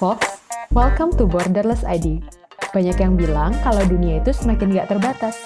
Fox, 0.00 0.40
welcome 0.72 1.12
to 1.20 1.28
Borderless 1.28 1.84
ID. 1.84 2.24
Banyak 2.72 2.96
yang 3.04 3.20
bilang 3.20 3.52
kalau 3.60 3.84
dunia 3.84 4.24
itu 4.24 4.32
semakin 4.32 4.72
gak 4.72 4.88
terbatas. 4.88 5.36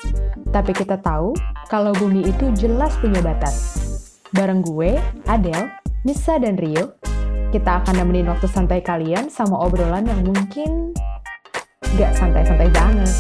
Tapi 0.55 0.71
kita 0.71 0.95
tahu 1.03 1.35
kalau 1.67 1.91
bumi 1.91 2.23
itu 2.23 2.55
jelas 2.55 2.95
punya 3.03 3.19
batas. 3.19 3.83
Bareng 4.31 4.63
gue, 4.63 4.95
Adele, 5.27 5.75
Nisa, 6.07 6.39
dan 6.39 6.55
Rio, 6.55 6.95
kita 7.51 7.83
akan 7.83 7.99
nemenin 7.99 8.31
waktu 8.31 8.47
santai 8.47 8.79
kalian 8.79 9.27
sama 9.27 9.59
obrolan 9.59 10.07
yang 10.07 10.23
mungkin 10.23 10.95
gak 11.99 12.15
santai-santai 12.15 12.71
banget. 12.71 13.11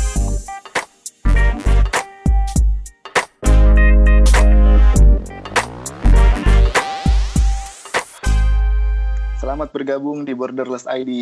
Selamat 9.54 9.70
bergabung 9.70 10.26
di 10.26 10.34
Borderless 10.34 10.82
ID. 10.90 11.12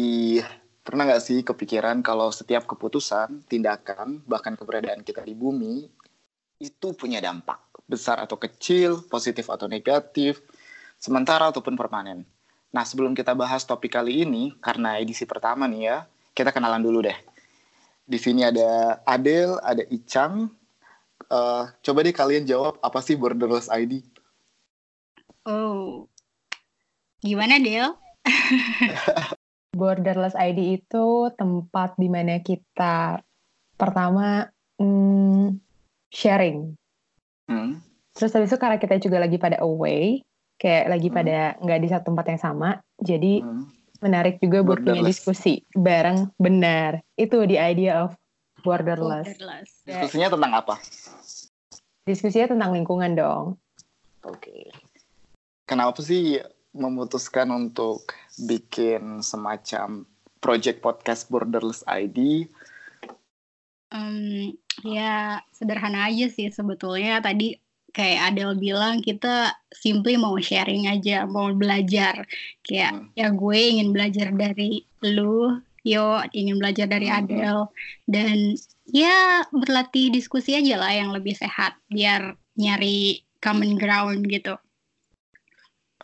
Pernah 0.80 1.04
nggak 1.04 1.20
sih 1.20 1.44
kepikiran 1.44 2.00
kalau 2.00 2.32
setiap 2.32 2.64
keputusan, 2.64 3.44
tindakan, 3.44 4.24
bahkan 4.24 4.56
keberadaan 4.56 5.04
kita 5.04 5.20
di 5.20 5.36
bumi 5.36 5.84
itu 6.56 6.96
punya 6.96 7.20
dampak 7.20 7.60
besar 7.84 8.24
atau 8.24 8.40
kecil, 8.40 9.04
positif 9.12 9.52
atau 9.52 9.68
negatif, 9.68 10.40
sementara 10.96 11.52
ataupun 11.52 11.76
permanen. 11.76 12.24
Nah 12.72 12.88
sebelum 12.88 13.12
kita 13.12 13.36
bahas 13.36 13.68
topik 13.68 14.00
kali 14.00 14.24
ini, 14.24 14.56
karena 14.64 14.96
edisi 14.96 15.28
pertama 15.28 15.68
nih 15.68 15.92
ya, 15.92 15.96
kita 16.32 16.56
kenalan 16.56 16.80
dulu 16.80 17.04
deh. 17.04 17.18
Di 18.08 18.16
sini 18.16 18.48
ada 18.48 18.96
Adel, 19.04 19.60
ada 19.60 19.84
Icang. 19.92 20.48
Uh, 21.28 21.68
coba 21.84 22.00
deh 22.00 22.16
kalian 22.16 22.48
jawab 22.48 22.80
apa 22.80 22.96
sih 23.04 23.12
Borderless 23.12 23.68
ID? 23.68 24.00
Oh, 25.44 26.08
gimana 27.20 27.60
Del? 27.60 28.01
Borderless 29.78 30.36
ID 30.36 30.82
itu 30.84 31.32
tempat 31.34 31.96
di 31.96 32.08
mana 32.12 32.38
kita 32.44 33.24
pertama 33.80 34.46
hmm, 34.76 35.58
sharing. 36.12 36.76
Hmm. 37.48 37.80
Terus 38.12 38.32
habis 38.36 38.52
itu 38.52 38.60
karena 38.60 38.76
kita 38.76 39.00
juga 39.00 39.24
lagi 39.24 39.40
pada 39.40 39.58
away, 39.64 40.20
kayak 40.60 40.92
lagi 40.92 41.08
hmm. 41.08 41.16
pada 41.16 41.38
nggak 41.64 41.80
di 41.80 41.88
satu 41.88 42.12
tempat 42.12 42.24
yang 42.36 42.40
sama, 42.40 42.70
jadi 43.00 43.40
hmm. 43.40 43.64
menarik 44.04 44.36
juga 44.44 44.60
buat 44.60 44.84
punya 44.84 45.00
diskusi 45.02 45.64
bareng 45.72 46.30
benar. 46.36 47.00
Itu 47.16 47.48
the 47.48 47.56
idea 47.56 48.04
of 48.04 48.14
borderless. 48.60 49.32
borderless. 49.32 49.70
Diskusinya 49.88 50.28
tentang 50.36 50.52
apa? 50.52 50.74
Diskusinya 52.04 52.46
tentang 52.52 52.70
lingkungan 52.76 53.16
dong. 53.16 53.44
Oke. 54.28 54.38
Okay. 54.38 54.64
Kenapa 55.64 56.04
sih 56.04 56.36
memutuskan 56.72 57.52
untuk 57.52 58.12
bikin 58.40 59.20
semacam 59.20 60.08
project 60.42 60.80
podcast 60.80 61.28
Borderless 61.28 61.84
ID? 61.86 62.48
Um, 63.92 64.56
ya 64.80 65.44
sederhana 65.52 66.08
aja 66.08 66.32
sih 66.32 66.48
sebetulnya 66.48 67.20
tadi 67.20 67.60
kayak 67.92 68.32
Adel 68.32 68.56
bilang 68.56 69.04
kita 69.04 69.52
simply 69.68 70.16
mau 70.16 70.34
sharing 70.40 70.88
aja 70.88 71.28
mau 71.28 71.52
belajar 71.52 72.24
kayak 72.64 72.92
hmm. 72.96 73.08
ya 73.14 73.28
gue 73.28 73.58
ingin 73.60 73.92
belajar 73.92 74.32
dari 74.32 74.88
lu 75.04 75.60
yo 75.84 76.24
ingin 76.32 76.56
belajar 76.56 76.88
dari 76.88 77.12
hmm. 77.12 77.18
Adel 77.20 77.58
dan 78.08 78.56
ya 78.88 79.44
berlatih 79.52 80.08
diskusi 80.08 80.56
aja 80.56 80.80
lah 80.80 80.92
yang 80.96 81.12
lebih 81.12 81.36
sehat 81.36 81.76
biar 81.92 82.40
nyari 82.56 83.28
common 83.44 83.76
ground 83.76 84.24
gitu 84.24 84.56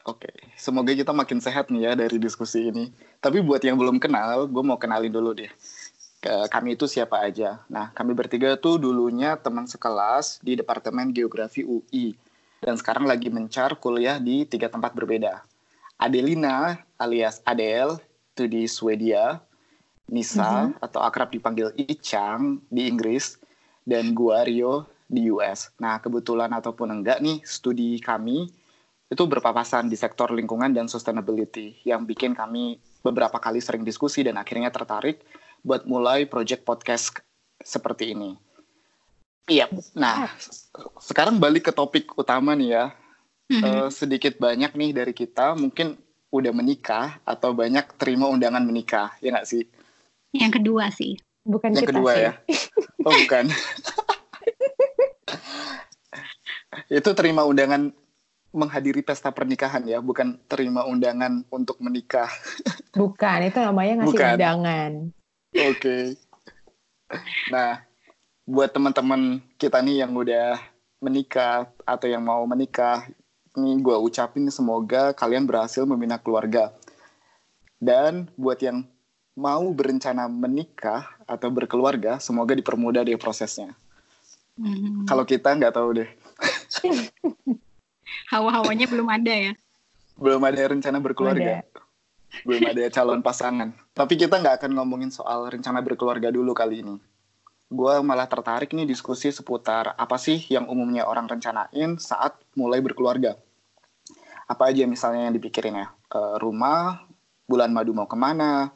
Oke, 0.08 0.32
semoga 0.56 0.96
kita 0.96 1.12
makin 1.12 1.36
sehat 1.36 1.68
nih 1.68 1.84
ya 1.84 1.92
dari 1.92 2.16
diskusi 2.16 2.72
ini. 2.72 2.88
Tapi 3.20 3.44
buat 3.44 3.60
yang 3.60 3.76
belum 3.76 4.00
kenal, 4.00 4.48
gue 4.48 4.64
mau 4.64 4.80
kenalin 4.80 5.12
dulu 5.12 5.36
deh. 5.36 5.52
Kami 6.24 6.80
itu 6.80 6.88
siapa 6.88 7.20
aja. 7.20 7.60
Nah, 7.68 7.92
kami 7.92 8.16
bertiga 8.16 8.56
tuh 8.56 8.80
dulunya 8.80 9.36
teman 9.36 9.68
sekelas 9.68 10.40
di 10.40 10.56
Departemen 10.56 11.12
Geografi 11.12 11.60
UI. 11.60 12.16
Dan 12.64 12.80
sekarang 12.80 13.04
lagi 13.04 13.28
mencar 13.28 13.76
kuliah 13.76 14.16
di 14.16 14.48
tiga 14.48 14.72
tempat 14.72 14.96
berbeda. 14.96 15.44
Adelina 16.00 16.80
alias 16.96 17.44
Adele 17.44 18.00
itu 18.32 18.48
di 18.48 18.64
Swedia. 18.64 19.44
Nisa 20.08 20.72
mm-hmm. 20.72 20.80
atau 20.88 21.04
akrab 21.04 21.28
dipanggil 21.28 21.68
Icang 21.76 22.64
di 22.72 22.88
Inggris. 22.88 23.36
Dan 23.84 24.16
gua 24.16 24.40
Rio 24.48 24.88
di 25.04 25.28
US. 25.28 25.68
Nah, 25.76 26.00
kebetulan 26.00 26.48
ataupun 26.48 26.88
enggak 26.96 27.20
nih, 27.20 27.44
studi 27.44 28.00
kami 28.00 28.48
itu 29.08 29.24
berpapasan 29.24 29.88
di 29.88 29.96
sektor 29.96 30.28
lingkungan 30.28 30.68
dan 30.68 30.84
sustainability 30.84 31.80
yang 31.88 32.04
bikin 32.04 32.36
kami 32.36 32.76
beberapa 33.00 33.40
kali 33.40 33.60
sering 33.64 33.80
diskusi 33.80 34.20
dan 34.20 34.36
akhirnya 34.36 34.68
tertarik 34.68 35.24
buat 35.64 35.88
mulai 35.88 36.28
project 36.28 36.62
podcast 36.68 37.16
seperti 37.64 38.12
ini. 38.12 38.36
Iya, 39.48 39.64
nah 39.96 40.28
sekarang 41.00 41.40
balik 41.40 41.72
ke 41.72 41.72
topik 41.72 42.12
utama 42.20 42.52
nih 42.52 42.76
ya. 42.76 42.84
Mm-hmm. 43.48 43.64
Uh, 43.64 43.88
sedikit 43.88 44.36
banyak 44.36 44.76
nih 44.76 44.92
dari 44.92 45.16
kita 45.16 45.56
mungkin 45.56 45.96
udah 46.28 46.52
menikah 46.52 47.16
atau 47.24 47.56
banyak 47.56 47.96
terima 47.96 48.28
undangan 48.28 48.60
menikah, 48.60 49.16
ya 49.24 49.32
nggak 49.32 49.48
sih? 49.48 49.64
Yang 50.36 50.60
kedua 50.60 50.92
sih. 50.92 51.16
Bukan 51.48 51.72
yang 51.72 51.88
kita 51.88 51.96
kedua 51.96 52.12
sih. 52.12 52.24
ya? 52.28 52.32
Oh 53.08 53.14
bukan. 53.24 53.48
itu 57.00 57.10
terima 57.16 57.48
undangan 57.48 57.88
menghadiri 58.58 59.06
pesta 59.06 59.30
pernikahan 59.30 59.86
ya, 59.86 60.02
bukan 60.02 60.34
terima 60.50 60.82
undangan 60.82 61.46
untuk 61.48 61.78
menikah. 61.78 62.26
Bukan, 62.98 63.46
itu 63.46 63.62
namanya 63.62 64.02
ngasih 64.02 64.10
bukan. 64.10 64.32
undangan. 64.34 64.92
Oke. 65.54 65.70
Okay. 65.78 66.02
Nah, 67.54 67.78
buat 68.42 68.74
teman-teman 68.74 69.38
kita 69.54 69.78
nih 69.78 70.02
yang 70.02 70.10
udah 70.10 70.58
menikah 70.98 71.70
atau 71.86 72.10
yang 72.10 72.26
mau 72.26 72.42
menikah, 72.42 73.06
ini 73.54 73.78
gue 73.78 73.94
ucapin 74.02 74.50
semoga 74.50 75.14
kalian 75.14 75.46
berhasil 75.46 75.86
membina 75.86 76.18
keluarga. 76.18 76.74
Dan 77.78 78.26
buat 78.34 78.58
yang 78.58 78.82
mau 79.38 79.62
berencana 79.70 80.26
menikah 80.26 81.06
atau 81.22 81.54
berkeluarga, 81.54 82.18
semoga 82.18 82.58
dipermudah 82.58 83.06
deh 83.06 83.14
prosesnya. 83.14 83.78
Mm. 84.58 85.06
Kalau 85.06 85.22
kita 85.22 85.54
nggak 85.54 85.74
tahu 85.78 86.02
deh. 86.02 86.10
hawa-hawanya 88.30 88.86
belum 88.88 89.08
ada 89.08 89.32
ya? 89.32 89.52
Belum 90.18 90.42
ada 90.42 90.60
rencana 90.68 90.98
berkeluarga. 90.98 91.62
Ada. 91.62 91.86
belum 92.44 92.60
ada 92.70 92.82
calon 92.92 93.20
pasangan. 93.24 93.72
Tapi 93.96 94.14
kita 94.20 94.36
nggak 94.36 94.60
akan 94.62 94.76
ngomongin 94.76 95.08
soal 95.08 95.48
rencana 95.48 95.80
berkeluarga 95.80 96.28
dulu 96.28 96.52
kali 96.52 96.84
ini. 96.84 97.00
Gue 97.68 98.00
malah 98.00 98.28
tertarik 98.28 98.72
nih 98.72 98.88
diskusi 98.88 99.28
seputar 99.28 99.92
apa 99.96 100.16
sih 100.16 100.40
yang 100.48 100.68
umumnya 100.68 101.04
orang 101.04 101.28
rencanain 101.28 101.96
saat 102.00 102.36
mulai 102.56 102.80
berkeluarga. 102.80 103.36
Apa 104.48 104.72
aja 104.72 104.88
misalnya 104.88 105.28
yang 105.28 105.36
dipikirin 105.36 105.76
ya? 105.76 105.88
E, 106.08 106.20
rumah 106.40 107.04
bulan 107.44 107.72
madu 107.72 107.92
mau 107.92 108.08
ke 108.08 108.16
mana 108.16 108.72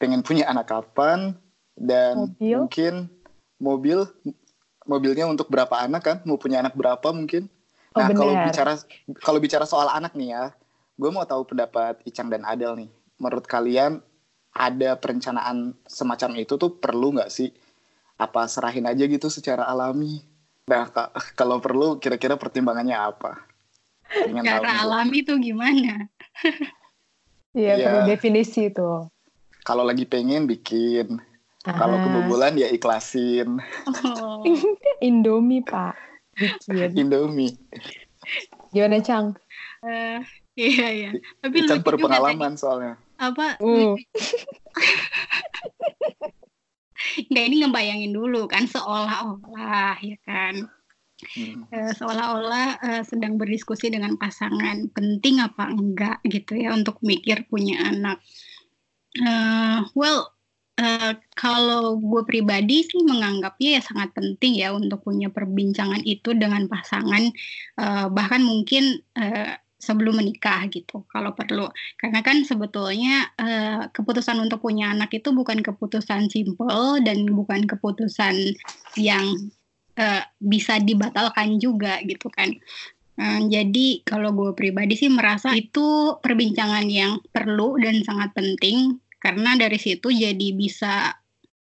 pengen 0.00 0.24
punya 0.24 0.48
anak 0.48 0.68
kapan 0.68 1.36
dan 1.76 2.32
mobil. 2.36 2.56
mungkin 2.64 2.94
mobil 3.60 3.98
mobilnya 4.84 5.28
untuk 5.28 5.48
berapa 5.48 5.76
anak 5.80 6.02
kan? 6.04 6.16
Mau 6.28 6.36
punya 6.36 6.60
anak 6.60 6.76
berapa 6.76 7.08
mungkin 7.12 7.48
Oh, 7.90 8.06
nah, 8.06 8.14
kalau 8.14 8.34
bicara 8.38 8.72
kalau 9.18 9.38
bicara 9.42 9.66
soal 9.66 9.90
anak 9.90 10.14
nih 10.14 10.30
ya, 10.30 10.54
gue 10.94 11.10
mau 11.10 11.26
tahu 11.26 11.42
pendapat 11.42 11.98
Icang 12.06 12.30
dan 12.30 12.46
Adel 12.46 12.86
nih. 12.86 12.90
Menurut 13.18 13.50
kalian 13.50 13.98
ada 14.54 14.94
perencanaan 14.94 15.74
semacam 15.90 16.38
itu 16.38 16.54
tuh 16.54 16.78
perlu 16.78 17.18
nggak 17.18 17.34
sih? 17.34 17.50
Apa 18.14 18.46
serahin 18.46 18.86
aja 18.86 19.02
gitu 19.10 19.26
secara 19.26 19.66
alami? 19.66 20.22
Nah, 20.70 20.86
kalau 21.38 21.58
perlu 21.58 21.98
kira-kira 21.98 22.38
pertimbangannya 22.38 22.94
apa? 22.94 23.42
Secara 24.06 24.86
alami 24.86 25.26
tuh 25.26 25.38
gimana? 25.42 26.06
Iya, 27.50 27.74
ya, 27.74 27.86
perlu 27.90 28.00
definisi 28.06 28.70
tuh. 28.70 29.10
Kalau 29.66 29.82
lagi 29.82 30.06
pengen 30.06 30.46
bikin, 30.46 31.18
kalau 31.66 31.98
kebobolan 31.98 32.54
ya 32.54 32.70
ikhlasin. 32.70 33.58
Oh. 34.06 34.46
Indomie, 35.02 35.66
Pak 35.66 36.09
Indomie. 36.96 37.56
Gimana 38.70 39.00
Cang 39.00 39.34
uh, 39.84 40.20
iya 40.56 40.88
iya. 40.92 41.10
Tapi 41.40 41.64
Cang 41.64 41.82
berpengalaman 41.84 42.56
soalnya. 42.56 42.96
Apa? 43.20 43.56
Uh. 43.60 43.96
Nggak, 47.32 47.44
ini 47.48 47.56
ngebayangin 47.64 48.12
dulu 48.12 48.44
kan 48.44 48.68
seolah-olah 48.68 49.96
ya 50.04 50.16
kan? 50.24 50.68
Hmm. 51.20 51.68
uh, 51.68 51.92
seolah-olah 52.00 52.80
uh, 52.80 53.02
sedang 53.04 53.36
berdiskusi 53.36 53.92
dengan 53.92 54.16
pasangan. 54.16 54.88
Penting 54.92 55.40
apa 55.40 55.68
enggak 55.68 56.20
gitu 56.28 56.56
ya 56.56 56.72
untuk 56.72 57.00
mikir 57.04 57.44
punya 57.48 57.88
anak. 57.92 58.20
Uh, 59.20 59.84
well 59.98 60.32
Uh, 60.80 61.12
kalau 61.36 62.00
gue 62.00 62.24
pribadi 62.24 62.80
sih 62.88 63.04
menganggapnya 63.04 63.76
ya 63.76 63.82
sangat 63.84 64.16
penting 64.16 64.56
ya 64.56 64.72
untuk 64.72 65.04
punya 65.04 65.28
perbincangan 65.28 66.00
itu 66.08 66.32
dengan 66.32 66.72
pasangan 66.72 67.28
uh, 67.76 68.08
bahkan 68.08 68.40
mungkin 68.40 69.04
uh, 69.12 69.60
sebelum 69.76 70.20
menikah 70.20 70.68
gitu 70.72 71.04
kalau 71.08 71.36
perlu. 71.36 71.68
Karena 72.00 72.20
kan 72.20 72.44
sebetulnya 72.48 73.28
uh, 73.40 73.92
keputusan 73.92 74.40
untuk 74.40 74.64
punya 74.64 74.92
anak 74.92 75.12
itu 75.16 75.32
bukan 75.32 75.64
keputusan 75.64 76.32
simple 76.32 77.00
dan 77.04 77.28
bukan 77.28 77.68
keputusan 77.68 78.56
yang 78.96 79.52
uh, 79.96 80.22
bisa 80.40 80.80
dibatalkan 80.80 81.60
juga 81.60 82.00
gitu 82.08 82.28
kan. 82.32 82.56
Uh, 83.20 83.44
jadi 83.52 84.00
kalau 84.04 84.32
gue 84.32 84.52
pribadi 84.56 84.96
sih 84.96 85.12
merasa 85.12 85.52
itu 85.52 86.16
perbincangan 86.24 86.88
yang 86.88 87.20
perlu 87.32 87.76
dan 87.80 88.00
sangat 88.04 88.32
penting 88.32 89.00
karena 89.20 89.54
dari 89.60 89.76
situ 89.76 90.08
jadi 90.08 90.48
bisa 90.56 91.14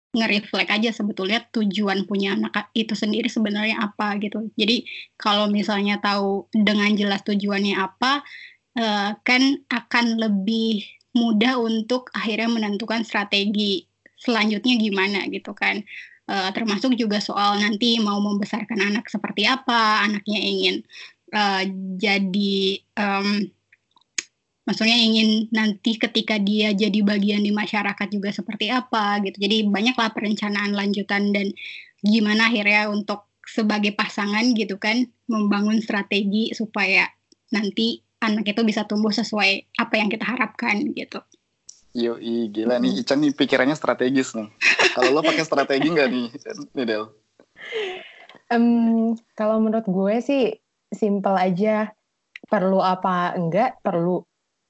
nge-reflect 0.09 0.73
aja 0.73 0.89
sebetulnya 0.89 1.45
tujuan 1.53 2.09
punya 2.09 2.33
anak 2.33 2.73
itu 2.73 2.97
sendiri 2.97 3.29
sebenarnya 3.29 3.77
apa 3.77 4.17
gitu. 4.17 4.50
Jadi 4.57 4.81
kalau 5.21 5.45
misalnya 5.53 6.01
tahu 6.01 6.50
dengan 6.50 6.89
jelas 6.97 7.21
tujuannya 7.21 7.77
apa, 7.77 8.25
uh, 8.81 9.13
kan 9.21 9.61
akan 9.69 10.06
lebih 10.17 10.81
mudah 11.13 11.61
untuk 11.61 12.09
akhirnya 12.17 12.50
menentukan 12.50 13.06
strategi 13.06 13.85
selanjutnya 14.17 14.81
gimana 14.81 15.29
gitu 15.29 15.53
kan. 15.53 15.85
Uh, 16.29 16.53
termasuk 16.53 16.94
juga 16.94 17.17
soal 17.21 17.57
nanti 17.57 17.97
mau 18.01 18.21
membesarkan 18.21 18.81
anak 18.81 19.09
seperti 19.09 19.50
apa, 19.50 20.06
anaknya 20.06 20.41
ingin 20.41 20.75
uh, 21.33 21.65
jadi 21.97 22.81
um, 22.97 23.50
maksudnya 24.69 24.94
ingin 24.94 25.50
nanti 25.50 25.98
ketika 25.98 26.38
dia 26.38 26.69
jadi 26.77 27.01
bagian 27.01 27.42
di 27.42 27.50
masyarakat 27.50 28.06
juga 28.13 28.30
seperti 28.30 28.69
apa 28.69 29.18
gitu. 29.25 29.42
Jadi 29.42 29.66
banyaklah 29.66 30.13
perencanaan 30.13 30.77
lanjutan 30.77 31.33
dan 31.33 31.50
gimana 32.06 32.54
akhirnya 32.54 32.86
untuk 32.94 33.25
sebagai 33.50 33.98
pasangan 33.98 34.45
gitu 34.54 34.77
kan 34.77 35.10
membangun 35.25 35.81
strategi 35.81 36.54
supaya 36.54 37.10
nanti 37.50 38.06
anak 38.21 38.45
itu 38.54 38.62
bisa 38.62 38.86
tumbuh 38.86 39.10
sesuai 39.10 39.74
apa 39.81 39.98
yang 39.98 40.13
kita 40.13 40.30
harapkan 40.30 40.77
gitu. 40.94 41.18
Yo, 41.98 42.21
gila 42.21 42.77
nih 42.77 43.01
Ican 43.01 43.25
nih 43.25 43.33
pikirannya 43.33 43.74
strategis 43.74 44.38
nih. 44.38 44.45
kalau 44.94 45.10
lo 45.10 45.25
pakai 45.25 45.42
strategi 45.42 45.89
nggak 45.89 46.10
nih, 46.13 46.27
nih 46.77 46.86
Del? 46.86 47.10
Um, 48.54 49.18
kalau 49.33 49.57
menurut 49.57 49.89
gue 49.89 50.16
sih 50.21 50.54
simple 50.94 51.33
aja. 51.33 51.89
Perlu 52.45 52.81
apa 52.81 53.33
enggak, 53.33 53.81
perlu 53.81 54.29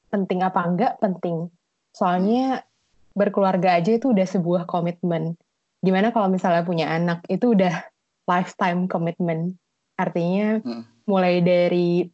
penting 0.09 0.43
apa 0.43 0.59
enggak 0.65 0.93
penting. 0.99 1.49
Soalnya 1.93 2.65
berkeluarga 3.13 3.77
aja 3.77 3.95
itu 3.95 4.13
udah 4.13 4.27
sebuah 4.27 4.63
komitmen. 4.69 5.37
Gimana 5.79 6.11
kalau 6.11 6.27
misalnya 6.27 6.65
punya 6.67 6.91
anak 6.91 7.23
itu 7.31 7.55
udah 7.55 7.87
lifetime 8.29 8.85
komitmen. 8.85 9.57
Artinya 9.97 10.59
hmm. 10.61 11.09
mulai 11.09 11.41
dari 11.41 12.05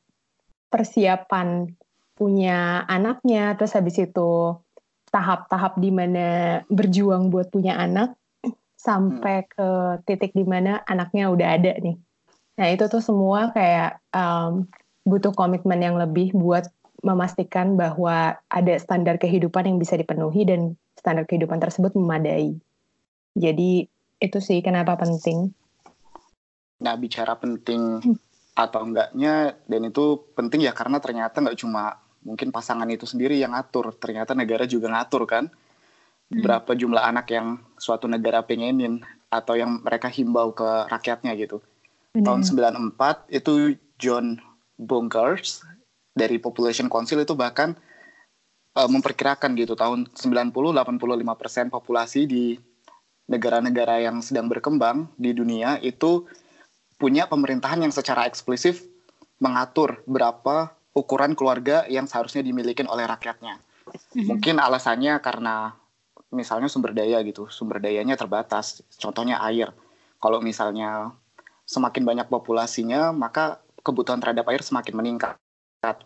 persiapan 0.71 1.69
punya 2.15 2.87
anaknya, 2.87 3.59
terus 3.59 3.75
habis 3.75 3.99
itu 3.99 4.55
tahap-tahap 5.11 5.79
di 5.79 5.91
mana 5.91 6.59
berjuang 6.67 7.31
buat 7.31 7.51
punya 7.51 7.79
anak 7.79 8.15
sampai 8.75 9.43
hmm. 9.43 9.49
ke 9.51 9.67
titik 10.07 10.31
di 10.35 10.43
mana 10.43 10.83
anaknya 10.87 11.31
udah 11.31 11.47
ada 11.55 11.73
nih. 11.79 11.97
Nah 12.55 12.67
itu 12.71 12.87
tuh 12.87 13.03
semua 13.03 13.51
kayak 13.51 13.99
um, 14.15 14.67
butuh 15.03 15.35
komitmen 15.35 15.79
yang 15.83 15.95
lebih 15.99 16.31
buat 16.33 16.65
memastikan 17.03 17.75
bahwa 17.75 18.39
ada 18.47 18.75
standar 18.79 19.19
kehidupan 19.19 19.67
yang 19.67 19.77
bisa 19.81 19.99
dipenuhi 19.99 20.47
dan 20.47 20.79
standar 20.95 21.27
kehidupan 21.27 21.59
tersebut 21.59 21.93
memadai. 21.93 22.55
Jadi 23.35 23.85
itu 24.23 24.39
sih 24.39 24.63
kenapa 24.63 24.95
penting. 24.95 25.51
Nah 26.81 26.95
bicara 26.95 27.35
penting 27.35 27.99
hmm. 28.01 28.17
atau 28.55 28.81
enggaknya 28.87 29.59
dan 29.67 29.81
itu 29.85 30.23
penting 30.33 30.63
ya 30.63 30.71
karena 30.71 31.03
ternyata 31.03 31.43
nggak 31.43 31.59
cuma 31.59 31.99
mungkin 32.25 32.49
pasangan 32.49 32.89
itu 32.89 33.05
sendiri 33.05 33.37
yang 33.37 33.53
ngatur, 33.53 33.93
ternyata 34.01 34.33
negara 34.33 34.65
juga 34.65 34.89
ngatur 34.89 35.29
kan. 35.29 35.45
Hmm. 36.31 36.41
Berapa 36.41 36.73
jumlah 36.73 37.03
anak 37.05 37.29
yang 37.29 37.61
suatu 37.77 38.09
negara 38.09 38.41
pengenin 38.41 39.05
atau 39.29 39.53
yang 39.53 39.83
mereka 39.83 40.09
himbau 40.09 40.55
ke 40.55 40.89
rakyatnya 40.89 41.35
gitu. 41.37 41.61
Benar. 42.15 42.41
Tahun 42.41 42.41
94 42.95 43.35
itu 43.35 43.77
John 43.99 44.39
Bonkers 44.79 45.74
dari 46.15 46.39
Population 46.39 46.87
Council 46.87 47.21
itu 47.21 47.35
bahkan 47.35 47.75
uh, 48.79 48.89
memperkirakan 48.89 49.51
gitu 49.59 49.75
tahun 49.75 50.07
90-85 50.15 50.55
persen 51.35 51.65
populasi 51.67 52.23
di 52.23 52.55
negara-negara 53.27 53.99
yang 53.99 54.23
sedang 54.23 54.47
berkembang 54.47 55.11
di 55.19 55.35
dunia 55.35 55.81
itu 55.83 56.23
punya 56.95 57.27
pemerintahan 57.27 57.83
yang 57.83 57.91
secara 57.91 58.23
eksklusif 58.29 58.87
mengatur 59.43 59.99
berapa 60.07 60.71
ukuran 60.95 61.35
keluarga 61.35 61.83
yang 61.91 62.07
seharusnya 62.07 62.39
dimiliki 62.39 62.79
oleh 62.87 63.03
rakyatnya. 63.03 63.59
Mm-hmm. 63.59 64.25
Mungkin 64.31 64.55
alasannya 64.63 65.19
karena 65.19 65.75
misalnya 66.31 66.71
sumber 66.71 66.95
daya 66.95 67.19
gitu, 67.27 67.51
sumber 67.51 67.83
dayanya 67.83 68.15
terbatas. 68.15 68.79
Contohnya 68.95 69.43
air. 69.43 69.75
Kalau 70.23 70.39
misalnya 70.39 71.11
semakin 71.67 72.07
banyak 72.07 72.27
populasinya, 72.31 73.11
maka 73.11 73.59
kebutuhan 73.83 74.23
terhadap 74.23 74.47
air 74.47 74.63
semakin 74.63 74.95
meningkat 74.95 75.35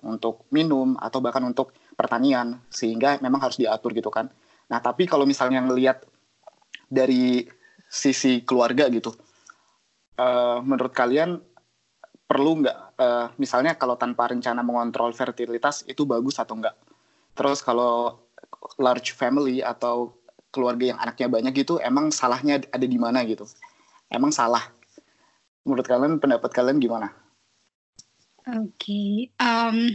untuk 0.04 0.50
minum 0.52 0.98
atau 1.00 1.20
bahkan 1.24 1.44
untuk 1.46 1.72
pertanian 1.96 2.60
sehingga 2.72 3.20
memang 3.24 3.44
harus 3.44 3.60
diatur 3.60 3.92
gitu 3.96 4.12
kan. 4.12 4.28
Nah 4.72 4.80
tapi 4.80 5.08
kalau 5.08 5.24
misalnya 5.24 5.64
ngelihat 5.64 6.04
dari 6.90 7.46
sisi 7.90 8.46
keluarga 8.46 8.86
gitu, 8.90 9.14
uh, 10.20 10.60
menurut 10.62 10.94
kalian 10.94 11.42
perlu 12.30 12.62
nggak 12.62 12.78
uh, 13.02 13.28
misalnya 13.42 13.74
kalau 13.74 13.98
tanpa 13.98 14.30
rencana 14.30 14.62
mengontrol 14.62 15.10
fertilitas 15.16 15.82
itu 15.90 16.06
bagus 16.06 16.38
atau 16.38 16.58
enggak? 16.60 16.78
Terus 17.34 17.66
kalau 17.66 18.22
large 18.78 19.16
family 19.16 19.64
atau 19.66 20.14
keluarga 20.50 20.94
yang 20.94 21.00
anaknya 21.00 21.28
banyak 21.30 21.54
gitu 21.66 21.78
emang 21.78 22.10
salahnya 22.10 22.62
ada 22.70 22.86
di 22.86 22.98
mana 22.98 23.22
gitu? 23.26 23.46
Emang 24.10 24.34
salah? 24.34 24.66
Menurut 25.66 25.86
kalian 25.86 26.18
pendapat 26.18 26.50
kalian 26.50 26.82
gimana? 26.82 27.14
Oke, 28.50 28.66
okay. 28.74 29.14
um, 29.38 29.94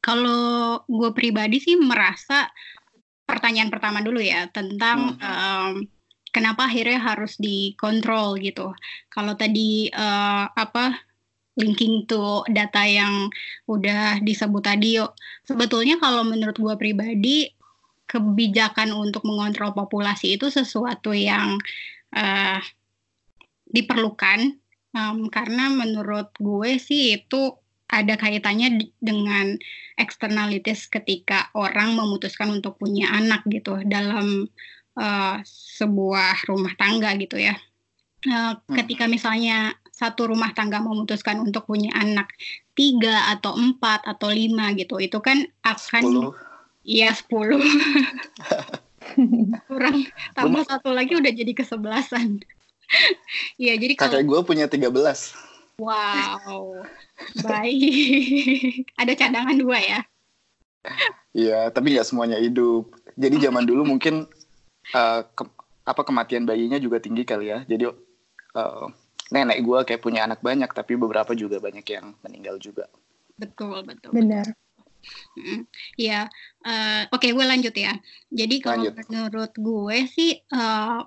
kalau 0.00 0.80
gue 0.88 1.10
pribadi 1.12 1.60
sih 1.60 1.76
merasa 1.76 2.48
pertanyaan 3.28 3.68
pertama 3.68 4.00
dulu 4.00 4.22
ya 4.22 4.48
tentang 4.48 5.18
hmm. 5.18 5.20
um, 5.20 5.72
kenapa 6.32 6.72
akhirnya 6.72 6.96
harus 6.96 7.36
dikontrol 7.36 8.40
gitu. 8.40 8.72
Kalau 9.12 9.36
tadi 9.36 9.92
uh, 9.92 10.48
apa 10.48 11.04
linking 11.60 12.08
to 12.08 12.48
data 12.48 12.80
yang 12.88 13.28
udah 13.68 14.24
disebut 14.24 14.62
tadi 14.64 14.96
yuk, 14.96 15.12
sebetulnya 15.44 16.00
kalau 16.00 16.24
menurut 16.24 16.56
gue 16.56 16.74
pribadi 16.80 17.52
kebijakan 18.08 18.96
untuk 18.96 19.26
mengontrol 19.28 19.76
populasi 19.76 20.40
itu 20.40 20.48
sesuatu 20.48 21.12
yang 21.12 21.60
uh, 22.16 22.60
diperlukan 23.68 24.56
um, 24.96 25.28
karena 25.28 25.68
menurut 25.68 26.32
gue 26.40 26.80
sih 26.80 27.20
itu 27.20 27.58
ada 27.86 28.18
kaitannya 28.18 28.90
dengan 28.98 29.54
eksternalitis 29.94 30.90
ketika 30.90 31.54
orang 31.54 31.94
memutuskan 31.94 32.50
untuk 32.50 32.82
punya 32.82 33.06
anak 33.14 33.46
gitu 33.46 33.78
dalam 33.86 34.50
uh, 34.98 35.38
sebuah 35.46 36.50
rumah 36.50 36.74
tangga 36.74 37.14
gitu 37.14 37.38
ya. 37.38 37.54
Uh, 38.26 38.58
ketika 38.74 39.06
misalnya 39.06 39.78
satu 39.94 40.34
rumah 40.34 40.50
tangga 40.52 40.82
memutuskan 40.82 41.40
untuk 41.40 41.70
punya 41.70 41.94
anak 41.94 42.28
tiga 42.74 43.32
atau 43.32 43.54
empat 43.54 44.02
atau 44.04 44.34
lima 44.34 44.74
gitu, 44.74 44.98
itu 44.98 45.22
kan 45.22 45.46
akan 45.62 46.34
iya 46.82 47.14
sepuluh. 47.14 47.62
Kurang 49.70 50.10
tambah 50.34 50.66
satu 50.66 50.90
lagi 50.90 51.14
udah 51.14 51.30
jadi 51.30 51.54
kesebelasan. 51.54 52.42
Iya 53.58 53.74
jadi 53.82 53.98
kalau 53.98 54.14
kakek 54.14 54.26
gue 54.30 54.40
punya 54.46 54.70
tiga 54.70 54.94
belas. 54.94 55.34
Wow, 55.76 56.80
baik. 57.44 58.88
Ada 59.00 59.12
cadangan 59.12 59.56
dua 59.60 59.76
ya? 59.76 60.00
Iya, 61.36 61.68
tapi 61.68 61.92
nggak 61.92 62.08
semuanya 62.08 62.40
hidup. 62.40 62.96
Jadi 63.12 63.36
zaman 63.44 63.68
dulu 63.68 63.84
mungkin 63.92 64.24
uh, 64.96 65.20
ke, 65.36 65.44
apa 65.84 66.02
kematian 66.02 66.48
bayinya 66.48 66.80
juga 66.80 66.96
tinggi 66.96 67.28
kali 67.28 67.52
ya. 67.52 67.60
Jadi 67.68 67.92
uh, 68.56 68.86
nenek 69.28 69.60
gue 69.60 69.78
kayak 69.84 70.00
punya 70.00 70.24
anak 70.24 70.40
banyak, 70.40 70.72
tapi 70.72 70.96
beberapa 70.96 71.36
juga 71.36 71.60
banyak 71.60 71.84
yang 71.84 72.16
meninggal 72.24 72.56
juga. 72.56 72.88
Betul, 73.36 73.84
betul. 73.84 74.16
Benar. 74.16 74.56
Iya, 75.94 76.26
uh, 76.66 77.02
oke 77.12 77.20
okay, 77.20 77.30
gue 77.36 77.44
lanjut 77.46 77.74
ya. 77.76 77.94
Jadi 78.32 78.64
kalau 78.64 78.90
menurut 78.96 79.52
gue 79.54 79.98
sih 80.08 80.40
uh, 80.50 81.04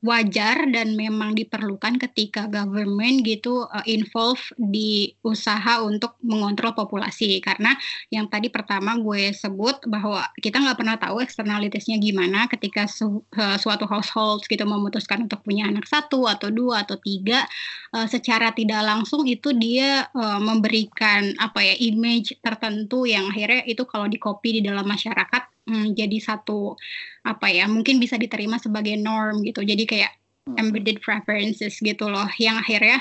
wajar 0.00 0.64
dan 0.72 0.96
memang 0.96 1.36
diperlukan 1.36 2.00
ketika 2.00 2.48
government 2.48 3.20
gitu 3.20 3.68
uh, 3.68 3.84
involve 3.84 4.40
di 4.56 5.12
usaha 5.20 5.84
untuk 5.84 6.16
mengontrol 6.24 6.72
populasi. 6.72 7.36
Karena 7.44 7.76
yang 8.08 8.32
tadi 8.32 8.48
pertama 8.48 8.96
gue 8.96 9.36
sebut 9.36 9.84
bahwa 9.84 10.24
kita 10.40 10.56
nggak 10.56 10.78
pernah 10.80 10.96
tahu 10.96 11.20
eksternalitasnya 11.20 12.00
gimana 12.00 12.48
ketika 12.48 12.88
su 12.88 13.20
uh, 13.20 13.56
suatu 13.60 13.84
household 13.84 14.48
gitu 14.48 14.64
memutuskan 14.64 15.28
untuk 15.28 15.44
punya 15.44 15.68
anak 15.68 15.84
satu 15.84 16.24
atau 16.24 16.48
dua 16.48 16.88
atau 16.88 16.96
tiga 16.96 17.44
uh, 17.92 18.08
secara 18.08 18.56
tidak 18.56 18.80
langsung 18.80 19.28
itu 19.28 19.52
dia 19.52 20.08
uh, 20.16 20.40
memberikan 20.40 21.36
apa 21.36 21.60
ya 21.60 21.74
image 21.76 22.40
tertentu 22.40 23.04
yang 23.04 23.28
akhirnya 23.28 23.68
itu 23.68 23.84
kalau 23.84 24.08
di 24.08 24.16
copy 24.16 24.60
di 24.60 24.62
dalam 24.64 24.88
masyarakat 24.88 25.59
hmm, 25.70 25.94
jadi 25.94 26.18
satu 26.18 26.74
apa 27.22 27.46
ya 27.46 27.70
mungkin 27.70 28.02
bisa 28.02 28.18
diterima 28.18 28.58
sebagai 28.58 28.98
norm 28.98 29.46
gitu. 29.46 29.62
Jadi 29.62 29.86
kayak 29.86 30.12
hmm. 30.50 30.58
embedded 30.58 30.98
preferences 30.98 31.78
gitu 31.78 32.10
loh. 32.10 32.26
Yang 32.42 32.56
akhirnya 32.66 32.98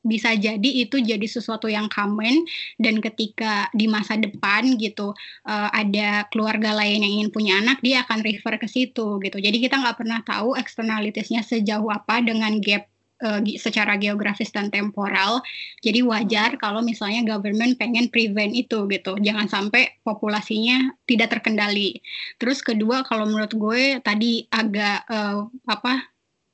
bisa 0.00 0.32
jadi 0.32 0.70
itu 0.80 0.96
jadi 0.96 1.26
sesuatu 1.28 1.68
yang 1.68 1.84
common 1.92 2.48
dan 2.80 3.04
ketika 3.04 3.68
di 3.76 3.84
masa 3.84 4.16
depan 4.16 4.80
gitu 4.80 5.12
uh, 5.44 5.68
ada 5.76 6.24
keluarga 6.32 6.72
lain 6.72 7.04
yang 7.04 7.12
ingin 7.20 7.30
punya 7.30 7.60
anak 7.60 7.84
dia 7.84 8.00
akan 8.08 8.24
refer 8.24 8.56
ke 8.56 8.68
situ 8.68 9.20
gitu. 9.20 9.36
Jadi 9.36 9.60
kita 9.60 9.76
nggak 9.76 10.00
pernah 10.00 10.20
tahu 10.24 10.56
eksternalitasnya 10.56 11.44
sejauh 11.44 11.92
apa 11.92 12.24
dengan 12.24 12.58
gap 12.64 12.89
uh, 13.22 13.40
secara 13.56 13.96
geografis 14.00 14.50
dan 14.52 14.72
temporal. 14.72 15.44
Jadi 15.84 16.00
wajar 16.04 16.56
kalau 16.56 16.80
misalnya 16.80 17.24
government 17.24 17.76
pengen 17.76 18.08
prevent 18.08 18.52
itu 18.52 18.88
gitu. 18.88 19.16
Jangan 19.20 19.46
sampai 19.46 20.00
populasinya 20.02 20.92
tidak 21.04 21.38
terkendali. 21.38 22.00
Terus 22.40 22.64
kedua 22.64 23.04
kalau 23.04 23.28
menurut 23.28 23.52
gue 23.54 23.82
tadi 24.00 24.44
agak 24.50 25.06
uh, 25.08 25.46
apa 25.68 26.10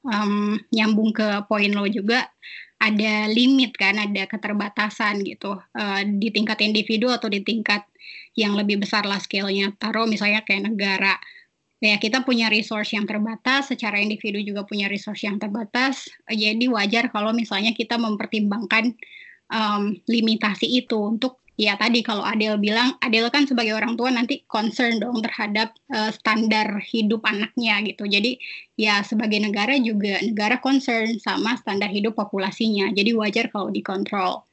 um, 0.06 0.58
nyambung 0.70 1.10
ke 1.14 1.46
poin 1.50 1.70
lo 1.74 1.86
juga 1.90 2.30
ada 2.76 3.24
limit 3.32 3.72
kan, 3.74 3.96
ada 3.96 4.28
keterbatasan 4.28 5.24
gitu 5.24 5.56
uh, 5.56 6.00
di 6.04 6.28
tingkat 6.28 6.60
individu 6.60 7.08
atau 7.08 7.32
di 7.32 7.40
tingkat 7.40 7.88
yang 8.36 8.52
lebih 8.52 8.84
besar 8.84 9.08
lah 9.08 9.16
scale-nya. 9.16 9.72
Taruh 9.80 10.04
misalnya 10.04 10.44
kayak 10.44 10.68
negara 10.68 11.16
ya 11.86 11.96
kita 12.02 12.26
punya 12.26 12.50
resource 12.50 12.92
yang 12.98 13.06
terbatas, 13.06 13.70
secara 13.70 14.02
individu 14.02 14.42
juga 14.42 14.66
punya 14.66 14.90
resource 14.90 15.22
yang 15.24 15.38
terbatas. 15.38 16.10
Jadi 16.26 16.66
wajar 16.66 17.08
kalau 17.14 17.30
misalnya 17.30 17.70
kita 17.70 17.94
mempertimbangkan 17.96 18.92
um, 19.50 19.94
limitasi 20.10 20.66
itu 20.82 20.98
untuk 20.98 21.38
ya 21.56 21.72
tadi 21.80 22.04
kalau 22.04 22.20
Adel 22.20 22.60
bilang 22.60 23.00
Adel 23.00 23.32
kan 23.32 23.48
sebagai 23.48 23.72
orang 23.72 23.96
tua 23.96 24.12
nanti 24.12 24.44
concern 24.44 25.00
dong 25.00 25.24
terhadap 25.24 25.72
uh, 25.94 26.12
standar 26.12 26.82
hidup 26.84 27.24
anaknya 27.24 27.80
gitu. 27.86 28.04
Jadi 28.04 28.36
ya 28.76 29.00
sebagai 29.00 29.40
negara 29.40 29.78
juga 29.80 30.20
negara 30.20 30.60
concern 30.60 31.16
sama 31.22 31.56
standar 31.56 31.88
hidup 31.88 32.18
populasinya. 32.18 32.92
Jadi 32.92 33.16
wajar 33.16 33.48
kalau 33.48 33.72
dikontrol 33.72 34.44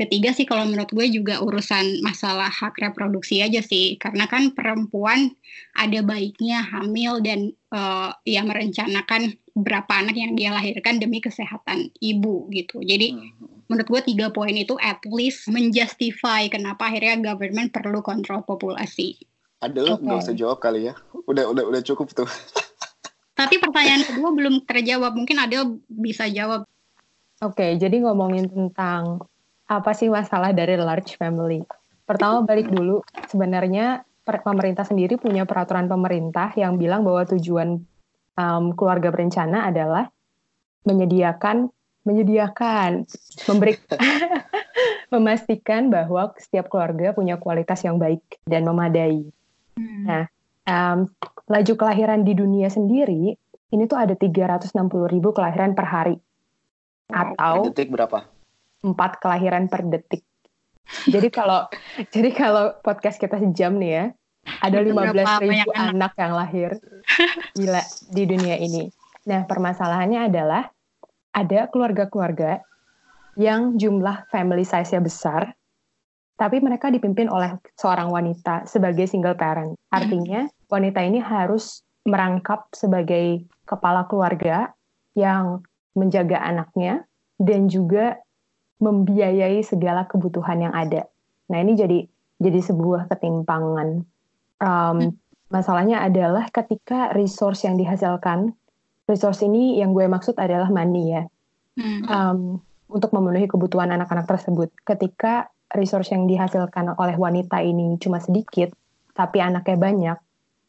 ketiga 0.00 0.32
sih 0.32 0.48
kalau 0.48 0.64
menurut 0.64 0.88
gue 0.88 1.06
juga 1.12 1.44
urusan 1.44 2.00
masalah 2.00 2.48
hak 2.48 2.80
reproduksi 2.80 3.44
aja 3.44 3.60
sih. 3.60 4.00
Karena 4.00 4.24
kan 4.24 4.56
perempuan 4.56 5.36
ada 5.76 6.00
baiknya 6.00 6.64
hamil 6.64 7.20
dan 7.20 7.52
uh, 7.68 8.16
ya 8.24 8.40
merencanakan 8.40 9.36
berapa 9.52 9.92
anak 9.92 10.16
yang 10.16 10.32
dia 10.32 10.56
lahirkan 10.56 10.96
demi 10.96 11.20
kesehatan 11.20 11.92
ibu 12.00 12.48
gitu. 12.48 12.80
Jadi 12.80 13.12
hmm. 13.12 13.68
menurut 13.68 13.88
gue 13.92 14.16
tiga 14.16 14.32
poin 14.32 14.56
itu 14.56 14.80
at 14.80 15.04
least 15.04 15.44
menjustify 15.52 16.48
kenapa 16.48 16.88
akhirnya 16.88 17.20
government 17.20 17.68
perlu 17.68 18.00
kontrol 18.00 18.40
populasi. 18.48 19.20
Ada 19.60 19.84
okay. 19.84 20.00
nggak 20.00 20.24
usah 20.24 20.36
jawab 20.36 20.64
kali 20.64 20.88
ya. 20.88 20.96
Udah 21.28 21.52
udah 21.52 21.68
udah 21.68 21.80
cukup 21.84 22.16
tuh. 22.16 22.30
Tapi 23.36 23.60
pertanyaan 23.60 24.04
kedua 24.04 24.32
belum 24.32 24.64
terjawab. 24.64 25.12
Mungkin 25.12 25.36
ada 25.36 25.68
bisa 25.88 26.28
jawab. 26.28 26.64
Oke, 27.40 27.56
okay, 27.56 27.70
jadi 27.80 28.04
ngomongin 28.04 28.52
tentang 28.52 29.24
apa 29.70 29.94
sih 29.94 30.10
masalah 30.10 30.50
dari 30.50 30.74
large 30.74 31.14
family? 31.14 31.62
Pertama 32.02 32.42
balik 32.42 32.66
dulu, 32.74 33.06
sebenarnya 33.30 34.02
pemerintah 34.26 34.82
sendiri 34.82 35.14
punya 35.14 35.46
peraturan 35.46 35.86
pemerintah 35.86 36.50
yang 36.58 36.74
bilang 36.74 37.06
bahwa 37.06 37.22
tujuan 37.30 37.78
um, 38.34 38.74
keluarga 38.74 39.14
berencana 39.14 39.70
adalah 39.70 40.10
menyediakan 40.82 41.70
menyediakan 42.02 43.04
memberi 43.46 43.76
memastikan 45.14 45.92
bahwa 45.92 46.32
setiap 46.40 46.72
keluarga 46.72 47.12
punya 47.14 47.36
kualitas 47.36 47.84
yang 47.86 48.00
baik 48.00 48.42
dan 48.48 48.66
memadai. 48.66 49.22
Hmm. 49.76 50.04
Nah, 50.08 50.24
um, 50.66 51.06
laju 51.46 51.72
kelahiran 51.76 52.26
di 52.26 52.32
dunia 52.34 52.72
sendiri 52.72 53.36
ini 53.70 53.84
tuh 53.86 53.98
ada 54.00 54.18
360 54.18 54.74
ribu 55.06 55.30
kelahiran 55.30 55.76
per 55.76 55.86
hari. 55.86 56.16
Atau 57.12 57.70
detik 57.70 57.92
berapa? 57.92 58.39
Empat 58.80 59.20
kelahiran 59.20 59.68
per 59.68 59.86
detik. 59.86 60.24
Jadi 61.06 61.28
kalau 61.30 61.68
jadi 62.14 62.30
kalau 62.32 62.74
podcast 62.80 63.20
kita 63.20 63.38
sejam 63.38 63.76
nih 63.78 63.90
ya, 63.90 64.04
ada 64.64 64.78
15 64.80 65.44
ribu 65.44 65.70
anak 65.76 66.12
yang 66.16 66.32
lahir 66.34 66.70
gila 67.54 67.82
di 68.10 68.22
dunia 68.26 68.56
ini. 68.56 68.88
Nah 69.28 69.44
permasalahannya 69.44 70.32
adalah 70.32 70.68
ada 71.30 71.70
keluarga-keluarga 71.70 72.64
yang 73.38 73.78
jumlah 73.78 74.26
family 74.28 74.66
size-nya 74.66 74.98
besar, 75.00 75.54
tapi 76.34 76.58
mereka 76.58 76.90
dipimpin 76.90 77.30
oleh 77.30 77.54
seorang 77.78 78.10
wanita 78.10 78.66
sebagai 78.66 79.06
single 79.06 79.38
parent. 79.38 79.78
Artinya 79.94 80.50
wanita 80.66 81.00
ini 81.04 81.22
harus 81.22 81.86
merangkap 82.02 82.66
sebagai 82.72 83.44
kepala 83.68 84.08
keluarga 84.08 84.72
yang 85.14 85.62
menjaga 85.94 86.40
anaknya 86.42 87.04
dan 87.38 87.68
juga 87.68 88.18
membiayai 88.80 89.60
segala 89.62 90.08
kebutuhan 90.08 90.64
yang 90.64 90.74
ada. 90.74 91.06
Nah 91.52 91.58
ini 91.60 91.76
jadi 91.76 91.98
jadi 92.40 92.60
sebuah 92.64 93.06
ketimpangan. 93.12 93.88
Um, 94.60 94.96
hmm. 94.96 95.12
Masalahnya 95.52 96.00
adalah 96.00 96.48
ketika 96.48 97.12
resource 97.12 97.68
yang 97.68 97.76
dihasilkan, 97.76 98.54
resource 99.04 99.44
ini 99.44 99.82
yang 99.82 99.92
gue 99.92 100.06
maksud 100.06 100.38
adalah 100.38 100.70
money 100.70 101.10
ya, 101.10 101.22
hmm. 101.76 102.02
um, 102.06 102.40
untuk 102.88 103.10
memenuhi 103.10 103.50
kebutuhan 103.50 103.90
anak-anak 103.90 104.30
tersebut. 104.30 104.70
Ketika 104.86 105.50
resource 105.74 106.14
yang 106.14 106.30
dihasilkan 106.30 106.94
oleh 106.94 107.18
wanita 107.18 107.60
ini 107.66 107.98
cuma 107.98 108.22
sedikit, 108.22 108.70
tapi 109.12 109.42
anaknya 109.42 109.76
banyak, 109.76 110.18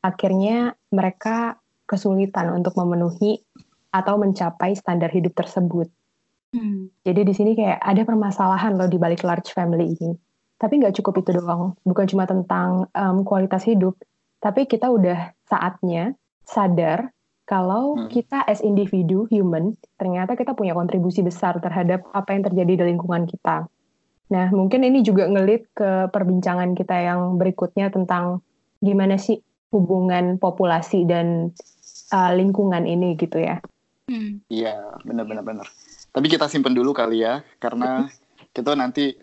akhirnya 0.01 0.73
mereka 0.89 1.61
kesulitan 1.85 2.49
untuk 2.49 2.73
memenuhi 2.73 3.45
atau 3.93 4.17
mencapai 4.17 4.73
standar 4.73 5.13
hidup 5.13 5.37
tersebut. 5.37 5.91
Hmm. 6.51 6.91
Jadi 7.07 7.21
di 7.23 7.33
sini 7.33 7.51
kayak 7.55 7.79
ada 7.79 8.03
permasalahan 8.03 8.75
loh 8.75 8.91
di 8.91 8.99
balik 8.99 9.23
large 9.23 9.55
family 9.55 9.95
ini. 9.95 10.11
Tapi 10.59 10.77
nggak 10.77 10.99
cukup 11.01 11.23
itu 11.23 11.41
doang. 11.41 11.73
Bukan 11.87 12.05
cuma 12.11 12.27
tentang 12.27 12.85
um, 12.93 13.23
kualitas 13.25 13.65
hidup, 13.65 13.97
tapi 14.43 14.67
kita 14.69 14.91
udah 14.91 15.33
saatnya 15.47 16.13
sadar 16.45 17.09
kalau 17.49 17.97
hmm. 17.97 18.07
kita 18.07 18.45
as 18.47 18.63
individu 18.63 19.27
human 19.27 19.75
ternyata 19.99 20.39
kita 20.39 20.55
punya 20.55 20.71
kontribusi 20.71 21.19
besar 21.19 21.59
terhadap 21.59 22.07
apa 22.15 22.31
yang 22.31 22.43
terjadi 22.47 22.73
di 22.79 22.83
lingkungan 22.95 23.27
kita. 23.27 23.67
Nah, 24.31 24.47
mungkin 24.55 24.87
ini 24.87 25.03
juga 25.03 25.27
ngelit 25.27 25.75
ke 25.75 26.07
perbincangan 26.07 26.71
kita 26.71 26.95
yang 26.95 27.35
berikutnya 27.35 27.91
tentang 27.91 28.39
gimana 28.79 29.19
sih 29.19 29.43
hubungan 29.75 30.39
populasi 30.39 31.03
dan 31.03 31.51
uh, 32.15 32.31
lingkungan 32.31 32.87
ini 32.87 33.19
gitu 33.19 33.43
ya. 33.43 33.59
Hmm. 34.07 34.39
Iya, 34.47 34.75
hmm. 34.75 35.03
benar-benar 35.03 35.43
benar. 35.43 35.67
Tapi 36.11 36.27
kita 36.27 36.51
simpen 36.51 36.75
dulu 36.75 36.91
kali 36.91 37.23
ya, 37.23 37.39
karena 37.57 38.07
kita 38.51 38.75
nanti 38.75 39.15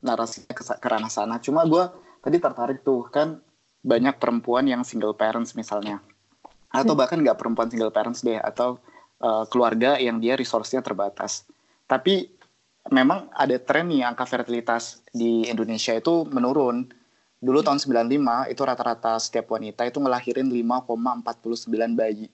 narasinya 0.00 0.52
ke, 0.56 0.62
ke 0.64 0.88
ranah 0.88 1.12
sana. 1.12 1.36
Cuma 1.40 1.68
gue 1.68 1.84
tadi 2.24 2.40
tertarik 2.40 2.80
tuh, 2.80 3.08
kan 3.12 3.40
banyak 3.84 4.16
perempuan 4.16 4.64
yang 4.64 4.80
single 4.84 5.12
parents 5.12 5.52
misalnya. 5.52 6.00
Atau 6.72 6.96
hmm. 6.96 7.00
bahkan 7.00 7.18
nggak 7.20 7.36
perempuan 7.36 7.68
single 7.68 7.92
parents 7.92 8.24
deh, 8.24 8.40
atau 8.40 8.80
uh, 9.20 9.44
keluarga 9.52 10.00
yang 10.00 10.16
dia 10.16 10.36
resource-nya 10.36 10.80
terbatas. 10.80 11.44
Tapi 11.84 12.32
memang 12.92 13.32
ada 13.32 13.56
tren 13.60 13.88
nih 13.88 14.04
angka 14.04 14.28
fertilitas 14.28 15.04
di 15.12 15.48
Indonesia 15.48 15.92
itu 15.96 16.24
menurun. 16.28 16.88
Dulu 17.44 17.60
tahun 17.60 17.76
95 17.76 18.52
itu 18.52 18.62
rata-rata 18.64 19.20
setiap 19.20 19.52
wanita 19.52 19.84
itu 19.84 20.00
ngelahirin 20.00 20.48
5,49 20.48 21.68
bayi. 21.92 22.32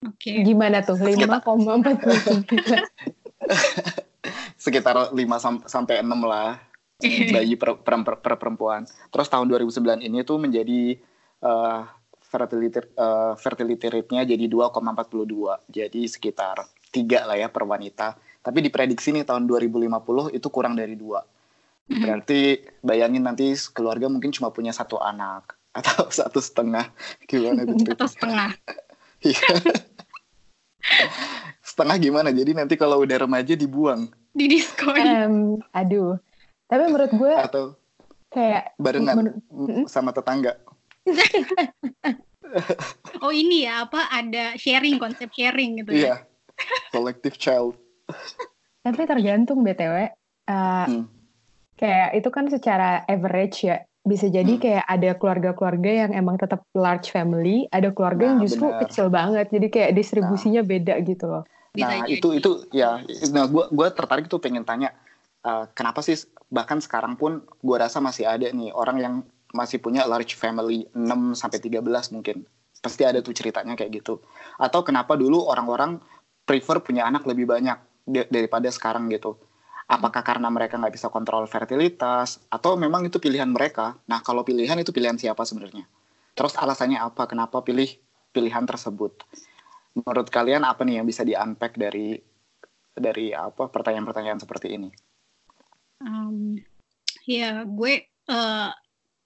Oke. 0.00 0.32
Okay. 0.32 0.44
Gimana 0.44 0.80
tuh? 0.80 0.96
5,49. 0.96 1.20
Sekitar 4.64 5.12
5 5.12 5.68
sampai 5.68 6.00
6 6.00 6.08
lah 6.24 6.60
bayi 7.34 7.56
per, 7.56 7.80
per, 7.80 7.94
per, 8.04 8.14
per 8.20 8.34
perempuan. 8.36 8.84
Terus 9.12 9.28
tahun 9.28 9.48
2009 9.48 10.04
ini 10.04 10.20
tuh 10.24 10.36
menjadi 10.40 10.96
uh, 11.44 11.84
fertility 12.20 12.80
uh, 12.96 13.34
fertility 13.36 13.86
rate-nya 13.88 14.22
jadi 14.28 14.44
2,42. 14.46 15.68
Jadi 15.68 16.02
sekitar 16.08 16.64
3 16.92 17.28
lah 17.28 17.36
ya 17.36 17.48
per 17.48 17.64
wanita. 17.64 18.16
Tapi 18.40 18.64
diprediksi 18.64 19.12
nih 19.12 19.28
tahun 19.28 19.44
2050 19.44 20.36
itu 20.36 20.48
kurang 20.48 20.76
dari 20.76 20.96
2. 20.96 21.04
Mm-hmm. 21.04 22.00
Berarti 22.00 22.40
bayangin 22.80 23.24
nanti 23.26 23.52
keluarga 23.74 24.06
mungkin 24.08 24.30
cuma 24.32 24.48
punya 24.54 24.72
satu 24.72 25.00
anak 25.00 25.58
atau 25.76 26.08
satu 26.08 26.40
setengah 26.40 26.88
gimana 27.26 27.66
gitu. 27.66 27.96
Satu 27.96 28.06
setengah. 28.08 28.50
Iya. 29.20 29.48
Setengah 31.60 31.96
gimana? 32.00 32.28
Jadi 32.32 32.56
nanti 32.56 32.74
kalau 32.74 33.04
udah 33.04 33.26
remaja 33.26 33.54
dibuang. 33.54 34.08
Di 34.32 34.46
diskon. 34.48 35.00
Um, 35.00 35.36
aduh. 35.74 36.16
Tapi 36.70 36.82
menurut 36.86 37.12
gue 37.14 37.32
atau 37.34 37.64
kayak 38.30 38.78
barengan 38.78 39.42
sama 39.90 40.14
tetangga. 40.14 40.54
oh 43.24 43.32
ini 43.34 43.66
ya 43.66 43.86
apa 43.86 44.06
ada 44.10 44.54
sharing 44.54 45.02
konsep 45.02 45.30
sharing 45.34 45.82
gitu 45.82 45.90
ya? 45.94 45.98
Iya. 45.98 46.14
Collective 46.94 47.36
child. 47.40 47.74
Tapi 48.86 49.02
tergantung 49.06 49.66
btw. 49.66 50.14
Uh, 50.46 50.86
hmm. 50.86 51.04
Kayak 51.74 52.22
itu 52.22 52.28
kan 52.30 52.46
secara 52.52 53.02
average 53.08 53.66
ya 53.66 53.82
bisa 54.10 54.26
jadi 54.26 54.58
hmm. 54.58 54.62
kayak 54.66 54.84
ada 54.90 55.10
keluarga-keluarga 55.14 55.90
yang 56.06 56.10
emang 56.10 56.34
tetap 56.34 56.66
large 56.74 57.14
family, 57.14 57.70
ada 57.70 57.94
keluarga 57.94 58.26
nah, 58.26 58.30
yang 58.34 58.38
justru 58.42 58.66
bener. 58.66 58.80
kecil 58.82 59.06
banget. 59.06 59.46
Jadi 59.54 59.66
kayak 59.70 59.90
distribusinya 59.94 60.66
nah. 60.66 60.68
beda 60.68 60.94
gitu 61.06 61.24
loh. 61.30 61.44
Nah, 61.78 62.02
itu 62.10 62.34
itu 62.34 62.66
ya 62.74 62.98
nah 63.30 63.46
gua 63.46 63.70
gua 63.70 63.94
tertarik 63.94 64.26
tuh 64.26 64.42
pengen 64.42 64.66
tanya 64.66 64.90
uh, 65.46 65.70
kenapa 65.70 66.02
sih 66.02 66.18
bahkan 66.50 66.82
sekarang 66.82 67.14
pun 67.14 67.46
gua 67.62 67.86
rasa 67.86 68.02
masih 68.02 68.26
ada 68.26 68.50
nih 68.50 68.74
orang 68.74 68.98
yang 68.98 69.14
masih 69.54 69.78
punya 69.78 70.02
large 70.02 70.34
family 70.34 70.90
6 70.98 71.38
sampai 71.38 71.62
13 71.62 71.86
mungkin. 72.10 72.42
Pasti 72.82 73.06
ada 73.06 73.22
tuh 73.22 73.30
ceritanya 73.30 73.78
kayak 73.78 74.02
gitu. 74.02 74.18
Atau 74.58 74.82
kenapa 74.82 75.14
dulu 75.14 75.46
orang-orang 75.46 76.02
prefer 76.42 76.82
punya 76.82 77.06
anak 77.06 77.22
lebih 77.30 77.46
banyak 77.46 77.78
daripada 78.26 78.66
sekarang 78.74 79.06
gitu 79.06 79.38
Apakah 79.90 80.22
karena 80.22 80.46
mereka 80.46 80.78
nggak 80.78 80.94
bisa 80.94 81.10
kontrol 81.10 81.50
fertilitas 81.50 82.38
atau 82.46 82.78
memang 82.78 83.10
itu 83.10 83.18
pilihan 83.18 83.50
mereka? 83.50 83.98
Nah, 84.06 84.22
kalau 84.22 84.46
pilihan 84.46 84.78
itu 84.78 84.94
pilihan 84.94 85.18
siapa 85.18 85.42
sebenarnya? 85.42 85.82
Terus 86.38 86.54
alasannya 86.54 87.02
apa? 87.02 87.26
Kenapa 87.26 87.58
pilih 87.66 87.90
pilihan 88.30 88.62
tersebut? 88.62 89.26
Menurut 89.98 90.30
kalian 90.30 90.62
apa 90.62 90.86
nih 90.86 91.02
yang 91.02 91.06
bisa 91.10 91.26
di-unpack 91.26 91.74
dari 91.74 92.14
dari 92.94 93.34
apa 93.34 93.66
pertanyaan-pertanyaan 93.66 94.38
seperti 94.38 94.78
ini? 94.78 94.94
Um, 96.06 96.54
ya, 97.26 97.66
gue 97.66 98.06
uh, 98.30 98.70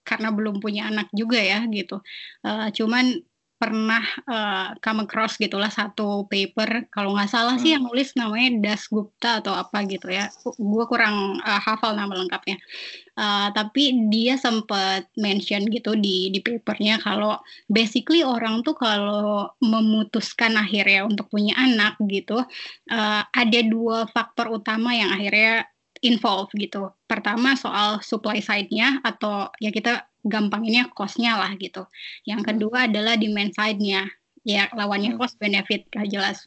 karena 0.01 0.29
belum 0.33 0.65
punya 0.65 0.89
anak 0.89 1.13
juga 1.13 1.45
ya 1.45 1.61
gitu. 1.69 2.01
Uh, 2.41 2.73
cuman 2.73 3.21
pernah 3.65 4.05
uh, 4.29 4.77
come 4.85 5.09
across 5.09 5.41
gitulah 5.41 5.73
satu 5.73 6.29
paper. 6.29 6.93
Kalau 6.93 7.17
nggak 7.17 7.33
salah 7.33 7.57
hmm. 7.57 7.63
sih 7.65 7.71
yang 7.73 7.89
nulis 7.89 8.13
namanya 8.13 8.61
Das 8.61 8.93
Gupta 8.93 9.41
atau 9.41 9.57
apa 9.57 9.89
gitu 9.89 10.13
ya. 10.13 10.29
Gue 10.61 10.85
kurang 10.85 11.41
uh, 11.41 11.61
hafal 11.65 11.97
nama 11.97 12.13
lengkapnya. 12.13 12.61
Uh, 13.17 13.49
tapi 13.57 14.13
dia 14.13 14.37
sempat 14.37 15.09
mention 15.17 15.65
gitu 15.73 15.97
di 15.97 16.29
di 16.29 16.45
papernya 16.45 17.01
kalau 17.01 17.41
basically 17.73 18.21
orang 18.21 18.61
tuh 18.61 18.77
kalau 18.77 19.49
memutuskan 19.65 20.61
akhirnya 20.61 21.09
untuk 21.09 21.33
punya 21.33 21.57
anak 21.57 21.97
gitu 22.05 22.45
uh, 22.93 23.23
ada 23.25 23.61
dua 23.65 24.05
faktor 24.13 24.53
utama 24.53 24.93
yang 24.93 25.09
akhirnya 25.09 25.65
involve 26.05 26.53
gitu. 26.61 26.93
Pertama 27.09 27.57
soal 27.57 28.05
supply 28.05 28.45
side-nya 28.45 29.01
atau 29.01 29.49
ya 29.57 29.73
kita 29.73 30.05
gampanginnya 30.25 30.91
cost-nya 30.97 31.37
lah 31.37 31.53
gitu. 31.61 31.85
Yang 32.25 32.41
hmm. 32.41 32.49
kedua 32.49 32.79
adalah 32.89 33.15
demand 33.21 33.53
side-nya. 33.53 34.09
Ya 34.45 34.69
lawannya 34.77 35.17
hmm. 35.17 35.21
cost 35.21 35.37
benefit 35.41 35.89
lah 35.93 36.05
jelas. 36.09 36.45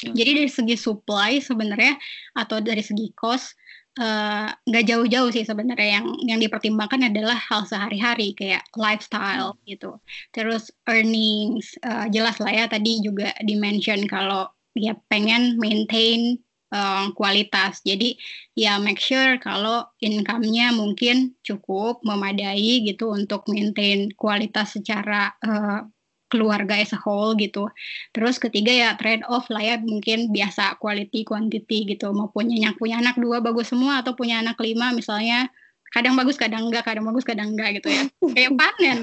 Hmm. 0.00 0.16
Jadi 0.16 0.30
dari 0.44 0.50
segi 0.50 0.76
supply 0.76 1.40
sebenarnya 1.40 1.96
atau 2.36 2.60
dari 2.60 2.80
segi 2.80 3.12
cost 3.16 3.56
eh, 4.00 4.48
nggak 4.48 4.84
uh, 4.84 4.88
jauh-jauh 4.88 5.30
sih 5.32 5.44
sebenarnya 5.44 6.00
yang 6.00 6.06
yang 6.24 6.38
dipertimbangkan 6.40 7.12
adalah 7.12 7.36
hal 7.36 7.64
sehari-hari 7.68 8.32
kayak 8.36 8.64
lifestyle 8.76 9.56
gitu. 9.64 10.00
Terus 10.32 10.72
earnings 10.88 11.76
uh, 11.84 12.08
jelas 12.08 12.40
lah 12.40 12.52
ya 12.52 12.64
tadi 12.68 13.00
juga 13.04 13.32
dimention 13.44 14.04
kalau 14.08 14.48
ya 14.76 14.96
pengen 15.08 15.56
maintain 15.60 16.40
um, 16.70 17.12
kualitas. 17.14 17.82
Jadi 17.84 18.16
ya 18.56 18.78
make 18.78 19.02
sure 19.02 19.36
kalau 19.42 19.86
income-nya 20.00 20.72
mungkin 20.74 21.34
cukup 21.42 22.00
memadai 22.06 22.86
gitu 22.86 23.12
untuk 23.14 23.46
maintain 23.50 24.10
kualitas 24.14 24.78
secara 24.78 25.34
uh, 25.42 25.86
keluarga 26.30 26.78
as 26.78 26.94
a 26.94 27.00
whole 27.02 27.34
gitu. 27.34 27.66
Terus 28.14 28.38
ketiga 28.38 28.70
ya 28.70 28.88
trade 28.94 29.26
off 29.26 29.50
lah 29.50 29.60
ya 29.60 29.76
mungkin 29.82 30.30
biasa 30.30 30.78
quality 30.78 31.26
quantity 31.26 31.90
gitu. 31.90 32.14
Mau 32.14 32.30
punya 32.30 32.56
yang 32.56 32.78
punya 32.78 33.02
anak 33.02 33.18
dua 33.18 33.42
bagus 33.42 33.74
semua 33.74 34.00
atau 34.00 34.14
punya 34.14 34.38
anak 34.38 34.56
lima 34.62 34.94
misalnya 34.94 35.50
kadang 35.90 36.14
bagus 36.14 36.38
kadang 36.38 36.70
enggak 36.70 36.86
kadang 36.86 37.04
bagus 37.06 37.26
kadang 37.26 37.54
enggak 37.54 37.82
gitu 37.82 37.90
ya 37.90 38.02
kayak 38.34 38.50
panen 38.54 38.98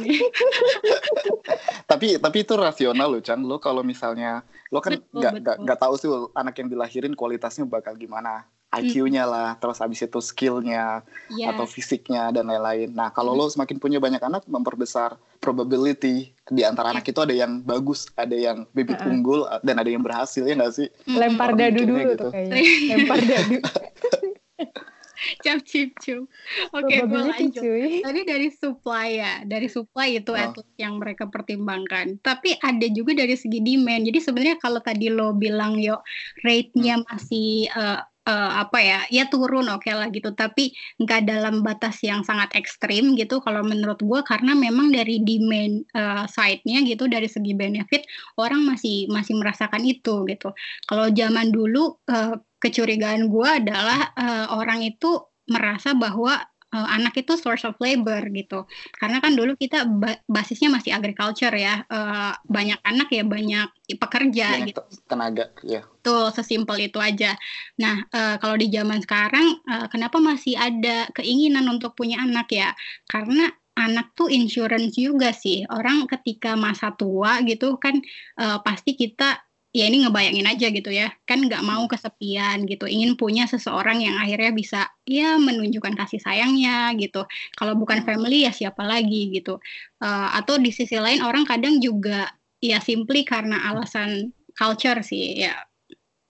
tapi 1.92 2.16
tapi 2.16 2.38
itu 2.44 2.54
rasional 2.56 3.12
loh 3.12 3.22
Chan 3.22 3.40
lo 3.44 3.60
kalau 3.60 3.84
misalnya 3.84 4.42
lo 4.72 4.80
kan 4.80 4.96
nggak 4.96 5.64
nggak 5.64 5.80
tahu 5.80 5.94
sih 6.00 6.10
anak 6.36 6.56
yang 6.64 6.72
dilahirin 6.72 7.14
kualitasnya 7.14 7.68
bakal 7.68 7.96
gimana 8.00 8.48
IQ-nya 8.68 9.24
hmm. 9.24 9.32
lah, 9.32 9.50
terus 9.64 9.80
habis 9.80 10.04
itu 10.04 10.20
skill-nya 10.20 11.00
yeah. 11.32 11.56
atau 11.56 11.64
fisiknya 11.64 12.36
dan 12.36 12.52
lain-lain. 12.52 12.92
Nah, 12.92 13.16
kalau 13.16 13.32
hmm. 13.32 13.40
lo 13.40 13.46
semakin 13.48 13.80
punya 13.80 13.96
banyak 14.04 14.20
anak, 14.20 14.44
memperbesar 14.44 15.16
probability 15.40 16.36
di 16.52 16.68
antara 16.68 16.92
yeah. 16.92 17.00
anak 17.00 17.08
itu 17.08 17.20
ada 17.24 17.32
yang 17.32 17.64
bagus, 17.64 18.12
ada 18.20 18.36
yang 18.36 18.68
bibit 18.76 19.00
uh 19.00 19.08
-uh. 19.08 19.12
unggul, 19.16 19.48
dan 19.64 19.80
ada 19.80 19.88
yang 19.88 20.04
berhasil 20.04 20.44
ya 20.44 20.52
nggak 20.52 20.74
sih? 20.76 20.92
Lempar 21.08 21.56
dadu 21.56 21.88
dulu 21.88 22.12
gitu. 22.12 22.28
tuh 22.28 22.32
kayaknya. 22.36 22.60
Lempar 22.92 23.20
dadu. 23.24 23.58
cap 25.44 25.60
cip 25.66 25.94
cup 25.98 26.26
oke 26.74 26.86
okay, 26.86 27.00
gue 27.04 27.22
lanjut. 27.22 27.62
cuy. 27.62 28.02
tadi 28.06 28.22
dari 28.28 28.48
supply 28.54 29.08
ya. 29.18 29.34
Dari 29.46 29.68
supply 29.70 30.08
itu 30.20 30.32
oh. 30.34 30.54
yang 30.78 31.00
mereka 31.02 31.30
pertimbangkan. 31.30 32.20
Tapi 32.22 32.58
ada 32.60 32.88
juga 32.92 33.18
dari 33.18 33.36
segi 33.38 33.60
demand. 33.62 34.06
Jadi 34.08 34.20
sebenarnya 34.20 34.58
kalau 34.62 34.82
tadi 34.82 35.08
lo 35.12 35.34
bilang 35.34 35.78
yo 35.80 36.02
rate-nya 36.44 37.02
hmm. 37.02 37.06
masih 37.08 37.70
uh, 37.74 38.02
uh, 38.28 38.52
apa 38.62 38.78
ya 38.84 39.00
ya 39.08 39.24
turun 39.32 39.68
oke 39.72 39.86
okay 39.86 39.94
lah 39.96 40.08
gitu. 40.12 40.34
Tapi 40.34 40.74
nggak 41.02 41.22
dalam 41.28 41.62
batas 41.64 42.02
yang 42.04 42.22
sangat 42.26 42.52
ekstrim 42.58 43.16
gitu 43.16 43.40
kalau 43.40 43.64
menurut 43.64 44.00
gue 44.02 44.20
karena 44.26 44.54
memang 44.54 44.92
dari 44.92 45.22
demand 45.24 45.86
uh, 45.96 46.26
side-nya 46.28 46.84
gitu 46.84 47.08
dari 47.08 47.30
segi 47.30 47.54
benefit 47.56 48.04
orang 48.38 48.64
masih 48.68 49.08
masih 49.10 49.38
merasakan 49.38 49.84
itu 49.88 50.28
gitu. 50.28 50.52
Kalau 50.90 51.08
zaman 51.12 51.54
dulu 51.54 51.98
uh, 52.12 52.36
kecurigaan 52.58 53.30
gue 53.30 53.50
adalah 53.50 54.14
uh, 54.18 54.46
orang 54.58 54.84
itu 54.84 55.22
merasa 55.48 55.96
bahwa 55.96 56.44
uh, 56.74 56.88
anak 56.92 57.24
itu 57.24 57.40
source 57.40 57.64
of 57.64 57.80
labor 57.80 58.20
gitu. 58.32 58.68
Karena 58.98 59.24
kan 59.24 59.36
dulu 59.38 59.56
kita 59.56 59.88
ba 59.88 60.20
basisnya 60.28 60.68
masih 60.72 60.92
agriculture 60.96 61.54
ya 61.54 61.84
uh, 61.88 62.34
banyak 62.48 62.80
anak 62.84 63.10
ya 63.12 63.24
banyak 63.24 63.68
pekerja 63.96 64.48
banyak 64.60 64.76
gitu. 64.76 64.82
tenaga 65.08 65.46
ya 65.64 65.82
tuh 66.04 66.32
sesimpel 66.34 66.92
itu 66.92 67.00
aja. 67.00 67.36
Nah 67.80 68.04
uh, 68.12 68.36
kalau 68.42 68.60
di 68.60 68.68
zaman 68.72 69.00
sekarang 69.04 69.64
uh, 69.68 69.88
kenapa 69.88 70.20
masih 70.20 70.60
ada 70.60 71.08
keinginan 71.16 71.68
untuk 71.72 71.96
punya 71.96 72.20
anak 72.24 72.52
ya? 72.52 72.76
Karena 73.08 73.48
anak 73.78 74.18
tuh 74.18 74.28
insurance 74.34 74.98
juga 74.98 75.32
sih. 75.32 75.64
Orang 75.70 76.10
ketika 76.10 76.58
masa 76.58 76.92
tua 76.98 77.40
gitu 77.46 77.78
kan 77.78 78.02
uh, 78.42 78.60
pasti 78.66 78.98
kita 78.98 79.47
ya 79.76 79.84
ini 79.88 80.08
ngebayangin 80.08 80.48
aja 80.48 80.68
gitu 80.72 80.90
ya. 80.92 81.12
Kan 81.28 81.46
nggak 81.48 81.64
mau 81.64 81.84
kesepian 81.86 82.64
gitu. 82.66 82.88
Ingin 82.88 83.20
punya 83.20 83.46
seseorang 83.46 84.02
yang 84.04 84.16
akhirnya 84.18 84.52
bisa 84.56 84.80
ya 85.04 85.36
menunjukkan 85.38 85.94
kasih 85.96 86.22
sayangnya 86.24 86.96
gitu. 86.98 87.28
Kalau 87.56 87.74
bukan 87.76 88.04
family 88.08 88.48
ya 88.48 88.52
siapa 88.56 88.84
lagi 88.84 89.32
gitu. 89.32 89.60
Uh, 90.02 90.30
atau 90.38 90.58
di 90.58 90.72
sisi 90.72 90.98
lain 90.98 91.22
orang 91.22 91.44
kadang 91.44 91.78
juga 91.84 92.32
ya 92.64 92.82
simply 92.82 93.22
karena 93.28 93.70
alasan 93.72 94.32
culture 94.56 95.04
sih 95.04 95.46
ya. 95.48 95.56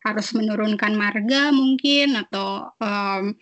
Harus 0.04 0.32
menurunkan 0.32 0.95
marga 0.95 1.52
mungkin 1.52 2.15
atau 2.15 2.71
um, 2.80 3.36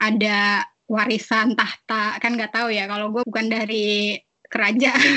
ada 0.00 0.64
warisan 0.90 1.54
tahta. 1.54 2.18
Kan 2.18 2.36
nggak 2.36 2.52
tahu 2.52 2.72
ya 2.72 2.84
kalau 2.90 3.12
gue 3.14 3.22
bukan 3.26 3.46
dari 3.46 4.18
kerajaan 4.50 5.14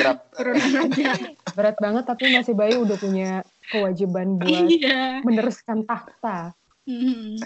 berat 1.58 1.78
banget 1.82 2.04
tapi 2.06 2.30
masih 2.38 2.54
Bayu 2.54 2.86
udah 2.86 2.98
punya 3.02 3.42
kewajiban 3.72 4.36
buat 4.40 4.68
iya. 4.68 5.24
meneruskan 5.24 5.88
tahta. 5.88 6.58
Hmm. 6.84 7.40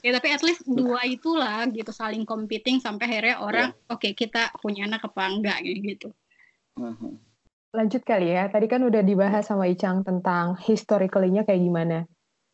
Ya 0.00 0.16
tapi 0.16 0.32
at 0.32 0.40
least 0.40 0.64
dua 0.64 1.04
itulah 1.04 1.68
gitu 1.68 1.92
saling 1.92 2.24
competing 2.24 2.80
sampai 2.80 3.04
akhirnya 3.04 3.36
orang 3.44 3.68
yeah. 3.76 3.92
oke 3.92 4.00
okay, 4.00 4.12
kita 4.16 4.48
punya 4.58 4.88
anak 4.88 5.04
apa 5.04 5.22
enggak 5.28 5.58
gitu. 5.62 6.08
Hmm. 6.74 7.20
Lanjut 7.70 8.02
kali 8.02 8.32
ya. 8.32 8.48
Tadi 8.48 8.66
kan 8.66 8.82
udah 8.82 9.04
dibahas 9.04 9.46
sama 9.46 9.68
Icang 9.68 10.02
tentang 10.02 10.58
historically-nya 10.58 11.46
kayak 11.46 11.62
gimana. 11.62 11.98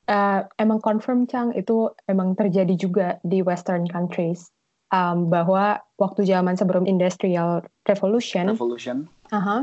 Uh, 0.06 0.46
emang 0.60 0.78
confirm 0.78 1.26
Cang 1.26 1.50
itu 1.58 1.90
emang 2.06 2.38
terjadi 2.38 2.74
juga 2.78 3.08
di 3.26 3.42
Western 3.42 3.90
countries 3.90 4.54
um, 4.94 5.26
bahwa 5.26 5.82
waktu 5.98 6.22
zaman 6.22 6.54
sebelum 6.54 6.86
Industrial 6.86 7.58
Revolution, 7.90 8.54
Revolution. 8.54 9.10
Uh 9.34 9.42
-huh, 9.42 9.60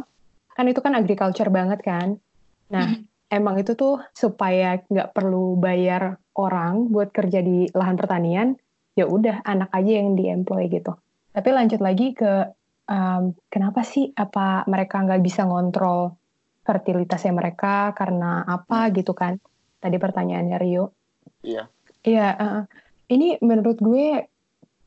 kan 0.51 0.65
itu 0.67 0.83
kan 0.83 0.99
agriculture 0.99 1.47
banget 1.47 1.79
kan. 1.79 2.19
Nah, 2.67 2.91
mm 2.91 2.95
-hmm 3.07 3.12
emang 3.33 3.57
itu 3.57 3.73
tuh 3.73 3.97
supaya 4.13 4.77
nggak 4.85 5.17
perlu 5.17 5.57
bayar 5.57 6.21
orang 6.37 6.93
buat 6.93 7.09
kerja 7.09 7.41
di 7.41 7.65
lahan 7.73 7.97
pertanian, 7.97 8.53
ya 8.93 9.09
udah 9.09 9.41
anak 9.41 9.73
aja 9.73 9.91
yang 10.05 10.13
diemploy 10.13 10.69
gitu. 10.69 10.93
Tapi 11.33 11.49
lanjut 11.49 11.81
lagi 11.81 12.13
ke 12.13 12.53
um, 12.85 13.33
kenapa 13.49 13.81
sih 13.81 14.13
apa 14.13 14.69
mereka 14.69 15.01
nggak 15.01 15.21
bisa 15.25 15.49
ngontrol 15.49 16.13
fertilitasnya 16.61 17.33
mereka 17.33 17.91
karena 17.97 18.45
apa 18.45 18.93
gitu 18.93 19.17
kan? 19.17 19.41
tadi 19.83 19.99
pertanyaannya 19.99 20.57
Rio. 20.63 20.95
Iya. 21.43 21.67
Iya, 22.07 22.27
uh, 22.39 22.63
ini 23.11 23.35
menurut 23.43 23.83
gue 23.83 24.23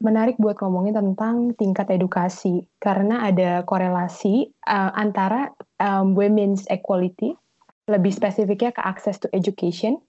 menarik 0.01 0.41
buat 0.41 0.57
ngomongin 0.61 0.97
tentang 0.97 1.53
tingkat 1.57 1.89
edukasi 1.93 2.65
karena 2.81 3.29
ada 3.29 3.65
korelasi 3.65 4.53
uh, 4.65 4.93
antara 4.97 5.53
um, 5.81 6.17
women's 6.17 6.65
equality, 6.73 7.37
lebih 7.87 8.11
spesifiknya 8.11 8.75
ke 8.75 8.83
access 8.83 9.18
to 9.22 9.31
education, 9.31 10.03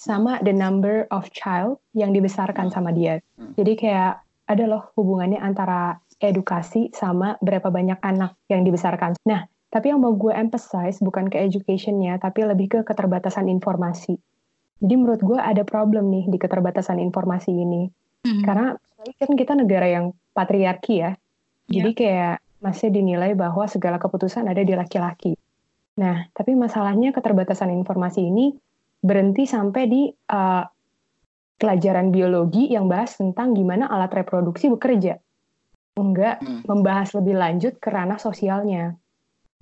sama 0.00 0.40
the 0.40 0.54
number 0.54 1.04
of 1.12 1.28
child 1.30 1.76
yang 1.92 2.16
dibesarkan 2.16 2.72
sama 2.72 2.90
dia. 2.90 3.20
Hmm. 3.36 3.52
Jadi 3.54 3.76
kayak 3.76 4.24
ada 4.48 4.64
loh 4.66 4.90
hubungannya 4.96 5.38
antara 5.38 6.00
edukasi 6.20 6.88
sama 6.96 7.36
berapa 7.44 7.68
banyak 7.68 8.00
anak 8.00 8.34
yang 8.48 8.64
dibesarkan. 8.64 9.14
Nah, 9.28 9.44
tapi 9.70 9.94
yang 9.94 10.02
mau 10.02 10.16
gue 10.16 10.34
emphasize 10.34 10.98
bukan 11.04 11.30
ke 11.30 11.38
educationnya, 11.38 12.18
tapi 12.18 12.42
lebih 12.42 12.66
ke 12.66 12.78
keterbatasan 12.82 13.46
informasi. 13.46 14.18
Jadi 14.80 14.94
menurut 14.96 15.20
gue 15.20 15.38
ada 15.38 15.62
problem 15.62 16.08
nih 16.08 16.32
di 16.32 16.40
keterbatasan 16.40 16.96
informasi 16.98 17.52
ini. 17.52 17.86
Mm-hmm. 18.26 18.44
Karena 18.44 18.72
kan 19.20 19.30
kita 19.36 19.52
negara 19.54 19.86
yang 19.86 20.16
patriarki 20.32 21.04
ya. 21.04 21.12
Jadi 21.70 21.90
yeah. 21.92 21.96
kayak 21.96 22.36
masih 22.60 22.88
dinilai 22.92 23.32
bahwa 23.36 23.64
segala 23.68 23.96
keputusan 23.96 24.48
ada 24.48 24.60
di 24.60 24.72
laki-laki. 24.76 25.36
Nah, 26.00 26.32
tapi 26.32 26.56
masalahnya 26.56 27.12
keterbatasan 27.12 27.68
informasi 27.76 28.24
ini 28.24 28.56
berhenti 29.04 29.44
sampai 29.44 29.82
di 29.84 30.08
uh, 30.08 30.64
pelajaran 31.60 32.08
biologi 32.08 32.72
yang 32.72 32.88
bahas 32.88 33.20
tentang 33.20 33.52
gimana 33.52 33.84
alat 33.92 34.08
reproduksi 34.16 34.72
bekerja. 34.72 35.20
Enggak 36.00 36.40
hmm. 36.40 36.64
membahas 36.64 37.12
lebih 37.12 37.36
lanjut 37.36 37.76
ke 37.76 37.88
ranah 37.92 38.16
sosialnya. 38.16 38.96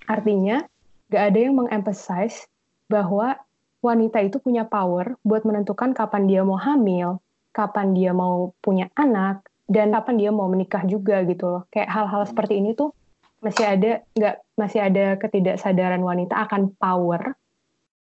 Artinya, 0.07 0.63
gak 1.11 1.35
ada 1.35 1.39
yang 1.43 1.59
mengemphasize 1.59 2.47
bahwa 2.87 3.35
wanita 3.83 4.23
itu 4.23 4.39
punya 4.39 4.63
power 4.63 5.19
buat 5.27 5.43
menentukan 5.43 5.91
kapan 5.91 6.23
dia 6.31 6.41
mau 6.47 6.55
hamil, 6.55 7.19
kapan 7.51 7.91
dia 7.91 8.15
mau 8.15 8.55
punya 8.63 8.87
anak, 8.95 9.43
dan 9.67 9.91
kapan 9.91 10.15
dia 10.15 10.31
mau 10.31 10.47
menikah 10.47 10.87
juga 10.87 11.19
gitu 11.27 11.45
loh. 11.51 11.63
Kayak 11.67 11.91
hal-hal 11.91 12.23
hmm. 12.23 12.29
seperti 12.31 12.53
ini 12.63 12.71
tuh 12.79 12.95
masih 13.39 13.65
ada 13.65 13.91
nggak 14.15 14.35
masih 14.59 14.79
ada 14.83 15.05
ketidaksadaran 15.15 16.03
wanita 16.03 16.35
akan 16.47 16.75
power. 16.75 17.35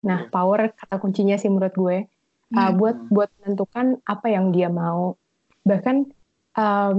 Nah, 0.01 0.27
iya. 0.27 0.31
power 0.33 0.73
kata 0.75 0.95
kuncinya 0.97 1.37
sih 1.37 1.47
menurut 1.47 1.75
gue 1.77 1.97
uh, 2.57 2.71
buat 2.75 2.97
buat 3.07 3.29
menentukan 3.41 4.01
apa 4.03 4.27
yang 4.27 4.51
dia 4.51 4.67
mau. 4.67 5.15
Bahkan 5.63 5.97
um, 6.57 6.95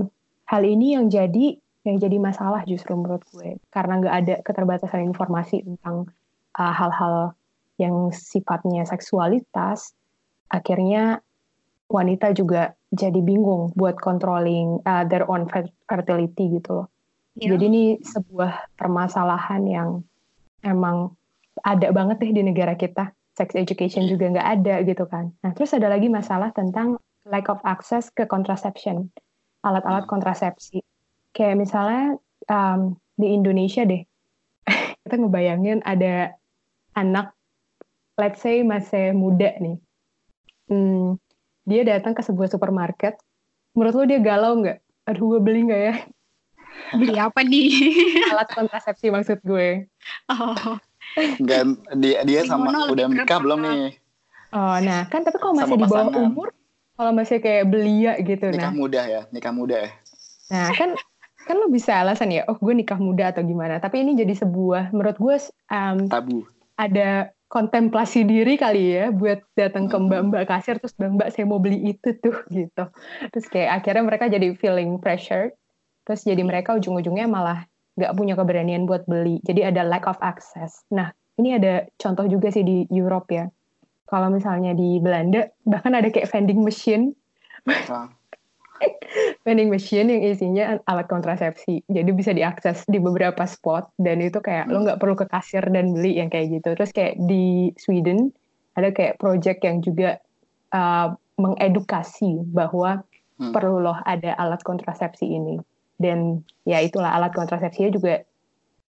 hal 0.49 0.63
ini 0.63 0.97
yang 0.97 1.13
jadi 1.13 1.59
yang 1.83 1.97
jadi 1.99 2.17
masalah 2.23 2.63
justru 2.63 2.95
menurut 2.95 3.27
gue 3.35 3.59
karena 3.75 3.99
nggak 3.99 4.17
ada 4.23 4.35
keterbatasan 4.47 5.03
informasi 5.11 5.67
tentang 5.67 6.07
uh, 6.55 6.73
hal-hal 6.73 7.35
yang 7.81 8.15
sifatnya 8.15 8.87
seksualitas, 8.87 9.97
akhirnya 10.47 11.25
wanita 11.91 12.31
juga 12.33 12.79
jadi 12.93 13.19
bingung 13.19 13.75
buat 13.75 13.99
controlling 13.99 14.81
uh, 14.85 15.05
their 15.09 15.27
own 15.27 15.49
fertility 15.89 16.61
gitu 16.61 16.85
loh. 16.85 16.92
Yeah. 17.39 17.57
Jadi 17.57 17.65
ini 17.69 17.85
sebuah 18.05 18.77
permasalahan 18.77 19.63
yang 19.65 19.89
emang 20.61 21.17
ada 21.65 21.89
banget 21.93 22.21
deh 22.21 22.33
di 22.33 22.43
negara 22.45 22.77
kita. 22.77 23.13
Sex 23.33 23.57
education 23.57 24.05
juga 24.05 24.29
nggak 24.29 24.49
ada 24.61 24.75
gitu 24.85 25.09
kan. 25.09 25.33
Nah 25.41 25.57
terus 25.57 25.73
ada 25.73 25.89
lagi 25.89 26.13
masalah 26.13 26.53
tentang 26.53 27.01
lack 27.25 27.49
of 27.49 27.63
access 27.65 28.13
ke 28.13 28.29
contraception, 28.29 29.09
alat-alat 29.65 30.05
hmm. 30.05 30.13
kontrasepsi. 30.13 30.85
Kayak 31.33 31.65
misalnya 31.65 32.21
um, 32.53 33.01
di 33.17 33.33
Indonesia 33.33 33.89
deh, 33.89 34.05
kita 35.09 35.17
ngebayangin 35.17 35.81
ada 35.89 36.37
anak 36.93 37.33
let's 38.21 38.45
say 38.45 38.61
masih 38.61 39.17
muda 39.17 39.57
nih, 39.57 39.81
hmm, 40.69 41.17
dia 41.65 41.83
datang 41.89 42.13
ke 42.13 42.21
sebuah 42.21 42.53
supermarket, 42.53 43.17
menurut 43.73 43.95
lo 43.97 44.05
dia 44.05 44.21
galau 44.21 44.61
nggak? 44.61 44.79
Aduh 45.09 45.37
gue 45.37 45.41
beli 45.41 45.73
nggak 45.73 45.83
ya? 45.83 45.95
Beli 46.97 47.17
apa 47.17 47.41
nih? 47.41 47.69
Alat 48.33 48.49
kontrasepsi 48.53 49.09
maksud 49.09 49.41
gue. 49.45 49.89
Oh. 50.29 50.77
Dia 51.41 52.25
dia 52.25 52.41
sama 52.45 52.89
udah 52.89 53.07
nikah 53.09 53.41
belum 53.41 53.61
nih? 53.65 53.97
Oh, 54.53 54.77
nah 54.85 55.09
kan 55.09 55.25
tapi 55.25 55.41
kalau 55.41 55.57
masih 55.57 55.81
di 55.81 55.89
bawah 55.89 56.13
umur, 56.13 56.53
kalau 56.97 57.13
masih 57.17 57.41
kayak 57.41 57.73
belia 57.73 58.21
gitu, 58.21 58.53
nikah 58.53 58.69
nah. 58.69 58.77
muda 58.77 59.01
ya, 59.09 59.23
nikah 59.33 59.53
muda 59.53 59.77
ya. 59.89 59.91
Nah 60.53 60.69
kan 60.77 60.93
kan 61.49 61.57
lo 61.57 61.73
bisa 61.73 61.97
alasan 62.05 62.29
ya, 62.31 62.45
oh 62.45 62.57
gue 62.61 62.77
nikah 62.77 63.01
muda 63.01 63.33
atau 63.33 63.41
gimana. 63.41 63.81
Tapi 63.81 64.05
ini 64.05 64.13
jadi 64.13 64.37
sebuah, 64.37 64.93
menurut 64.93 65.17
gue 65.17 65.37
um, 65.73 65.99
tabu. 66.13 66.45
Ada 66.77 67.33
kontemplasi 67.53 68.25
diri 68.25 68.57
kali 68.57 68.97
ya 68.97 69.13
buat 69.13 69.45
datang 69.53 69.85
ke 69.85 69.97
mbak-mbak 70.01 70.49
kasir 70.49 70.81
terus 70.81 70.97
mbak-mbak 70.97 71.37
saya 71.37 71.45
mau 71.45 71.61
beli 71.61 71.93
itu 71.93 72.17
tuh 72.17 72.33
gitu 72.49 72.89
terus 73.29 73.45
kayak 73.53 73.77
akhirnya 73.77 74.09
mereka 74.09 74.25
jadi 74.33 74.57
feeling 74.57 74.97
pressure 74.97 75.53
terus 76.07 76.27
jadi 76.27 76.43
mereka 76.43 76.75
ujung-ujungnya 76.77 77.27
malah 77.31 77.67
nggak 77.99 78.13
punya 78.17 78.35
keberanian 78.35 78.89
buat 78.89 79.05
beli 79.05 79.39
jadi 79.45 79.75
ada 79.75 79.83
lack 79.85 80.09
of 80.09 80.19
access 80.25 80.83
nah 80.89 81.13
ini 81.37 81.57
ada 81.57 81.89
contoh 82.01 82.29
juga 82.29 82.53
sih 82.53 82.65
di 82.65 82.85
Europe 82.89 83.29
ya 83.33 83.47
kalau 84.09 84.29
misalnya 84.29 84.77
di 84.77 85.01
Belanda 85.01 85.49
bahkan 85.65 85.97
ada 85.97 86.09
kayak 86.13 86.29
vending 86.29 86.61
machine 86.61 87.17
vending 89.45 89.71
machine 89.71 90.09
yang 90.11 90.23
isinya 90.23 90.65
alat 90.87 91.07
kontrasepsi. 91.07 91.83
Jadi 91.87 92.11
bisa 92.15 92.35
diakses 92.35 92.87
di 92.87 92.99
beberapa 92.99 93.45
spot 93.47 93.91
dan 93.99 94.23
itu 94.23 94.39
kayak 94.39 94.67
hmm. 94.67 94.73
lo 94.73 94.79
nggak 94.87 95.01
perlu 95.03 95.15
ke 95.19 95.27
kasir 95.31 95.63
dan 95.71 95.95
beli 95.95 96.19
yang 96.19 96.31
kayak 96.31 96.61
gitu. 96.61 96.75
Terus 96.75 96.91
kayak 96.95 97.15
di 97.27 97.71
Sweden 97.79 98.31
ada 98.79 98.91
kayak 98.91 99.21
project 99.21 99.61
yang 99.63 99.85
juga 99.85 100.19
uh, 100.73 101.13
mengedukasi 101.37 102.43
bahwa 102.51 103.03
hmm. 103.39 103.53
perlu 103.53 103.83
loh 103.83 103.99
ada 104.07 104.35
alat 104.39 104.63
kontrasepsi 104.63 105.27
ini. 105.29 105.59
Dan 106.03 106.43
ya 106.67 106.83
itulah 106.83 107.15
alat 107.15 107.31
kontrasepsinya 107.31 107.91
juga 107.95 108.27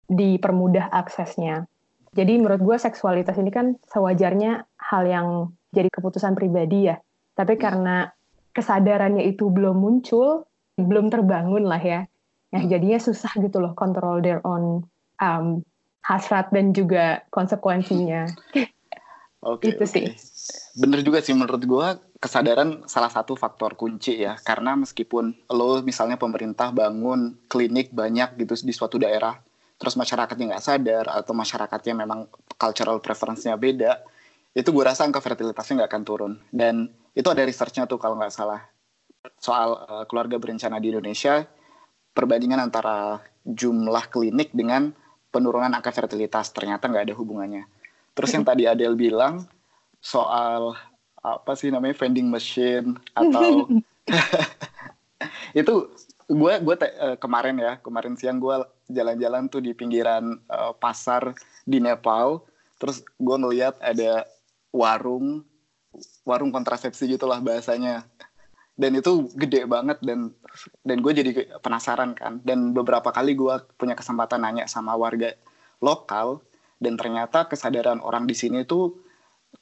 dipermudah 0.10 0.90
aksesnya. 0.90 1.70
Jadi 2.14 2.42
menurut 2.42 2.62
gue 2.62 2.78
seksualitas 2.78 3.38
ini 3.38 3.50
kan 3.50 3.78
sewajarnya 3.90 4.66
hal 4.78 5.04
yang 5.06 5.28
jadi 5.74 5.90
keputusan 5.90 6.34
pribadi 6.38 6.90
ya. 6.90 6.98
Tapi 7.34 7.58
karena 7.58 8.10
kesadarannya 8.54 9.26
itu 9.26 9.50
belum 9.50 9.82
muncul, 9.82 10.46
belum 10.78 11.10
terbangun 11.10 11.66
lah 11.66 11.82
ya. 11.82 12.02
Nah, 12.54 12.62
jadinya 12.70 13.02
susah 13.02 13.34
gitu 13.42 13.58
loh 13.58 13.74
control 13.74 14.22
their 14.22 14.38
own 14.46 14.86
um, 15.18 15.66
hasrat 16.06 16.54
dan 16.54 16.70
juga 16.78 17.26
konsekuensinya. 17.34 18.30
Oke, 19.44 19.74
okay, 19.74 19.76
itu 19.76 19.84
okay. 19.84 19.90
sih. 19.90 20.06
Bener 20.74 21.06
juga 21.06 21.22
sih 21.22 21.38
menurut 21.38 21.62
gue 21.62 21.88
kesadaran 22.18 22.82
salah 22.90 23.14
satu 23.14 23.38
faktor 23.38 23.78
kunci 23.78 24.18
ya. 24.26 24.34
Karena 24.42 24.74
meskipun 24.74 25.34
lo 25.54 25.86
misalnya 25.86 26.18
pemerintah 26.18 26.74
bangun 26.74 27.38
klinik 27.46 27.94
banyak 27.94 28.34
gitu 28.42 28.66
di 28.66 28.74
suatu 28.74 28.98
daerah, 28.98 29.38
terus 29.78 29.94
masyarakatnya 29.94 30.58
nggak 30.58 30.66
sadar 30.66 31.06
atau 31.14 31.38
masyarakatnya 31.38 31.94
memang 31.94 32.26
cultural 32.58 32.98
preference-nya 33.06 33.54
beda, 33.54 34.02
itu 34.58 34.70
gue 34.70 34.84
rasa 34.86 35.06
angka 35.06 35.22
fertilitasnya 35.22 35.84
nggak 35.84 35.92
akan 35.94 36.04
turun. 36.04 36.34
Dan 36.50 36.90
itu 37.14 37.28
ada 37.30 37.46
researchnya 37.46 37.86
tuh 37.86 38.02
kalau 38.02 38.18
nggak 38.18 38.34
salah 38.34 38.66
soal 39.38 39.78
uh, 39.88 40.04
keluarga 40.10 40.36
berencana 40.36 40.82
di 40.84 40.92
Indonesia 40.92 41.48
perbandingan 42.12 42.60
antara 42.60 43.24
jumlah 43.44 44.12
klinik 44.12 44.54
dengan 44.54 44.92
penurunan 45.34 45.72
angka 45.74 45.90
fertilitas 45.90 46.54
ternyata 46.54 46.90
nggak 46.90 47.10
ada 47.10 47.16
hubungannya. 47.18 47.64
Terus 48.14 48.30
yang 48.34 48.46
tadi 48.50 48.66
Adele 48.70 48.98
bilang 48.98 49.46
soal 50.04 50.76
apa 51.24 51.56
sih 51.56 51.72
namanya 51.72 51.96
vending 51.96 52.28
machine 52.28 53.00
atau 53.16 53.72
itu 55.60 55.88
gue 56.28 56.54
gue 56.60 56.76
uh, 56.76 57.16
kemarin 57.16 57.56
ya 57.56 57.80
kemarin 57.80 58.20
siang 58.20 58.44
gue 58.44 58.68
jalan-jalan 58.92 59.48
tuh 59.48 59.64
di 59.64 59.72
pinggiran 59.72 60.40
uh, 60.52 60.76
pasar 60.76 61.32
di 61.64 61.80
Nepal. 61.80 62.44
Terus 62.80 63.00
gue 63.16 63.38
ngeliat 63.40 63.80
ada 63.80 64.28
warung 64.76 65.48
warung 66.28 66.52
kontrasepsi 66.52 67.08
gitulah 67.08 67.40
bahasanya. 67.40 68.04
Dan 68.74 68.98
itu 68.98 69.30
gede 69.38 69.70
banget 69.70 70.02
dan 70.02 70.34
dan 70.84 70.98
gue 71.00 71.12
jadi 71.16 71.32
penasaran 71.64 72.18
kan. 72.18 72.44
Dan 72.44 72.76
beberapa 72.76 73.14
kali 73.14 73.38
gue 73.38 73.56
punya 73.80 73.96
kesempatan 73.96 74.44
nanya 74.44 74.66
sama 74.68 74.98
warga 75.00 75.32
lokal 75.80 76.44
dan 76.84 77.00
ternyata 77.00 77.48
kesadaran 77.48 78.04
orang 78.04 78.28
di 78.28 78.36
sini 78.36 78.68
itu 78.68 78.98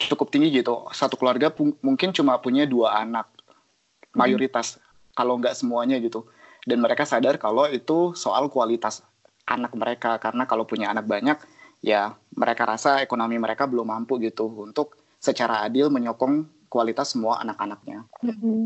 cukup 0.09 0.33
tinggi 0.33 0.49
gitu 0.63 0.87
satu 0.95 1.19
keluarga 1.19 1.53
mungkin 1.83 2.15
cuma 2.15 2.39
punya 2.41 2.65
dua 2.65 3.01
anak 3.03 3.29
mayoritas 4.15 4.79
hmm. 4.79 5.13
kalau 5.13 5.37
nggak 5.37 5.53
semuanya 5.53 5.99
gitu 6.01 6.25
dan 6.65 6.81
mereka 6.81 7.03
sadar 7.05 7.37
kalau 7.41 7.69
itu 7.69 8.13
soal 8.17 8.47
kualitas 8.47 9.05
anak 9.49 9.73
mereka 9.75 10.17
karena 10.21 10.45
kalau 10.45 10.63
punya 10.63 10.93
anak 10.93 11.09
banyak 11.09 11.37
ya 11.81 12.13
mereka 12.37 12.69
rasa 12.69 13.01
ekonomi 13.01 13.41
mereka 13.41 13.65
belum 13.65 13.89
mampu 13.89 14.21
gitu 14.21 14.47
untuk 14.47 15.01
secara 15.21 15.61
adil 15.65 15.93
menyokong 15.93 16.65
kualitas 16.71 17.11
semua 17.11 17.43
anak-anaknya. 17.43 18.07
Mm-hmm. 18.23 18.61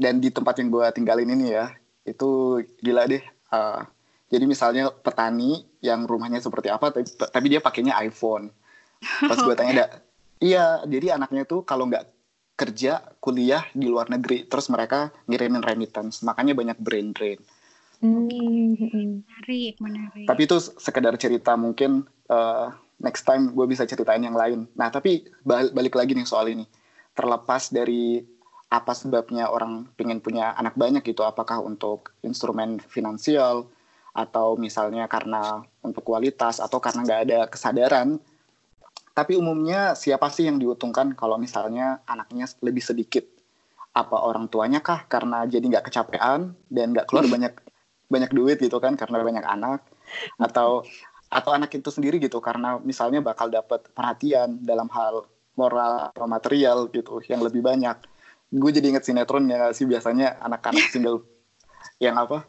Dan 0.00 0.24
di 0.24 0.32
tempat 0.32 0.56
yang 0.56 0.72
gue 0.72 0.86
tinggalin 0.96 1.28
ini 1.28 1.52
ya, 1.52 1.68
itu 2.08 2.58
gila 2.80 3.04
deh. 3.04 3.20
Uh, 3.52 3.84
jadi 4.32 4.48
misalnya 4.48 4.88
petani 4.88 5.68
yang 5.84 6.08
rumahnya 6.08 6.40
seperti 6.40 6.72
apa, 6.72 6.88
tapi, 6.88 7.04
tapi 7.12 7.46
dia 7.52 7.60
pakainya 7.60 8.00
iPhone. 8.00 8.48
Pas 9.28 9.36
gue 9.36 9.52
tanya, 9.52 9.92
Iya, 10.42 10.82
jadi 10.90 11.14
anaknya 11.14 11.46
tuh 11.46 11.62
kalau 11.62 11.86
nggak 11.86 12.02
kerja, 12.58 12.98
kuliah 13.22 13.62
di 13.72 13.86
luar 13.86 14.10
negeri, 14.10 14.44
terus 14.50 14.66
mereka 14.68 15.14
ngirimin 15.30 15.62
remittance, 15.62 16.26
makanya 16.26 16.52
banyak 16.58 16.78
brain 16.82 17.14
drain. 17.14 17.38
Hmm. 18.02 18.26
Menarik, 18.26 19.78
menarik. 19.78 20.26
Tapi 20.26 20.40
itu 20.42 20.58
sekedar 20.58 21.14
cerita 21.14 21.54
mungkin 21.54 22.02
uh, 22.26 22.74
next 22.98 23.22
time 23.22 23.54
gue 23.54 23.66
bisa 23.70 23.86
ceritain 23.86 24.22
yang 24.22 24.34
lain. 24.34 24.66
Nah 24.74 24.90
tapi 24.90 25.22
balik 25.46 25.94
lagi 25.94 26.18
nih 26.18 26.26
soal 26.26 26.50
ini, 26.50 26.66
terlepas 27.14 27.70
dari 27.70 28.18
apa 28.72 28.96
sebabnya 28.96 29.52
orang 29.52 29.86
pengen 29.94 30.18
punya 30.18 30.50
anak 30.58 30.74
banyak 30.74 31.06
gitu, 31.06 31.22
apakah 31.22 31.62
untuk 31.62 32.10
instrumen 32.26 32.82
finansial 32.82 33.70
atau 34.12 34.58
misalnya 34.58 35.06
karena 35.06 35.62
untuk 35.80 36.02
kualitas 36.04 36.58
atau 36.58 36.82
karena 36.82 37.00
nggak 37.06 37.20
ada 37.30 37.40
kesadaran 37.48 38.18
tapi 39.12 39.36
umumnya 39.36 39.92
siapa 39.92 40.32
sih 40.32 40.48
yang 40.48 40.56
diuntungkan 40.56 41.12
kalau 41.12 41.36
misalnya 41.36 42.00
anaknya 42.08 42.48
lebih 42.64 42.80
sedikit? 42.80 43.28
Apa 43.92 44.24
orang 44.24 44.48
tuanya 44.48 44.80
kah 44.80 45.04
karena 45.04 45.44
jadi 45.44 45.60
nggak 45.60 45.92
kecapean 45.92 46.56
dan 46.72 46.96
nggak 46.96 47.04
keluar 47.04 47.28
banyak 47.28 47.52
banyak 48.08 48.30
duit 48.32 48.56
gitu 48.60 48.80
kan 48.80 48.96
karena 48.96 49.20
banyak 49.20 49.44
anak? 49.44 49.84
Atau 50.40 50.88
atau 51.32 51.50
anak 51.52 51.72
itu 51.72 51.88
sendiri 51.88 52.20
gitu 52.20 52.40
karena 52.44 52.76
misalnya 52.80 53.24
bakal 53.24 53.48
dapat 53.48 53.88
perhatian 53.92 54.60
dalam 54.60 54.88
hal 54.92 55.24
moral 55.56 56.12
atau 56.12 56.28
material 56.28 56.88
gitu 56.92 57.20
yang 57.28 57.40
lebih 57.44 57.60
banyak. 57.60 57.96
Gue 58.52 58.72
jadi 58.72 58.92
inget 58.92 59.04
sinetron 59.08 59.48
ya 59.48 59.72
sih 59.72 59.88
biasanya 59.88 60.40
anak-anak 60.40 60.88
single 60.92 61.24
yang 62.00 62.16
apa 62.20 62.44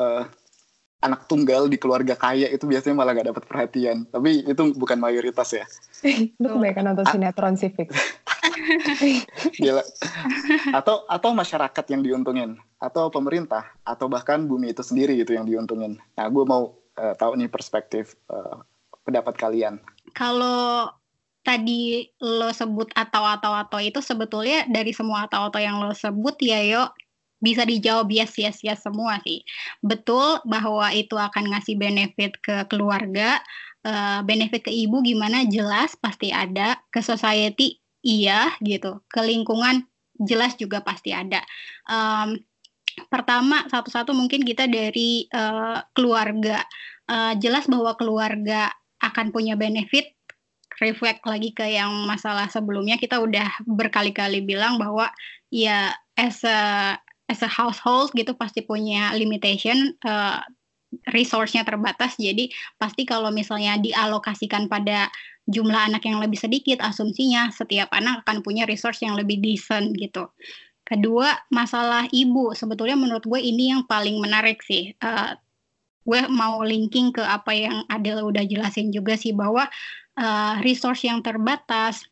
uh, 0.00 0.24
anak 1.02 1.26
tunggal 1.26 1.66
di 1.66 1.76
keluarga 1.76 2.14
kaya 2.14 2.46
itu 2.48 2.64
biasanya 2.64 2.94
malah 2.94 3.12
gak 3.12 3.28
dapat 3.34 3.44
perhatian. 3.44 4.06
Tapi 4.08 4.46
itu 4.46 4.62
bukan 4.76 4.96
mayoritas 4.96 5.50
ya. 5.52 5.66
Lu 6.38 6.46
kebanyakan 6.46 6.84
nonton 6.92 7.06
sinetron 7.10 7.54
sih, 7.54 7.70
Gila. 9.62 9.82
Atau 10.74 11.06
atau 11.06 11.30
masyarakat 11.30 11.84
yang 11.90 12.02
diuntungin, 12.02 12.58
atau 12.82 13.08
pemerintah, 13.08 13.70
atau 13.86 14.10
bahkan 14.10 14.44
bumi 14.44 14.74
itu 14.74 14.82
sendiri 14.82 15.14
gitu 15.18 15.34
yang 15.38 15.46
diuntungin. 15.46 15.98
Nah, 16.18 16.26
gue 16.26 16.44
mau 16.44 16.74
uh, 16.98 17.14
tahu 17.14 17.38
nih 17.38 17.48
perspektif 17.48 18.18
uh, 18.28 18.62
pendapat 19.06 19.34
kalian. 19.38 19.78
Kalau 20.14 20.90
tadi 21.42 22.06
lo 22.22 22.54
sebut 22.54 22.90
atau 22.94 23.26
atau 23.26 23.50
atau 23.54 23.78
itu 23.82 23.98
sebetulnya 23.98 24.62
dari 24.70 24.94
semua 24.94 25.26
atau 25.26 25.50
atau 25.50 25.58
yang 25.58 25.82
lo 25.82 25.90
sebut 25.90 26.38
ya 26.38 26.62
yuk 26.62 26.94
bisa 27.42 27.66
dijawab 27.66 28.06
yes 28.06 28.38
yes 28.38 28.62
yes 28.62 28.86
semua 28.86 29.18
sih. 29.26 29.42
Betul 29.82 30.38
bahwa 30.46 30.94
itu 30.94 31.18
akan 31.18 31.50
ngasih 31.50 31.74
benefit 31.74 32.38
ke 32.38 32.62
keluarga, 32.70 33.42
uh, 33.86 34.20
benefit 34.26 34.66
ke 34.66 34.72
ibu 34.72 35.02
gimana? 35.02 35.46
Jelas 35.46 35.94
pasti 35.98 36.30
ada, 36.34 36.80
ke 36.90 37.02
society 37.02 37.78
iya 38.02 38.50
gitu, 38.62 39.02
ke 39.06 39.20
lingkungan 39.22 39.86
jelas 40.18 40.58
juga 40.58 40.82
pasti 40.82 41.14
ada. 41.14 41.42
Um, 41.86 42.38
pertama 43.08 43.64
satu-satu 43.70 44.12
mungkin 44.12 44.42
kita 44.42 44.68
dari 44.68 45.26
uh, 45.32 45.80
keluarga, 45.96 46.66
uh, 47.08 47.34
jelas 47.38 47.66
bahwa 47.70 47.94
keluarga 47.98 48.70
akan 49.02 49.34
punya 49.34 49.58
benefit. 49.58 50.14
Reflect 50.80 51.22
lagi 51.28 51.54
ke 51.54 51.62
yang 51.68 52.08
masalah 52.10 52.50
sebelumnya. 52.50 52.98
Kita 52.98 53.22
udah 53.22 53.62
berkali-kali 53.68 54.42
bilang 54.42 54.82
bahwa 54.82 55.14
ya 55.52 55.94
as 56.18 56.42
a 56.42 56.96
as 57.30 57.40
a 57.44 57.50
household 57.50 58.10
gitu 58.18 58.34
pasti 58.34 58.66
punya 58.66 59.14
limitation 59.14 59.94
uh, 60.02 60.42
resource-nya 61.08 61.64
terbatas 61.64 62.20
jadi 62.20 62.52
pasti 62.76 63.08
kalau 63.08 63.32
misalnya 63.32 63.80
dialokasikan 63.80 64.68
pada 64.68 65.08
jumlah 65.48 65.90
anak 65.90 66.06
yang 66.06 66.22
lebih 66.22 66.38
sedikit 66.38 66.78
asumsinya 66.84 67.50
setiap 67.50 67.90
anak 67.90 68.22
akan 68.22 68.44
punya 68.46 68.62
resource 68.68 69.02
yang 69.02 69.18
lebih 69.18 69.42
decent 69.42 69.96
gitu. 69.98 70.30
Kedua 70.86 71.34
masalah 71.50 72.06
ibu. 72.10 72.54
Sebetulnya 72.54 72.94
menurut 72.94 73.24
gue 73.26 73.40
ini 73.42 73.74
yang 73.74 73.82
paling 73.86 74.18
menarik 74.22 74.62
sih. 74.62 74.94
Uh, 75.02 75.34
gue 76.02 76.20
mau 76.30 76.62
linking 76.66 77.14
ke 77.14 77.22
apa 77.22 77.54
yang 77.54 77.86
Adel 77.86 78.26
udah 78.26 78.42
jelasin 78.42 78.90
juga 78.90 79.14
sih 79.14 79.30
bahwa 79.30 79.66
uh, 80.18 80.54
resource 80.62 81.06
yang 81.06 81.22
terbatas 81.22 82.02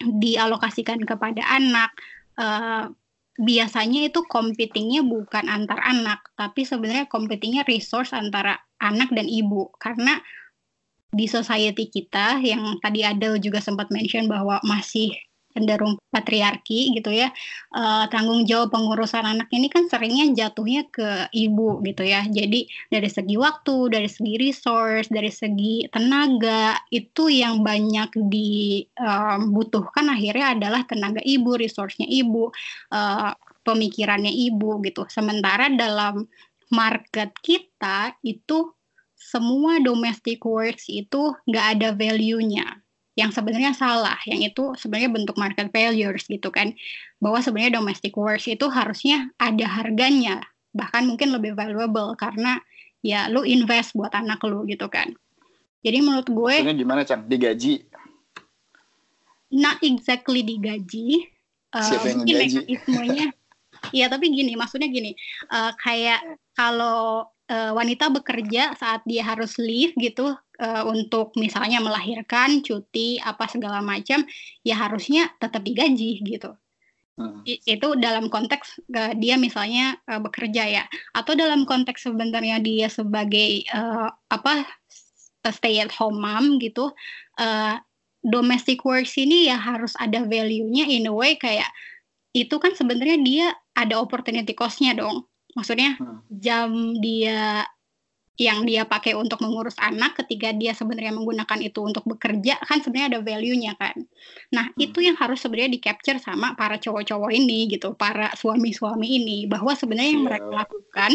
dialokasikan 0.00 1.04
kepada 1.04 1.44
anak 1.46 1.92
uh, 2.40 2.88
biasanya 3.34 4.06
itu 4.06 4.22
competingnya 4.26 5.02
bukan 5.02 5.50
antar 5.50 5.82
anak, 5.82 6.22
tapi 6.38 6.62
sebenarnya 6.62 7.10
competingnya 7.10 7.66
resource 7.66 8.14
antara 8.14 8.58
anak 8.78 9.10
dan 9.10 9.26
ibu. 9.26 9.74
Karena 9.78 10.18
di 11.14 11.26
society 11.30 11.90
kita 11.90 12.42
yang 12.42 12.78
tadi 12.82 13.06
Adel 13.06 13.38
juga 13.38 13.62
sempat 13.62 13.90
mention 13.90 14.26
bahwa 14.26 14.58
masih 14.66 15.14
cenderung 15.54 15.94
patriarki 16.10 16.98
gitu 16.98 17.14
ya 17.14 17.30
uh, 17.72 18.10
tanggung 18.10 18.42
jawab 18.42 18.74
pengurusan 18.74 19.22
anak 19.22 19.46
ini 19.54 19.70
kan 19.70 19.86
seringnya 19.86 20.34
jatuhnya 20.34 20.84
ke 20.90 21.30
ibu 21.30 21.78
gitu 21.86 22.02
ya. 22.02 22.26
Jadi 22.26 22.66
dari 22.90 23.08
segi 23.08 23.38
waktu 23.38 23.94
dari 23.94 24.10
segi 24.10 24.34
resource 24.36 25.06
dari 25.08 25.30
segi 25.30 25.86
tenaga 25.88 26.74
itu 26.90 27.30
yang 27.30 27.62
banyak 27.62 28.10
dibutuhkan 28.18 30.06
um, 30.10 30.14
akhirnya 30.14 30.58
adalah 30.58 30.82
tenaga 30.84 31.22
ibu 31.22 31.54
resource-nya 31.54 32.10
ibu 32.10 32.50
uh, 32.90 33.32
pemikirannya 33.62 34.34
ibu 34.34 34.82
gitu. 34.82 35.06
Sementara 35.08 35.70
dalam 35.72 36.26
market 36.74 37.30
kita 37.40 38.18
itu 38.26 38.74
semua 39.14 39.80
domestic 39.80 40.42
works 40.44 40.90
itu 40.90 41.32
nggak 41.48 41.66
ada 41.78 41.88
value-nya 41.96 42.83
yang 43.14 43.30
sebenarnya 43.30 43.74
salah, 43.74 44.18
yang 44.26 44.42
itu 44.42 44.74
sebenarnya 44.74 45.10
bentuk 45.10 45.36
market 45.38 45.70
failures 45.70 46.26
gitu 46.26 46.50
kan. 46.50 46.74
Bahwa 47.22 47.38
sebenarnya 47.38 47.78
domestic 47.78 48.14
works 48.18 48.50
itu 48.50 48.66
harusnya 48.70 49.30
ada 49.38 49.66
harganya, 49.66 50.42
bahkan 50.74 51.06
mungkin 51.06 51.30
lebih 51.30 51.54
valuable 51.54 52.18
karena 52.18 52.58
ya 53.00 53.30
lu 53.30 53.46
invest 53.46 53.94
buat 53.94 54.10
anak 54.10 54.42
lu 54.42 54.66
gitu 54.66 54.90
kan. 54.90 55.14
Jadi 55.84 55.98
menurut 56.00 56.28
gue 56.32 56.54
Maksudnya 56.64 56.80
gimana, 56.80 57.00
Cang? 57.04 57.28
Digaji? 57.28 57.84
Not 59.54 59.78
exactly 59.84 60.42
digaji. 60.42 61.28
Siapa 61.74 62.06
yang 62.06 62.22
gaji? 62.22 62.62
Iya, 63.92 64.06
tapi 64.08 64.32
gini, 64.32 64.56
maksudnya 64.56 64.88
gini, 64.88 65.12
uh, 65.52 65.74
kayak 65.76 66.40
kalau 66.56 67.28
uh, 67.50 67.72
wanita 67.76 68.10
bekerja 68.12 68.76
saat 68.78 69.04
dia 69.08 69.24
harus 69.24 69.56
leave 69.60 69.92
gitu 69.96 70.36
uh, 70.36 70.82
untuk 70.88 71.36
misalnya 71.36 71.80
melahirkan, 71.80 72.64
cuti, 72.64 73.20
apa 73.20 73.48
segala 73.50 73.80
macam, 73.84 74.24
ya 74.62 74.76
harusnya 74.78 75.32
tetap 75.40 75.64
digaji 75.64 76.20
gitu. 76.24 76.56
Hmm. 77.14 77.46
Itu 77.46 77.94
dalam 77.94 78.26
konteks 78.26 78.82
uh, 78.90 79.12
dia 79.14 79.38
misalnya 79.38 79.94
uh, 80.10 80.18
bekerja 80.18 80.66
ya, 80.66 80.84
atau 81.14 81.38
dalam 81.38 81.62
konteks 81.62 82.10
sebenarnya 82.10 82.58
dia 82.58 82.90
sebagai 82.90 83.62
uh, 83.70 84.10
apa 84.32 84.66
stay 85.52 85.78
at 85.78 85.94
home 85.94 86.18
mom 86.18 86.58
gitu. 86.58 86.90
Uh, 87.38 87.78
domestic 88.24 88.80
works 88.88 89.20
ini 89.20 89.52
ya 89.52 89.60
harus 89.60 89.92
ada 90.00 90.24
value-nya 90.24 90.88
in 90.88 91.04
a 91.04 91.12
way 91.12 91.36
kayak 91.36 91.68
itu 92.32 92.56
kan 92.56 92.72
sebenarnya 92.72 93.20
dia 93.20 93.46
ada 93.76 94.00
opportunity 94.00 94.56
cost-nya 94.56 94.96
dong. 94.96 95.28
Maksudnya 95.54 95.96
hmm. 95.98 96.18
jam 96.30 96.70
dia 96.98 97.66
yang 98.34 98.66
dia 98.66 98.82
pakai 98.82 99.14
untuk 99.14 99.38
mengurus 99.38 99.78
anak 99.78 100.18
ketika 100.18 100.50
dia 100.50 100.74
sebenarnya 100.74 101.14
menggunakan 101.14 101.54
itu 101.62 101.78
untuk 101.86 102.02
bekerja 102.02 102.58
kan 102.66 102.82
sebenarnya 102.82 103.14
ada 103.14 103.20
value-nya 103.22 103.78
kan. 103.78 103.94
Nah, 104.50 104.74
hmm. 104.74 104.84
itu 104.90 105.06
yang 105.06 105.14
harus 105.14 105.38
sebenarnya 105.38 105.78
di-capture 105.78 106.18
sama 106.18 106.58
para 106.58 106.74
cowok-cowok 106.82 107.30
ini 107.30 107.70
gitu, 107.70 107.94
para 107.94 108.34
suami-suami 108.34 109.22
ini 109.22 109.38
bahwa 109.46 109.70
sebenarnya 109.78 110.18
yang 110.18 110.26
mereka 110.26 110.50
iya. 110.50 110.58
lakukan 110.66 111.12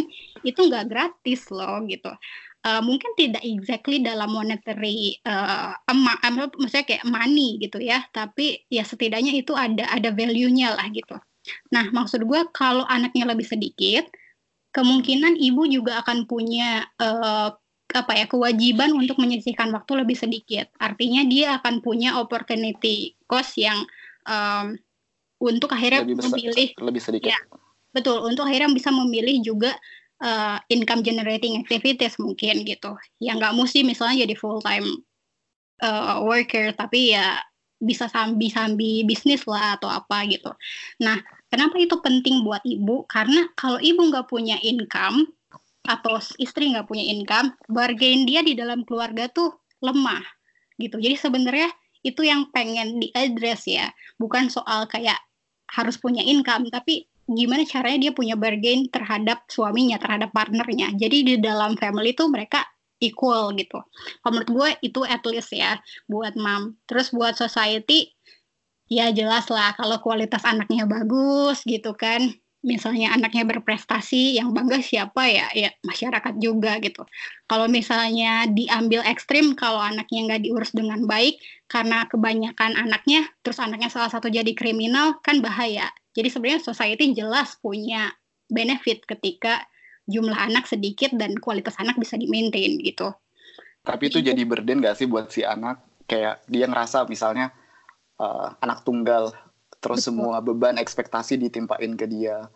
itu 0.48 0.60
nggak 0.64 0.86
gratis 0.88 1.42
loh 1.52 1.84
gitu. 1.92 2.12
Uh, 2.60 2.84
mungkin 2.84 3.12
tidak 3.16 3.40
exactly 3.44 4.04
dalam 4.04 4.36
monetary 4.36 5.16
uh, 5.24 5.76
emak, 5.92 6.20
maksudnya 6.60 6.88
kayak 6.88 7.08
money 7.08 7.56
gitu 7.60 7.80
ya, 7.80 8.04
tapi 8.12 8.64
ya 8.68 8.84
setidaknya 8.84 9.32
itu 9.32 9.56
ada 9.56 9.88
ada 9.92 10.12
value-nya 10.12 10.76
lah 10.76 10.88
gitu. 10.92 11.16
Nah, 11.72 11.88
maksud 11.92 12.24
gue 12.28 12.42
kalau 12.52 12.84
anaknya 12.88 13.32
lebih 13.32 13.48
sedikit, 13.48 14.12
kemungkinan 14.70 15.38
ibu 15.38 15.66
juga 15.66 16.02
akan 16.06 16.30
punya 16.30 16.86
uh, 17.02 17.50
apa 17.90 18.14
ya 18.14 18.26
kewajiban 18.30 18.94
untuk 18.94 19.18
menyisihkan 19.18 19.74
waktu 19.74 20.06
lebih 20.06 20.14
sedikit. 20.14 20.70
Artinya 20.78 21.26
dia 21.26 21.58
akan 21.58 21.82
punya 21.82 22.22
opportunity 22.22 23.18
cost 23.26 23.58
yang 23.58 23.82
um, 24.30 24.78
untuk 25.42 25.74
akhirnya 25.74 26.06
lebih 26.06 26.22
besar, 26.22 26.30
memilih 26.38 26.70
lebih 26.78 27.02
sedikit. 27.02 27.30
Ya, 27.34 27.40
betul. 27.90 28.22
Untuk 28.22 28.46
akhirnya 28.46 28.70
bisa 28.70 28.94
memilih 28.94 29.42
juga 29.42 29.74
uh, 30.22 30.62
income 30.70 31.02
generating 31.02 31.58
activities 31.58 32.22
mungkin 32.22 32.62
gitu. 32.62 32.94
Yang 33.18 33.36
nggak 33.42 33.56
mesti 33.58 33.80
misalnya 33.82 34.30
jadi 34.30 34.36
full 34.38 34.62
time 34.62 34.86
uh, 35.82 36.22
worker, 36.22 36.78
tapi 36.78 37.18
ya 37.18 37.42
bisa 37.80 38.12
sambi-sambi 38.12 39.08
bisnis 39.08 39.48
lah 39.48 39.80
atau 39.80 39.88
apa 39.88 40.28
gitu. 40.28 40.52
Nah, 41.00 41.18
Kenapa 41.50 41.76
itu 41.82 41.98
penting 42.00 42.46
buat 42.46 42.62
ibu? 42.66 43.06
Karena 43.10 43.50
kalau 43.58 43.82
ibu 43.82 44.06
nggak 44.06 44.30
punya 44.30 44.62
income 44.62 45.26
atau 45.86 46.22
istri 46.38 46.70
nggak 46.70 46.86
punya 46.86 47.06
income, 47.10 47.58
bargain 47.66 48.30
dia 48.30 48.46
di 48.46 48.54
dalam 48.54 48.86
keluarga 48.86 49.26
tuh 49.30 49.50
lemah 49.82 50.22
gitu. 50.78 51.02
Jadi 51.02 51.18
sebenarnya 51.18 51.70
itu 52.04 52.24
yang 52.24 52.48
pengen 52.56 53.00
diadres 53.00 53.68
ya 53.68 53.92
bukan 54.16 54.48
soal 54.48 54.88
kayak 54.88 55.20
harus 55.70 56.00
punya 56.00 56.24
income 56.24 56.72
tapi 56.72 57.06
gimana 57.30 57.62
caranya 57.68 58.10
dia 58.10 58.14
punya 58.16 58.34
bargain 58.40 58.90
terhadap 58.90 59.46
suaminya 59.52 60.02
terhadap 60.02 60.34
partnernya 60.34 60.96
jadi 60.96 61.18
di 61.22 61.36
dalam 61.38 61.78
family 61.78 62.16
itu 62.16 62.26
mereka 62.26 62.66
equal 63.00 63.54
gitu 63.56 63.80
kalau 64.24 64.32
menurut 64.34 64.50
gue 64.52 64.70
itu 64.92 65.02
at 65.06 65.24
least 65.28 65.52
ya 65.54 65.78
buat 66.10 66.34
mom 66.40 66.80
terus 66.90 67.12
buat 67.14 67.36
society 67.36 68.12
ya 68.90 69.14
jelas 69.14 69.46
lah 69.54 69.78
kalau 69.78 70.02
kualitas 70.02 70.42
anaknya 70.44 70.90
bagus 70.90 71.62
gitu 71.64 71.94
kan. 71.94 72.34
Misalnya 72.60 73.16
anaknya 73.16 73.48
berprestasi 73.48 74.36
yang 74.36 74.52
bangga 74.52 74.84
siapa 74.84 75.32
ya? 75.32 75.48
Ya 75.56 75.72
masyarakat 75.88 76.36
juga 76.44 76.76
gitu. 76.84 77.08
Kalau 77.48 77.72
misalnya 77.72 78.52
diambil 78.52 79.00
ekstrim 79.08 79.56
kalau 79.56 79.80
anaknya 79.80 80.28
nggak 80.28 80.42
diurus 80.44 80.76
dengan 80.76 81.08
baik 81.08 81.40
karena 81.72 82.04
kebanyakan 82.12 82.76
anaknya 82.76 83.32
terus 83.48 83.64
anaknya 83.64 83.88
salah 83.88 84.12
satu 84.12 84.28
jadi 84.28 84.52
kriminal 84.52 85.24
kan 85.24 85.40
bahaya. 85.40 85.88
Jadi 86.12 86.28
sebenarnya 86.28 86.60
society 86.60 87.16
jelas 87.16 87.56
punya 87.64 88.12
benefit 88.52 89.08
ketika 89.08 89.64
jumlah 90.10 90.36
anak 90.36 90.68
sedikit 90.68 91.16
dan 91.16 91.38
kualitas 91.40 91.78
anak 91.80 91.96
bisa 91.96 92.20
di-maintain 92.20 92.76
gitu. 92.82 93.14
Tapi 93.86 94.12
itu 94.12 94.20
jadi 94.20 94.42
burden 94.44 94.84
gak 94.84 95.00
sih 95.00 95.08
buat 95.08 95.32
si 95.32 95.48
anak? 95.48 95.80
Kayak 96.10 96.44
dia 96.50 96.66
ngerasa 96.68 97.08
misalnya 97.08 97.56
uh, 98.20 98.54
anak 98.62 98.86
tunggal 98.86 99.34
terus 99.80 100.04
Betul. 100.04 100.08
semua 100.12 100.44
beban 100.44 100.76
ekspektasi 100.76 101.40
ditimpain 101.40 101.96
ke 101.96 102.06
dia. 102.06 102.52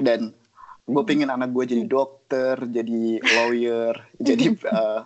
Dan 0.00 0.30
gue 0.84 1.02
pengen 1.08 1.32
anak 1.32 1.50
gue 1.56 1.64
jadi 1.64 1.84
dokter 1.88 2.60
jadi 2.68 3.16
lawyer 3.24 3.96
jadi 4.20 4.52
uh, 4.68 5.00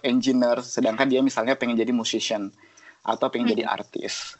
engineer 0.00 0.64
sedangkan 0.64 1.12
dia 1.12 1.20
misalnya 1.20 1.52
pengen 1.52 1.76
jadi 1.76 1.92
musician 1.92 2.48
atau 3.04 3.28
pengen 3.28 3.52
jadi 3.52 3.68
artis. 3.68 4.32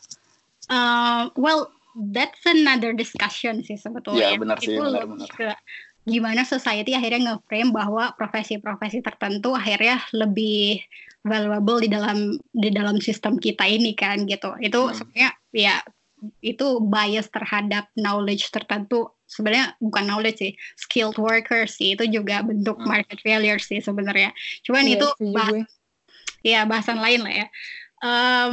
Uh, 0.72 1.28
well 1.36 1.68
that's 2.16 2.40
another 2.48 2.96
discussion 2.96 3.60
sih 3.60 3.76
sebetulnya. 3.76 4.32
Ya 4.32 4.40
benar 4.40 4.56
sih 4.64 4.72
benar-benar 4.72 5.60
gimana 6.02 6.42
society 6.42 6.98
akhirnya 6.98 7.38
nge-frame 7.38 7.70
bahwa 7.70 8.10
profesi-profesi 8.18 9.06
tertentu 9.06 9.54
akhirnya 9.54 10.02
lebih 10.10 10.82
valuable 11.22 11.78
di 11.78 11.88
dalam 11.88 12.34
di 12.50 12.70
dalam 12.74 12.98
sistem 12.98 13.38
kita 13.38 13.62
ini 13.62 13.94
kan 13.94 14.26
gitu 14.26 14.58
itu 14.58 14.78
hmm. 14.78 14.94
sebenarnya 14.94 15.30
ya 15.54 15.74
itu 16.38 16.78
bias 16.82 17.26
terhadap 17.30 17.90
knowledge 17.98 18.50
tertentu 18.54 19.10
sebenarnya 19.26 19.74
bukan 19.82 20.06
knowledge 20.06 20.38
sih 20.38 20.52
skilled 20.78 21.18
worker 21.18 21.66
sih 21.66 21.98
itu 21.98 22.06
juga 22.06 22.46
bentuk 22.46 22.78
hmm. 22.78 22.86
market 22.86 23.18
failure 23.22 23.58
sih 23.58 23.82
sebenarnya 23.82 24.30
cuman 24.66 24.86
iya, 24.86 24.94
itu 24.98 25.08
bah 25.34 25.50
ya 26.42 26.60
bahasan 26.66 26.98
lain 26.98 27.22
lah 27.26 27.34
ya 27.34 27.46
um, 28.02 28.52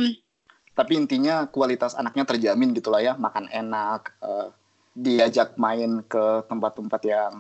tapi 0.74 0.96
intinya 0.96 1.50
kualitas 1.50 1.98
anaknya 1.98 2.24
terjamin 2.24 2.72
gitulah 2.74 3.02
ya 3.02 3.14
makan 3.18 3.50
enak 3.50 4.14
uh, 4.22 4.54
diajak 4.94 5.58
main 5.58 6.06
ke 6.06 6.46
tempat-tempat 6.50 7.02
yang 7.06 7.34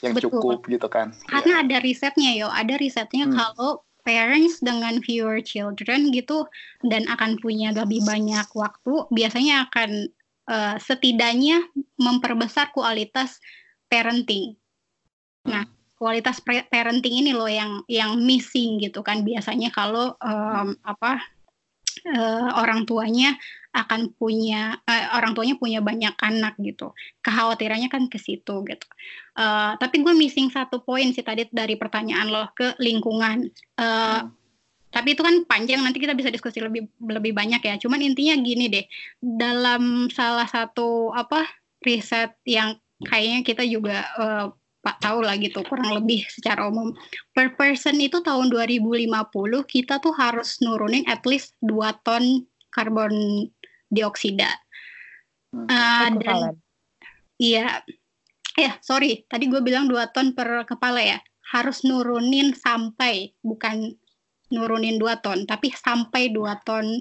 yang 0.00 0.12
Betul. 0.16 0.36
cukup 0.36 0.58
gitu 0.68 0.88
kan 0.88 1.12
karena 1.28 1.60
ya. 1.60 1.62
ada 1.64 1.76
risetnya 1.80 2.30
yo 2.36 2.48
ada 2.48 2.74
risetnya 2.76 3.28
hmm. 3.28 3.34
kalau 3.34 3.84
parents 4.04 4.60
dengan 4.60 5.00
fewer 5.00 5.40
children 5.40 6.12
gitu 6.12 6.44
dan 6.84 7.08
akan 7.08 7.40
punya 7.40 7.72
lebih 7.72 8.04
banyak 8.04 8.46
waktu 8.52 8.94
biasanya 9.10 9.66
akan 9.68 10.12
uh, 10.48 10.76
setidaknya 10.76 11.64
memperbesar 11.96 12.70
kualitas 12.70 13.40
parenting. 13.88 14.54
Nah, 15.48 15.64
kualitas 15.96 16.40
parenting 16.44 17.24
ini 17.24 17.32
loh 17.32 17.48
yang 17.48 17.80
yang 17.88 18.20
missing 18.20 18.76
gitu 18.80 19.00
kan 19.00 19.24
biasanya 19.24 19.72
kalau 19.72 20.12
um, 20.20 20.76
apa 20.84 21.20
uh, 22.12 22.60
orang 22.60 22.84
tuanya 22.84 23.36
akan 23.74 24.14
punya 24.14 24.78
uh, 24.86 25.18
orang 25.18 25.34
tuanya 25.34 25.58
punya 25.58 25.82
banyak 25.82 26.14
anak 26.22 26.54
gitu. 26.62 26.94
Kekhawatirannya 27.26 27.90
kan 27.90 28.06
ke 28.06 28.22
situ 28.22 28.62
gitu. 28.64 28.86
Uh, 29.34 29.74
tapi 29.82 30.00
gue 30.00 30.14
missing 30.14 30.48
satu 30.48 30.86
poin 30.86 31.10
sih 31.10 31.26
tadi 31.26 31.50
dari 31.50 31.74
pertanyaan 31.74 32.30
lo 32.30 32.46
ke 32.54 32.78
lingkungan. 32.78 33.50
Uh, 33.74 34.22
hmm. 34.22 34.30
tapi 34.94 35.18
itu 35.18 35.26
kan 35.26 35.42
panjang 35.50 35.82
nanti 35.82 35.98
kita 35.98 36.14
bisa 36.14 36.30
diskusi 36.30 36.62
lebih 36.62 36.86
lebih 37.02 37.34
banyak 37.34 37.58
ya. 37.58 37.74
Cuman 37.82 37.98
intinya 37.98 38.38
gini 38.38 38.70
deh 38.70 38.86
dalam 39.18 40.06
salah 40.06 40.46
satu 40.46 41.10
apa 41.10 41.42
riset 41.82 42.38
yang 42.46 42.78
kayaknya 43.02 43.42
kita 43.42 43.66
juga 43.66 44.06
uh, 44.14 44.46
Pak 44.84 45.00
tahu 45.00 45.24
lah 45.24 45.40
gitu 45.40 45.64
kurang 45.64 45.96
lebih 45.96 46.28
secara 46.28 46.68
umum. 46.68 46.92
Per 47.32 47.56
person 47.56 47.96
itu 47.96 48.20
tahun 48.20 48.52
2050 48.52 49.08
kita 49.64 49.96
tuh 49.98 50.12
harus 50.12 50.60
nurunin 50.60 51.08
at 51.08 51.24
least 51.24 51.56
2 51.64 52.04
ton 52.04 52.44
karbon 52.68 53.48
dioksida. 53.94 54.50
Uh, 55.54 56.10
dan 56.18 56.58
iya, 57.38 57.86
ya 58.58 58.74
sorry 58.82 59.22
tadi 59.30 59.46
gue 59.46 59.62
bilang 59.62 59.86
2 59.86 60.10
ton 60.10 60.34
per 60.34 60.66
kepala 60.66 60.98
ya 60.98 61.18
harus 61.54 61.86
nurunin 61.86 62.50
sampai 62.58 63.30
bukan 63.38 63.94
nurunin 64.50 64.98
2 64.98 65.22
ton 65.22 65.46
tapi 65.46 65.70
sampai 65.70 66.34
2 66.34 66.66
ton 66.66 66.98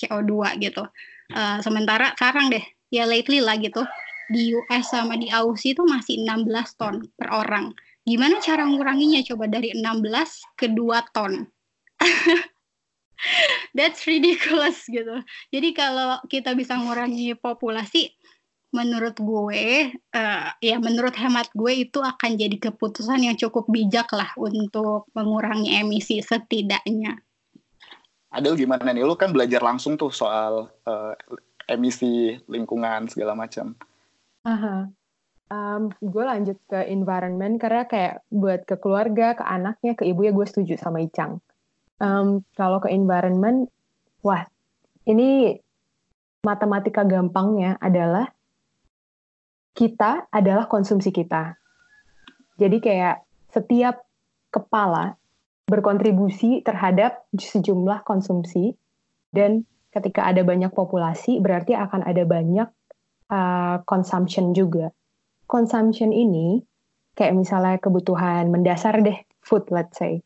CO2 0.00 0.32
gitu. 0.64 0.84
Uh, 1.32 1.60
sementara 1.60 2.16
sekarang 2.16 2.48
deh 2.52 2.64
ya 2.88 3.04
lately 3.04 3.44
lah 3.44 3.60
gitu 3.60 3.84
di 4.32 4.56
US 4.56 4.88
sama 4.88 5.20
di 5.20 5.28
Aussie 5.28 5.76
itu 5.76 5.84
masih 5.84 6.24
16 6.24 6.80
ton 6.80 7.04
per 7.16 7.28
orang. 7.32 7.76
Gimana 8.04 8.40
cara 8.40 8.64
nguranginya 8.64 9.24
coba 9.24 9.48
dari 9.48 9.72
16 9.76 10.56
ke 10.56 10.72
2 10.72 11.16
ton? 11.16 11.44
That's 13.76 14.04
ridiculous 14.06 14.86
gitu. 14.86 15.22
Jadi 15.50 15.68
kalau 15.74 16.20
kita 16.26 16.52
bisa 16.54 16.78
ngurangi 16.78 17.34
populasi, 17.38 18.14
menurut 18.74 19.14
gue, 19.22 19.94
uh, 19.94 20.46
ya 20.58 20.76
menurut 20.82 21.14
hemat 21.14 21.46
gue 21.54 21.86
itu 21.86 22.02
akan 22.02 22.34
jadi 22.34 22.58
keputusan 22.58 23.22
yang 23.22 23.38
cukup 23.38 23.70
bijak 23.70 24.10
lah 24.10 24.34
untuk 24.34 25.06
mengurangi 25.14 25.78
emisi 25.78 26.18
setidaknya. 26.18 27.22
Adel 28.34 28.58
gimana 28.58 28.90
nih? 28.90 29.06
Lu 29.06 29.14
kan 29.14 29.30
belajar 29.30 29.62
langsung 29.62 29.94
tuh 29.94 30.10
soal 30.10 30.66
uh, 30.90 31.14
emisi 31.70 32.34
lingkungan 32.50 33.06
segala 33.06 33.38
macam. 33.38 33.78
Aha. 34.42 34.90
Um, 35.54 35.94
gue 36.02 36.24
lanjut 36.26 36.58
ke 36.66 36.82
environment 36.90 37.62
karena 37.62 37.86
kayak 37.86 38.26
buat 38.34 38.66
ke 38.66 38.74
keluarga, 38.82 39.38
ke 39.38 39.44
anaknya, 39.46 39.94
ke 39.94 40.02
ibu 40.02 40.26
ya 40.26 40.34
gue 40.34 40.46
setuju 40.50 40.74
sama 40.74 40.98
Icang. 40.98 41.38
Um, 42.02 42.42
kalau 42.58 42.82
ke 42.82 42.90
environment, 42.90 43.70
wah 44.20 44.42
ini 45.06 45.58
matematika 46.44 47.06
gampangnya 47.06 47.80
adalah 47.80 48.28
kita 49.74 50.30
adalah 50.30 50.70
konsumsi 50.70 51.10
kita. 51.10 51.58
Jadi 52.54 52.78
kayak 52.78 53.26
setiap 53.50 54.06
kepala 54.54 55.18
berkontribusi 55.66 56.62
terhadap 56.62 57.26
sejumlah 57.34 58.06
konsumsi 58.06 58.78
dan 59.34 59.66
ketika 59.90 60.30
ada 60.30 60.46
banyak 60.46 60.70
populasi 60.70 61.42
berarti 61.42 61.74
akan 61.74 62.06
ada 62.06 62.22
banyak 62.22 62.68
uh, 63.30 63.82
consumption 63.88 64.54
juga. 64.54 64.94
Consumption 65.50 66.14
ini 66.14 66.62
kayak 67.18 67.34
misalnya 67.34 67.78
kebutuhan 67.82 68.50
mendasar 68.50 69.02
deh, 69.02 69.18
food 69.42 69.66
let's 69.74 69.98
say. 69.98 70.22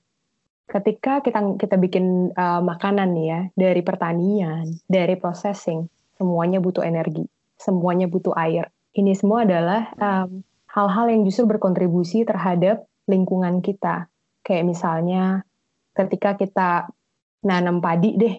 Ketika 0.69 1.25
kita 1.25 1.57
kita 1.57 1.81
bikin 1.81 2.37
uh, 2.37 2.61
makanan 2.61 3.17
nih 3.17 3.27
ya 3.27 3.41
dari 3.57 3.81
pertanian, 3.81 4.69
dari 4.85 5.17
processing, 5.17 5.89
semuanya 6.21 6.61
butuh 6.61 6.85
energi, 6.85 7.25
semuanya 7.57 8.05
butuh 8.05 8.37
air. 8.37 8.69
Ini 8.93 9.17
semua 9.17 9.49
adalah 9.49 9.89
hal 9.97 10.45
hal-hal 10.69 11.07
yang 11.09 11.25
justru 11.25 11.49
berkontribusi 11.49 12.29
terhadap 12.29 12.85
lingkungan 13.09 13.65
kita. 13.65 14.13
Kayak 14.45 14.65
misalnya 14.69 15.49
ketika 15.97 16.37
kita 16.37 16.93
nanam 17.41 17.81
padi 17.81 18.21
deh, 18.21 18.37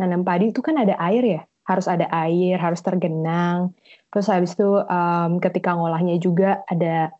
nanam 0.00 0.24
padi 0.24 0.56
itu 0.56 0.64
kan 0.64 0.80
ada 0.80 0.96
air 0.96 1.24
ya 1.24 1.42
harus 1.62 1.86
ada 1.86 2.10
air, 2.10 2.58
harus 2.58 2.82
tergenang. 2.82 3.74
Terus 4.10 4.26
habis 4.28 4.52
itu 4.58 4.82
um, 4.82 5.38
ketika 5.38 5.78
ngolahnya 5.78 6.18
juga 6.18 6.66
ada 6.66 7.14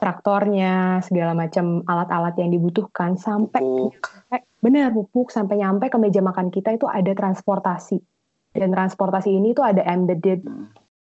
traktornya, 0.00 1.04
segala 1.04 1.36
macam 1.36 1.84
alat-alat 1.84 2.34
yang 2.40 2.50
dibutuhkan 2.50 3.20
sampai 3.20 3.92
benar 4.64 4.90
pupuk 4.96 5.28
sampai 5.28 5.60
nyampe 5.60 5.92
ke 5.92 5.96
meja 6.00 6.24
makan 6.24 6.48
kita 6.48 6.74
itu 6.74 6.88
ada 6.88 7.12
transportasi. 7.12 8.00
Dan 8.50 8.74
transportasi 8.74 9.30
ini 9.30 9.54
tuh 9.54 9.62
ada 9.62 9.84
embedded 9.86 10.42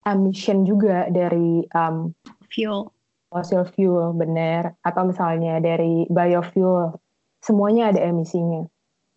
emission 0.09 0.66
juga 0.66 1.07
dari 1.12 1.62
um, 1.76 2.11
fuel 2.51 2.91
fossil 3.28 3.68
fuel 3.76 4.16
benar 4.16 4.72
atau 4.82 5.12
misalnya 5.12 5.61
dari 5.61 6.09
biofuel 6.09 6.97
semuanya 7.45 7.93
ada 7.93 8.01
emisinya. 8.09 8.64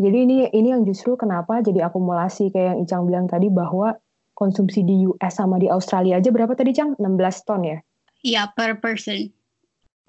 Jadi 0.02 0.18
ini 0.28 0.38
ini 0.52 0.68
yang 0.74 0.84
justru 0.84 1.16
kenapa 1.16 1.62
jadi 1.64 1.88
akumulasi 1.88 2.52
kayak 2.52 2.76
yang 2.76 2.80
Icang 2.84 3.04
bilang 3.08 3.26
tadi 3.30 3.48
bahwa 3.48 3.96
konsumsi 4.34 4.82
di 4.82 5.06
US 5.06 5.34
sama 5.38 5.62
di 5.62 5.70
Australia 5.70 6.18
aja 6.18 6.34
berapa 6.34 6.52
tadi 6.58 6.74
Cang? 6.74 6.98
16 6.98 7.48
ton 7.48 7.62
ya? 7.62 7.78
Iya, 8.22 8.50
per 8.54 8.82
person. 8.82 9.30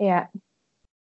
Ya, 0.01 0.32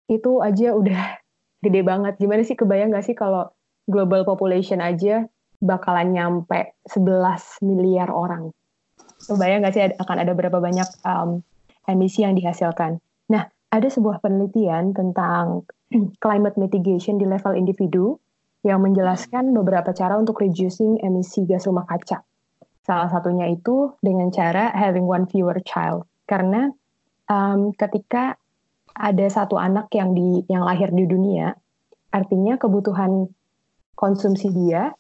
itu 0.08 0.40
aja 0.40 0.76
udah 0.76 1.20
gede 1.66 1.82
banget. 1.84 2.20
Gimana 2.20 2.42
sih 2.44 2.56
kebayang 2.56 2.94
gak 2.94 3.06
sih 3.08 3.16
kalau 3.18 3.52
global 3.88 4.28
population 4.28 4.84
aja 4.84 5.26
bakalan 5.58 6.14
nyampe 6.14 6.78
11 6.86 7.66
miliar 7.66 8.14
orang. 8.14 8.54
Bayang 9.34 9.66
nggak 9.66 9.74
sih 9.74 9.84
akan 9.98 10.18
ada 10.22 10.38
berapa 10.38 10.62
banyak 10.62 10.86
um, 11.02 11.42
emisi 11.90 12.22
yang 12.22 12.38
dihasilkan. 12.38 13.02
Nah, 13.34 13.50
ada 13.74 13.88
sebuah 13.90 14.22
penelitian 14.22 14.94
tentang 14.94 15.66
climate 16.24 16.56
mitigation 16.62 17.18
di 17.18 17.26
level 17.26 17.58
individu 17.58 18.22
yang 18.62 18.84
menjelaskan 18.84 19.56
beberapa 19.56 19.96
cara 19.96 20.20
untuk 20.20 20.44
reducing 20.44 21.02
emisi 21.02 21.48
gas 21.50 21.66
rumah 21.66 21.88
kaca. 21.88 22.22
Salah 22.86 23.10
satunya 23.12 23.50
itu 23.52 23.96
dengan 24.00 24.32
cara 24.32 24.72
having 24.72 25.08
one 25.08 25.28
fewer 25.28 25.58
child. 25.66 26.08
Karena 26.28 26.72
um, 27.28 27.76
ketika 27.76 28.36
ada 28.98 29.26
satu 29.30 29.62
anak 29.62 29.94
yang 29.94 30.18
di 30.18 30.42
yang 30.50 30.66
lahir 30.66 30.90
di 30.90 31.06
dunia, 31.06 31.54
artinya 32.10 32.58
kebutuhan 32.58 33.30
konsumsi 33.94 34.50
dia 34.50 34.94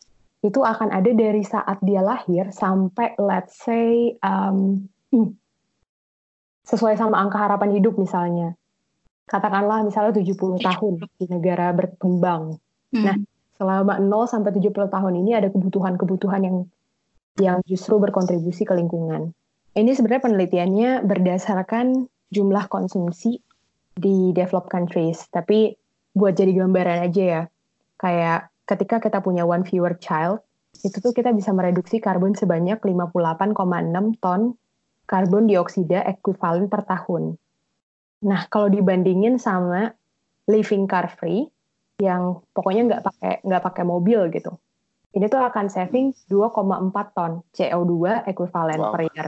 itu 0.45 0.61
akan 0.61 0.93
ada 0.93 1.09
dari 1.11 1.41
saat 1.41 1.81
dia 1.81 2.05
lahir 2.05 2.53
sampai 2.53 3.17
let's 3.17 3.57
say 3.57 4.13
um, 4.21 4.85
sesuai 6.69 6.93
sama 6.93 7.17
angka 7.17 7.41
harapan 7.41 7.73
hidup 7.81 7.97
misalnya. 7.97 8.53
Katakanlah 9.27 9.83
misalnya 9.83 10.15
70 10.15 10.61
tahun 10.63 10.93
di 11.19 11.25
negara 11.27 11.75
berkembang. 11.75 12.55
Hmm. 12.95 13.03
Nah, 13.03 13.17
selama 13.59 13.99
0 13.99 14.07
sampai 14.29 14.55
70 14.55 14.87
tahun 14.87 15.13
ini 15.19 15.35
ada 15.35 15.51
kebutuhan-kebutuhan 15.51 16.41
yang 16.47 16.57
yang 17.37 17.57
justru 17.67 17.99
berkontribusi 17.99 18.63
ke 18.63 18.73
lingkungan. 18.73 19.35
Ini 19.77 19.93
sebenarnya 19.93 20.25
penelitiannya 20.25 20.91
berdasarkan 21.05 22.09
jumlah 22.33 22.65
konsumsi 22.71 23.43
di 23.97 24.31
developed 24.31 24.69
countries, 24.69 25.25
tapi 25.33 25.73
buat 26.13 26.37
jadi 26.37 26.53
gambaran 26.53 27.09
aja 27.09 27.23
ya. 27.23 27.41
Kayak 27.97 28.53
ketika 28.69 29.01
kita 29.01 29.19
punya 29.25 29.43
one 29.43 29.65
fewer 29.65 29.97
child, 29.97 30.45
itu 30.85 30.97
tuh 31.01 31.13
kita 31.13 31.33
bisa 31.33 31.49
mereduksi 31.53 31.97
karbon 31.97 32.37
sebanyak 32.37 32.77
58,6 32.77 34.21
ton 34.21 34.53
karbon 35.07 35.49
dioksida 35.49 36.05
ekuivalen 36.05 36.69
per 36.69 36.85
tahun. 36.85 37.39
Nah, 38.27 38.41
kalau 38.51 38.67
dibandingin 38.69 39.41
sama 39.41 39.93
living 40.45 40.85
car 40.85 41.09
free 41.09 41.47
yang 41.97 42.45
pokoknya 42.53 42.81
nggak 42.93 43.03
pakai 43.03 43.33
nggak 43.41 43.63
pakai 43.63 43.83
mobil 43.87 44.29
gitu, 44.29 44.53
ini 45.17 45.25
tuh 45.25 45.41
akan 45.41 45.65
saving 45.71 46.13
2,4 46.29 47.17
ton 47.17 47.41
CO2 47.55 47.93
ekuivalen 48.29 48.79
wow. 48.81 48.93
per 48.93 49.01
year. 49.09 49.27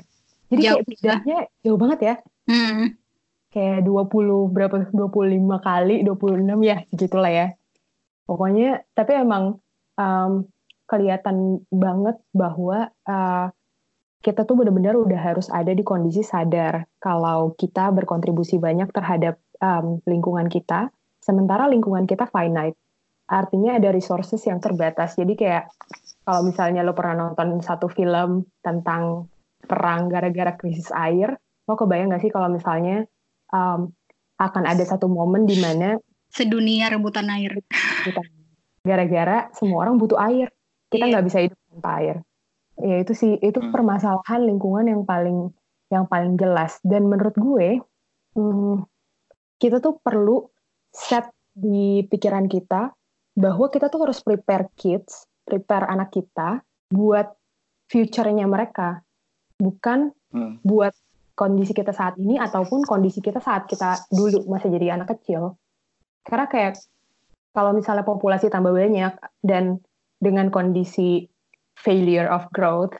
Jadi 0.49 0.61
jauh. 0.61 0.77
kayak 0.77 0.85
bedanya 0.85 1.37
jauh 1.65 1.79
banget 1.79 1.99
ya. 2.01 2.15
Hmm. 2.49 2.97
Kayak 3.49 3.81
20 3.81 4.53
berapa 4.53 4.75
25 4.93 5.65
kali 5.65 5.95
26 6.05 6.69
ya 6.69 6.77
segitulah 6.93 7.33
ya 7.33 7.47
pokoknya 8.29 8.85
tapi 8.93 9.17
emang 9.17 9.57
um, 9.97 10.45
kelihatan 10.85 11.65
banget 11.73 12.21
bahwa 12.29 12.93
uh, 13.09 13.49
kita 14.19 14.43
tuh 14.43 14.59
benar-benar 14.59 14.99
udah 14.99 15.17
harus 15.17 15.47
ada 15.49 15.71
di 15.71 15.81
kondisi 15.81 16.21
sadar 16.21 16.85
kalau 17.01 17.55
kita 17.55 17.89
berkontribusi 17.89 18.59
banyak 18.61 18.91
terhadap 18.91 19.39
um, 19.63 20.03
lingkungan 20.03 20.51
kita, 20.51 20.91
sementara 21.23 21.71
lingkungan 21.71 22.03
kita 22.03 22.27
finite. 22.27 22.75
Artinya 23.29 23.77
ada 23.77 23.93
resources 23.93 24.41
yang 24.43 24.59
terbatas. 24.59 25.15
Jadi 25.15 25.37
kayak 25.39 25.71
kalau 26.25 26.41
misalnya 26.43 26.83
lo 26.83 26.97
pernah 26.97 27.29
nonton 27.29 27.63
satu 27.63 27.87
film 27.87 28.43
tentang 28.59 29.29
perang 29.63 30.11
gara-gara 30.11 30.57
krisis 30.57 30.91
air, 30.91 31.37
lo 31.69 31.77
kebayang 31.79 32.11
gak 32.11 32.25
sih 32.25 32.33
kalau 32.33 32.51
misalnya 32.51 33.05
um, 33.53 33.93
akan 34.39 34.63
ada 34.63 34.83
satu 34.87 35.11
momen 35.11 35.43
di 35.43 35.59
mana 35.59 35.99
sedunia 36.31 36.87
rebutan 36.87 37.27
air. 37.29 37.59
Gara-gara 38.85 39.51
semua 39.57 39.85
orang 39.85 39.99
butuh 39.99 40.17
air. 40.21 40.47
Kita 40.89 41.05
iya. 41.05 41.11
nggak 41.11 41.23
yeah. 41.23 41.29
bisa 41.29 41.39
hidup 41.43 41.59
tanpa 41.69 41.89
air. 42.01 42.15
Ya 42.79 42.95
itu 43.03 43.13
sih 43.13 43.35
itu 43.43 43.59
hmm. 43.59 43.75
permasalahan 43.75 44.41
lingkungan 44.47 44.87
yang 44.87 45.03
paling 45.03 45.51
yang 45.91 46.05
paling 46.07 46.39
jelas. 46.39 46.79
Dan 46.81 47.11
menurut 47.11 47.35
gue 47.35 47.83
hmm, 48.39 48.87
kita 49.59 49.83
tuh 49.83 49.99
perlu 49.99 50.47
set 50.89 51.27
di 51.51 52.07
pikiran 52.07 52.47
kita 52.47 52.95
bahwa 53.35 53.67
kita 53.67 53.91
tuh 53.91 54.07
harus 54.07 54.23
prepare 54.23 54.71
kids, 54.79 55.27
prepare 55.43 55.91
anak 55.91 56.15
kita 56.15 56.63
buat 56.89 57.29
future-nya 57.91 58.47
mereka, 58.47 59.03
bukan 59.59 60.15
hmm. 60.31 60.63
buat 60.63 60.95
kondisi 61.39 61.71
kita 61.71 61.95
saat 61.95 62.19
ini 62.19 62.35
ataupun 62.35 62.83
kondisi 62.83 63.23
kita 63.23 63.39
saat 63.39 63.63
kita 63.71 64.11
dulu 64.11 64.43
masih 64.51 64.75
jadi 64.75 64.99
anak 64.99 65.15
kecil. 65.15 65.55
Karena 66.27 66.51
kayak 66.51 66.75
kalau 67.55 67.71
misalnya 67.71 68.03
populasi 68.03 68.51
tambah 68.51 68.75
banyak 68.75 69.15
dan 69.39 69.79
dengan 70.19 70.51
kondisi 70.51 71.31
failure 71.79 72.27
of 72.27 72.43
growth, 72.51 72.91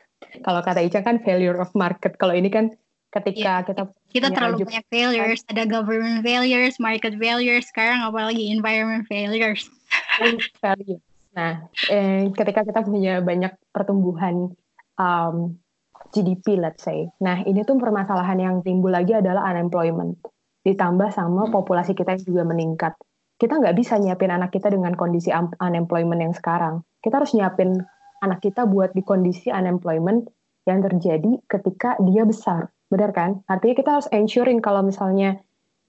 kalau 0.48 0.64
kata 0.64 0.80
Ica 0.80 1.04
kan 1.04 1.20
failure 1.20 1.60
of 1.60 1.68
market. 1.76 2.16
Kalau 2.16 2.32
ini 2.32 2.48
kan 2.48 2.72
ketika 3.12 3.60
yeah. 3.60 3.68
kita 3.68 3.84
kita 4.16 4.28
terlalu 4.32 4.64
banyak 4.64 4.88
failures, 4.88 5.44
ada 5.52 5.68
government 5.68 6.24
failures, 6.24 6.80
market 6.80 7.20
failures, 7.20 7.68
sekarang 7.68 8.08
apalagi 8.08 8.56
environment 8.56 9.04
failures. 9.12 9.68
Nah, 11.30 11.70
eh, 11.92 12.26
ketika 12.34 12.66
kita 12.66 12.82
punya 12.88 13.22
banyak 13.22 13.54
pertumbuhan 13.70 14.50
um, 14.98 15.60
GDP, 16.10 16.58
let's 16.58 16.82
say. 16.82 17.08
Nah, 17.22 17.44
ini 17.46 17.62
tuh 17.68 17.78
permasalahan 17.78 18.40
yang 18.40 18.56
timbul 18.66 18.90
lagi 18.90 19.14
adalah 19.14 19.46
unemployment. 19.52 20.18
Ditambah 20.64 21.10
sama 21.14 21.48
hmm. 21.48 21.54
populasi 21.54 21.96
kita 21.96 22.18
yang 22.18 22.24
juga 22.26 22.44
meningkat 22.48 22.94
kita 23.40 23.56
nggak 23.56 23.76
bisa 23.80 23.96
nyiapin 23.96 24.36
anak 24.36 24.52
kita 24.52 24.68
dengan 24.68 24.94
kondisi 25.00 25.32
unemployment 25.64 26.20
yang 26.20 26.36
sekarang. 26.36 26.84
Kita 27.00 27.24
harus 27.24 27.32
nyiapin 27.32 27.80
anak 28.20 28.44
kita 28.44 28.68
buat 28.68 28.92
di 28.92 29.00
kondisi 29.00 29.48
unemployment 29.48 30.28
yang 30.68 30.84
terjadi 30.84 31.40
ketika 31.48 31.96
dia 32.04 32.28
besar. 32.28 32.68
Benar 32.92 33.16
kan? 33.16 33.40
Artinya 33.48 33.76
kita 33.80 33.90
harus 33.96 34.12
ensuring 34.12 34.60
kalau 34.60 34.84
misalnya 34.84 35.40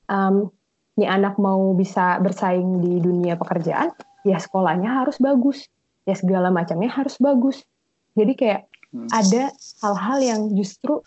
um, 0.07 0.47
nih 0.95 1.11
anak 1.11 1.43
mau 1.43 1.75
bisa 1.75 2.23
bersaing 2.23 2.87
di 2.87 3.03
dunia 3.03 3.35
pekerjaan, 3.35 3.91
ya 4.23 4.39
sekolahnya 4.39 5.03
harus 5.03 5.19
bagus. 5.19 5.67
Ya 6.07 6.15
segala 6.15 6.55
macamnya 6.55 6.87
harus 6.87 7.19
bagus. 7.19 7.67
Jadi 8.15 8.39
kayak 8.39 8.70
hmm. 8.95 9.09
ada 9.11 9.55
hal-hal 9.82 10.18
yang 10.22 10.41
justru 10.55 11.03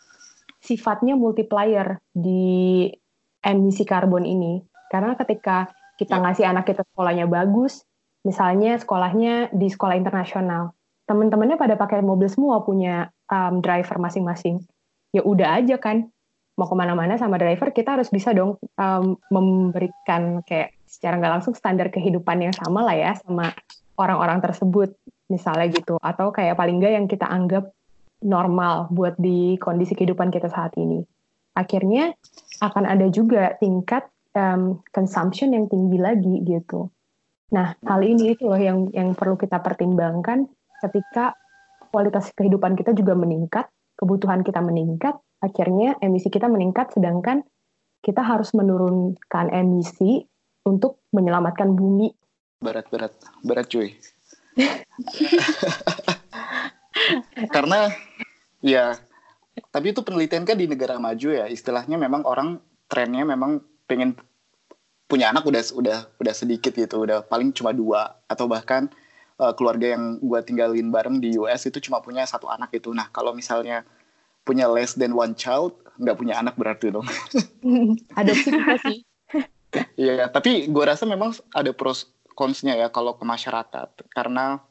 sifatnya 0.64 1.20
multiplier 1.20 2.00
di 2.16 2.88
emisi 3.44 3.84
karbon 3.84 4.24
ini. 4.24 4.64
Karena 4.88 5.18
ketika 5.20 5.68
kita 6.00 6.18
ya. 6.18 6.22
ngasih 6.24 6.46
anak 6.48 6.66
kita 6.70 6.88
sekolahnya 6.94 7.28
bagus, 7.28 7.84
misalnya 8.24 8.80
sekolahnya 8.80 9.52
di 9.52 9.68
sekolah 9.68 10.00
internasional, 10.00 10.72
teman-temannya 11.06 11.60
pada 11.60 11.76
pakai 11.76 12.00
mobil 12.00 12.32
semua 12.32 12.64
punya 12.64 13.12
um, 13.28 13.60
driver 13.60 14.00
masing-masing. 14.00 14.64
Ya 15.12 15.22
udah 15.22 15.60
aja 15.60 15.76
kan, 15.78 16.10
mau 16.58 16.70
ke 16.70 16.76
mana-mana 16.78 17.18
sama 17.18 17.42
driver 17.42 17.74
kita 17.74 17.98
harus 17.98 18.14
bisa 18.14 18.30
dong 18.32 18.62
um, 18.78 19.18
memberikan 19.34 20.46
kayak 20.46 20.78
secara 20.86 21.18
nggak 21.18 21.42
langsung 21.42 21.58
standar 21.58 21.90
kehidupan 21.90 22.46
yang 22.46 22.54
sama 22.54 22.86
lah 22.86 22.94
ya 22.94 23.18
sama 23.26 23.50
orang-orang 23.98 24.38
tersebut 24.42 24.94
misalnya 25.32 25.72
gitu 25.72 25.96
atau 26.00 26.32
kayak 26.34 26.60
paling 26.60 26.80
nggak 26.80 26.94
yang 26.94 27.08
kita 27.08 27.28
anggap 27.28 27.72
normal 28.24 28.88
buat 28.90 29.20
di 29.20 29.60
kondisi 29.60 29.94
kehidupan 29.94 30.32
kita 30.32 30.48
saat 30.48 30.74
ini. 30.80 31.04
Akhirnya 31.54 32.16
akan 32.64 32.88
ada 32.88 33.06
juga 33.12 33.54
tingkat 33.60 34.08
um, 34.34 34.82
consumption 34.90 35.54
yang 35.54 35.70
tinggi 35.70 36.00
lagi 36.00 36.42
gitu. 36.48 36.90
Nah, 37.54 37.78
hal 37.86 38.02
ini 38.02 38.34
itu 38.34 38.50
loh 38.50 38.58
yang 38.58 38.90
yang 38.96 39.14
perlu 39.14 39.38
kita 39.38 39.62
pertimbangkan 39.62 40.50
ketika 40.82 41.38
kualitas 41.94 42.34
kehidupan 42.34 42.74
kita 42.74 42.98
juga 42.98 43.14
meningkat, 43.14 43.70
kebutuhan 43.94 44.42
kita 44.42 44.58
meningkat, 44.66 45.14
akhirnya 45.38 45.94
emisi 46.02 46.34
kita 46.34 46.50
meningkat 46.50 46.90
sedangkan 46.98 47.46
kita 48.02 48.26
harus 48.26 48.52
menurunkan 48.58 49.54
emisi 49.54 50.26
untuk 50.66 51.06
menyelamatkan 51.14 51.72
bumi. 51.78 52.10
Berat 52.58 52.90
berat 52.90 53.14
berat 53.46 53.70
cuy. 53.70 53.94
Karena 57.56 57.90
ya 58.64 58.96
tapi 59.70 59.94
itu 59.94 60.02
penelitian 60.02 60.46
kan 60.46 60.58
di 60.58 60.68
negara 60.70 60.98
maju 60.98 61.30
ya. 61.30 61.46
Istilahnya 61.50 61.98
memang 61.98 62.26
orang 62.26 62.62
trennya 62.90 63.26
memang 63.26 63.62
pengen 63.90 64.16
punya 65.10 65.30
anak 65.30 65.46
udah 65.46 65.62
udah 65.78 65.98
udah 66.18 66.34
sedikit 66.34 66.74
gitu. 66.74 67.06
Udah 67.06 67.22
paling 67.26 67.54
cuma 67.54 67.74
dua. 67.74 68.18
Atau 68.30 68.50
bahkan 68.50 68.90
uh, 69.38 69.54
keluarga 69.54 69.98
yang 69.98 70.22
gue 70.22 70.40
tinggalin 70.46 70.90
bareng 70.94 71.22
di 71.22 71.38
US 71.42 71.66
itu 71.66 71.80
cuma 71.90 72.02
punya 72.02 72.26
satu 72.26 72.50
anak 72.50 72.74
itu 72.74 72.94
nah 72.94 73.10
kalau 73.10 73.34
misalnya 73.34 73.86
punya 74.44 74.68
less 74.68 74.94
than 74.94 75.16
one 75.16 75.34
child 75.34 75.74
nggak 75.98 76.18
punya 76.18 76.42
anak 76.42 76.58
berarti 76.58 76.90
dong. 76.90 77.06
Adopsi 78.20 78.50
juga 78.50 78.78
sih. 78.86 79.00
Iya, 79.98 80.30
tapi 80.30 80.70
gue 80.70 80.84
rasa 80.86 81.10
memang 81.10 81.34
ada 81.50 81.74
pros 81.74 82.06
consnya 82.34 82.78
ya 82.78 82.90
kalau 82.90 83.16
ke 83.18 83.26
masyarakat 83.26 83.90
karena 84.14 84.62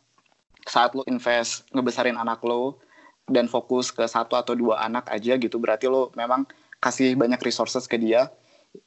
saat 0.66 0.94
lo 0.94 1.02
invest 1.10 1.66
ngebesarin 1.74 2.18
anak 2.18 2.42
lo 2.46 2.78
dan 3.26 3.46
fokus 3.50 3.90
ke 3.90 4.06
satu 4.06 4.38
atau 4.38 4.54
dua 4.54 4.82
anak 4.82 5.10
aja 5.10 5.38
gitu 5.38 5.58
berarti 5.58 5.90
lo 5.90 6.14
memang 6.14 6.46
kasih 6.82 7.14
banyak 7.14 7.38
resources 7.42 7.86
ke 7.86 7.98
dia 7.98 8.30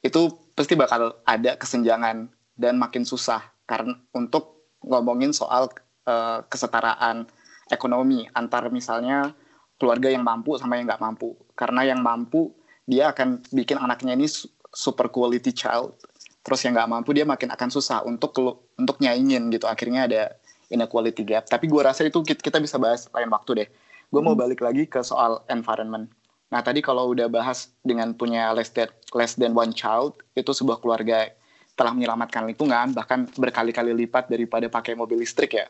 itu 0.00 0.32
pasti 0.52 0.76
bakal 0.76 1.16
ada 1.24 1.56
kesenjangan 1.56 2.28
dan 2.56 2.74
makin 2.80 3.04
susah 3.04 3.44
karena 3.68 3.96
untuk 4.16 4.56
ngomongin 4.84 5.34
soal 5.34 5.68
uh, 6.06 6.42
kesetaraan 6.46 7.26
ekonomi 7.70 8.30
antar 8.32 8.70
misalnya 8.70 9.34
keluarga 9.76 10.08
yang 10.08 10.24
mampu 10.24 10.56
sama 10.56 10.80
yang 10.80 10.88
nggak 10.88 11.02
mampu. 11.02 11.36
Karena 11.52 11.84
yang 11.84 12.00
mampu 12.00 12.52
dia 12.86 13.12
akan 13.12 13.44
bikin 13.52 13.76
anaknya 13.80 14.16
ini 14.16 14.28
super 14.72 15.10
quality 15.12 15.52
child. 15.52 15.96
Terus 16.40 16.62
yang 16.64 16.78
nggak 16.78 16.90
mampu 16.90 17.10
dia 17.12 17.26
makin 17.26 17.52
akan 17.52 17.68
susah 17.68 18.06
untuk 18.06 18.32
untuk 18.76 19.00
nyaingin 19.00 19.48
gitu. 19.52 19.66
Akhirnya 19.66 20.08
ada 20.08 20.22
inequality 20.68 21.22
gap. 21.24 21.48
Tapi 21.48 21.66
gue 21.66 21.82
rasa 21.82 22.04
itu 22.06 22.22
kita 22.22 22.60
bisa 22.60 22.76
bahas 22.76 23.08
lain 23.10 23.30
waktu 23.32 23.50
deh. 23.64 23.68
Gue 24.12 24.20
mau 24.22 24.36
hmm. 24.36 24.42
balik 24.46 24.60
lagi 24.62 24.86
ke 24.86 25.02
soal 25.02 25.42
environment. 25.50 26.06
Nah 26.46 26.62
tadi 26.62 26.78
kalau 26.78 27.10
udah 27.10 27.26
bahas 27.26 27.74
dengan 27.82 28.14
punya 28.14 28.54
less 28.54 28.70
than, 28.70 28.86
less 29.16 29.34
than 29.34 29.50
one 29.50 29.74
child, 29.74 30.14
itu 30.38 30.54
sebuah 30.54 30.78
keluarga 30.78 31.26
telah 31.76 31.92
menyelamatkan 31.92 32.48
lingkungan, 32.48 32.96
bahkan 32.96 33.28
berkali-kali 33.36 33.92
lipat 33.92 34.32
daripada 34.32 34.70
pakai 34.70 34.96
mobil 34.96 35.20
listrik 35.20 35.58
ya. 35.58 35.66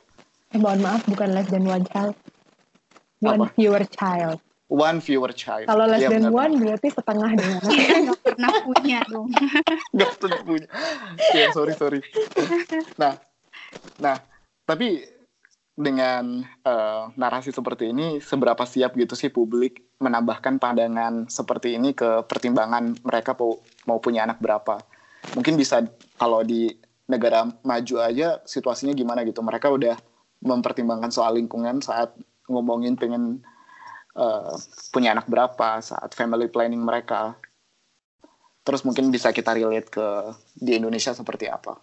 Eh, 0.55 0.61
mohon 0.61 0.79
maaf, 0.79 1.03
bukan 1.09 1.35
less 1.35 1.51
than 1.51 1.67
one 1.67 1.83
child. 1.91 2.15
One 3.25 3.43
Apa? 3.43 3.47
fewer 3.57 3.83
child. 3.91 4.39
One 4.67 4.99
fewer 4.99 5.31
child. 5.31 5.71
Kalau 5.71 5.87
less 5.87 6.03
ya, 6.03 6.11
than 6.11 6.27
benar. 6.27 6.35
one 6.35 6.53
berarti 6.59 6.89
setengah 6.91 7.31
dengan 7.39 7.61
Gak 8.11 8.21
pernah 8.27 8.53
punya 8.67 8.99
dong. 9.07 9.29
Gak 9.99 10.13
pernah 10.19 10.41
punya. 10.43 10.69
Ya 11.31 11.55
sorry 11.55 11.73
sorry. 11.79 12.01
Nah, 12.99 13.15
nah 14.03 14.19
tapi 14.67 15.07
dengan 15.77 16.43
uh, 16.67 17.13
narasi 17.15 17.53
seperti 17.55 17.95
ini, 17.95 18.19
seberapa 18.19 18.65
siap 18.65 18.97
gitu 18.99 19.13
sih 19.13 19.31
publik 19.31 19.87
menambahkan 20.03 20.57
pandangan 20.59 21.29
seperti 21.29 21.77
ini 21.77 21.93
ke 21.93 22.25
pertimbangan 22.25 22.97
mereka 23.07 23.37
mau, 23.39 23.61
mau 23.87 24.03
punya 24.03 24.27
anak 24.27 24.43
berapa? 24.43 24.83
Mungkin 25.39 25.55
bisa 25.55 25.85
kalau 26.17 26.43
di 26.43 26.75
negara 27.07 27.47
maju 27.63 27.95
aja 28.03 28.43
situasinya 28.43 28.97
gimana 28.97 29.23
gitu? 29.23 29.45
Mereka 29.45 29.69
udah 29.71 29.95
mempertimbangkan 30.43 31.15
soal 31.15 31.39
lingkungan 31.39 31.79
saat 31.85 32.17
ngomongin 32.51 32.99
pengen 32.99 33.47
uh, 34.17 34.57
punya 34.91 35.13
anak 35.13 35.29
berapa, 35.29 35.85
saat 35.85 36.17
family 36.17 36.49
planning 36.49 36.81
mereka. 36.81 37.37
Terus 38.67 38.83
mungkin 38.83 39.15
bisa 39.15 39.31
kita 39.31 39.55
relate 39.55 39.93
ke 39.93 40.09
di 40.59 40.75
Indonesia 40.75 41.15
seperti 41.15 41.47
apa? 41.47 41.79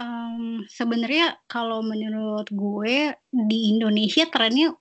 Um, 0.00 0.66
sebenarnya 0.66 1.38
kalau 1.46 1.84
menurut 1.84 2.48
gue 2.50 3.14
di 3.30 3.76
Indonesia 3.76 4.26
trennya 4.26 4.74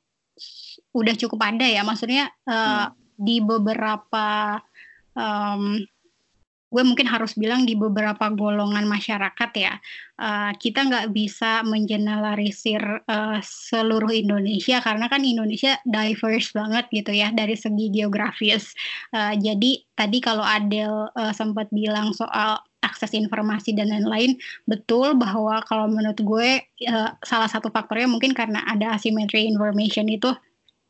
udah 0.96 1.14
cukup 1.20 1.38
ada 1.44 1.68
ya, 1.68 1.84
maksudnya 1.86 2.32
uh, 2.48 2.90
hmm. 2.90 2.94
di 3.20 3.38
beberapa 3.44 4.58
um, 5.14 5.78
gue 6.74 6.82
mungkin 6.82 7.06
harus 7.06 7.38
bilang 7.38 7.70
di 7.70 7.78
beberapa 7.78 8.34
golongan 8.34 8.90
masyarakat 8.90 9.52
ya 9.54 9.78
uh, 10.18 10.52
kita 10.58 10.90
nggak 10.90 11.08
bisa 11.14 11.62
mengeneralisir 11.62 12.82
uh, 13.06 13.38
seluruh 13.46 14.10
Indonesia 14.10 14.82
karena 14.82 15.06
kan 15.06 15.22
Indonesia 15.22 15.78
diverse 15.86 16.50
banget 16.50 16.90
gitu 16.90 17.14
ya 17.14 17.30
dari 17.30 17.54
segi 17.54 17.94
geografis. 17.94 18.74
Uh, 19.14 19.38
jadi 19.38 19.86
tadi 19.94 20.18
kalau 20.18 20.42
Adel 20.42 21.14
uh, 21.14 21.34
sempat 21.38 21.70
bilang 21.70 22.10
soal 22.18 22.58
akses 22.84 23.16
informasi 23.16 23.72
dan 23.72 23.94
lain-lain 23.94 24.36
betul 24.68 25.16
bahwa 25.16 25.64
kalau 25.70 25.88
menurut 25.88 26.20
gue 26.20 26.50
uh, 26.90 27.10
salah 27.24 27.48
satu 27.48 27.72
faktornya 27.72 28.12
mungkin 28.12 28.36
karena 28.36 28.60
ada 28.68 28.98
asymmetry 28.98 29.48
information 29.48 30.10
itu 30.12 30.34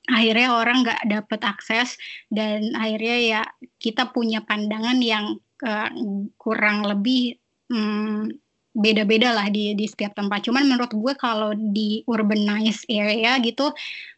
akhirnya 0.10 0.52
orang 0.52 0.84
nggak 0.84 1.02
dapet 1.08 1.40
akses 1.48 1.96
dan 2.28 2.76
akhirnya 2.76 3.18
ya 3.24 3.42
kita 3.80 4.12
punya 4.12 4.44
pandangan 4.44 5.00
yang 5.00 5.40
kurang 6.38 6.84
lebih 6.84 7.40
hmm, 7.72 8.30
beda-beda 8.74 9.32
lah 9.38 9.48
di 9.54 9.78
di 9.78 9.86
setiap 9.86 10.18
tempat. 10.18 10.50
Cuman 10.50 10.66
menurut 10.66 10.92
gue 10.92 11.14
kalau 11.16 11.54
di 11.54 12.02
urbanized 12.10 12.90
area 12.90 13.38
gitu, 13.40 13.72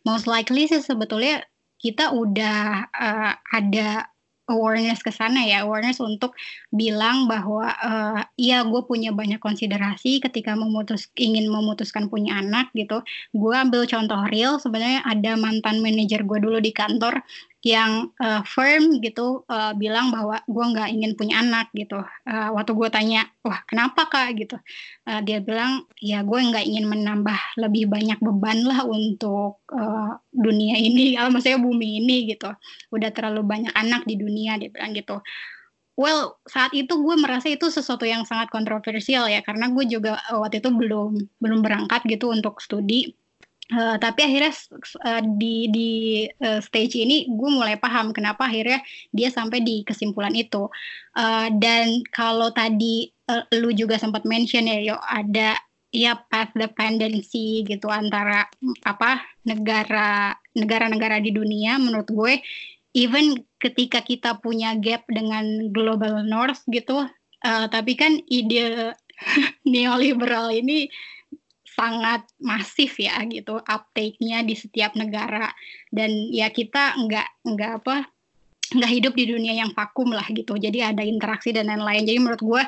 most 0.08 0.26
likely 0.26 0.66
sih 0.66 0.80
sebetulnya 0.80 1.44
kita 1.76 2.16
udah 2.16 2.88
uh, 2.90 3.34
ada 3.52 4.10
awareness 4.48 5.02
ke 5.02 5.12
sana 5.12 5.44
ya. 5.44 5.66
Awareness 5.66 6.00
untuk 6.00 6.38
bilang 6.72 7.26
bahwa 7.26 7.68
uh, 7.68 8.22
iya 8.38 8.64
gue 8.64 8.82
punya 8.86 9.12
banyak 9.12 9.42
konsiderasi 9.42 10.22
ketika 10.22 10.54
memutus 10.54 11.10
ingin 11.18 11.50
memutuskan 11.50 12.08
punya 12.08 12.40
anak 12.40 12.72
gitu. 12.78 13.02
Gue 13.36 13.54
ambil 13.58 13.84
contoh 13.90 14.22
real 14.30 14.62
sebenarnya 14.62 15.04
ada 15.04 15.36
mantan 15.36 15.82
manajer 15.82 16.24
gue 16.24 16.40
dulu 16.40 16.62
di 16.62 16.72
kantor 16.72 17.22
yang 17.66 18.14
uh, 18.22 18.46
firm 18.46 19.02
gitu 19.02 19.42
uh, 19.50 19.74
bilang 19.74 20.14
bahwa 20.14 20.38
gue 20.46 20.66
nggak 20.70 20.90
ingin 20.94 21.18
punya 21.18 21.42
anak 21.42 21.74
gitu. 21.74 21.98
Uh, 22.30 22.54
waktu 22.54 22.78
gue 22.78 22.90
tanya, 22.94 23.26
wah 23.42 23.58
kenapa 23.66 24.06
kak 24.06 24.38
gitu, 24.38 24.62
uh, 25.10 25.20
dia 25.26 25.42
bilang 25.42 25.90
ya 25.98 26.22
gue 26.22 26.38
nggak 26.38 26.62
ingin 26.62 26.86
menambah 26.86 27.58
lebih 27.58 27.90
banyak 27.90 28.22
beban 28.22 28.62
lah 28.70 28.86
untuk 28.86 29.66
uh, 29.74 30.14
dunia 30.30 30.78
ini, 30.88 31.18
uh, 31.18 31.26
maksudnya 31.34 31.58
bumi 31.58 32.06
ini 32.06 32.38
gitu. 32.38 32.54
Udah 32.94 33.10
terlalu 33.10 33.42
banyak 33.42 33.74
anak 33.74 34.06
di 34.06 34.14
dunia 34.14 34.62
dia 34.62 34.70
bilang 34.70 34.94
gitu. 34.94 35.26
Well, 35.98 36.38
saat 36.46 36.70
itu 36.78 36.92
gue 37.02 37.16
merasa 37.18 37.50
itu 37.50 37.72
sesuatu 37.74 38.06
yang 38.06 38.30
sangat 38.30 38.54
kontroversial 38.54 39.26
ya, 39.26 39.42
karena 39.42 39.74
gue 39.74 39.90
juga 39.90 40.22
waktu 40.30 40.62
itu 40.62 40.70
belum 40.70 41.18
belum 41.42 41.60
berangkat 41.66 42.06
gitu 42.06 42.30
untuk 42.30 42.62
studi 42.62 43.16
Uh, 43.66 43.98
tapi 43.98 44.22
akhirnya 44.22 44.54
uh, 45.02 45.26
di 45.42 45.66
di 45.74 45.92
uh, 46.38 46.62
stage 46.62 47.02
ini 47.02 47.26
gue 47.26 47.50
mulai 47.50 47.82
paham 47.82 48.14
kenapa 48.14 48.46
akhirnya 48.46 48.78
dia 49.10 49.34
sampai 49.34 49.66
di 49.66 49.82
kesimpulan 49.82 50.38
itu. 50.38 50.70
Uh, 51.18 51.50
dan 51.58 52.06
kalau 52.14 52.54
tadi 52.54 53.10
uh, 53.26 53.42
lu 53.58 53.74
juga 53.74 53.98
sempat 53.98 54.22
mention 54.22 54.70
ya 54.70 54.94
yo 54.94 54.96
ada 55.02 55.58
ya 55.90 56.14
path 56.30 56.54
dependency 56.54 57.66
gitu 57.66 57.90
antara 57.90 58.46
apa 58.86 59.24
negara 59.48 60.38
negara-negara 60.54 61.18
di 61.18 61.34
dunia 61.34 61.82
menurut 61.82 62.10
gue. 62.14 62.34
Even 62.96 63.36
ketika 63.60 64.00
kita 64.06 64.40
punya 64.40 64.78
gap 64.80 65.04
dengan 65.10 65.74
global 65.74 66.24
north 66.24 66.64
gitu 66.70 67.04
uh, 67.46 67.66
tapi 67.70 67.94
kan 67.94 68.18
ide 68.30 68.94
neoliberal 69.72 70.52
ini 70.52 70.90
sangat 71.76 72.24
masif 72.40 72.96
ya 72.98 73.20
gitu 73.28 73.60
uptake-nya 73.60 74.42
di 74.48 74.56
setiap 74.56 74.96
negara. 74.96 75.52
Dan 75.92 76.32
ya 76.32 76.48
kita 76.50 76.96
nggak 76.96 77.28
nggak 77.44 77.72
apa 77.84 77.96
nggak 78.66 78.92
hidup 78.92 79.14
di 79.14 79.30
dunia 79.30 79.54
yang 79.54 79.72
vakum 79.76 80.10
lah 80.10 80.26
gitu. 80.34 80.58
Jadi 80.58 80.82
ada 80.82 81.06
interaksi 81.06 81.54
dan 81.54 81.70
lain-lain. 81.70 82.08
Jadi 82.08 82.18
menurut 82.18 82.42
gue 82.42 82.64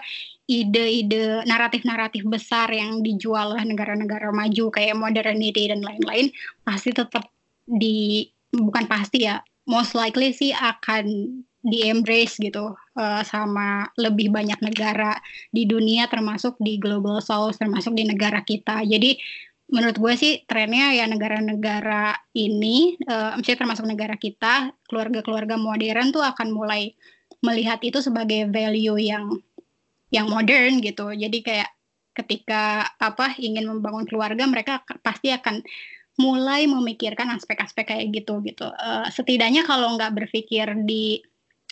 ide-ide 0.47 1.43
naratif-naratif 1.43 2.23
besar 2.23 2.69
yang 2.71 3.01
dijual 3.01 3.57
oleh 3.57 3.65
negara-negara 3.67 4.31
maju 4.31 4.71
kayak 4.71 4.95
modernity 4.95 5.67
dan 5.67 5.83
lain-lain 5.83 6.31
pasti 6.63 6.95
tetap 6.95 7.27
di 7.67 8.23
bukan 8.55 8.87
pasti 8.87 9.27
ya 9.27 9.43
most 9.67 9.91
likely 9.91 10.31
sih 10.31 10.55
akan 10.55 11.03
di 11.67 11.83
embrace 11.83 12.39
gitu 12.39 12.71
uh, 12.71 13.21
sama 13.27 13.91
lebih 13.99 14.31
banyak 14.31 14.63
negara 14.63 15.19
di 15.51 15.67
dunia 15.67 16.07
termasuk 16.07 16.55
di 16.63 16.79
global 16.79 17.19
south 17.19 17.59
termasuk 17.59 17.91
di 17.91 18.07
negara 18.07 18.39
kita. 18.47 18.87
Jadi 18.87 19.19
menurut 19.67 19.99
gue 19.99 20.13
sih 20.15 20.33
trennya 20.47 20.95
ya 20.95 21.05
negara-negara 21.11 22.15
ini 22.39 22.95
uh, 23.03 23.35
misalnya 23.35 23.67
termasuk 23.67 23.83
negara 23.83 24.15
kita 24.15 24.71
keluarga-keluarga 24.87 25.59
modern 25.59 26.15
tuh 26.15 26.23
akan 26.23 26.55
mulai 26.55 26.95
melihat 27.43 27.83
itu 27.83 27.99
sebagai 27.99 28.47
value 28.47 28.95
yang 28.95 29.27
yang 30.07 30.31
modern 30.31 30.79
gitu. 30.79 31.11
Jadi 31.11 31.43
kayak 31.43 31.69
ketika 32.15 32.95
apa 32.97 33.35
ingin 33.37 33.67
membangun 33.67 34.07
keluarga 34.07 34.47
mereka 34.47 34.81
pasti 35.03 35.29
akan 35.35 35.61
mulai 36.17 36.65
memikirkan 36.65 37.29
aspek-aspek 37.35 37.93
kayak 37.93 38.09
gitu 38.09 38.41
gitu. 38.41 38.71
Uh, 38.71 39.05
setidaknya 39.11 39.67
kalau 39.67 39.93
nggak 39.99 40.15
berpikir 40.17 40.65
di 40.87 41.21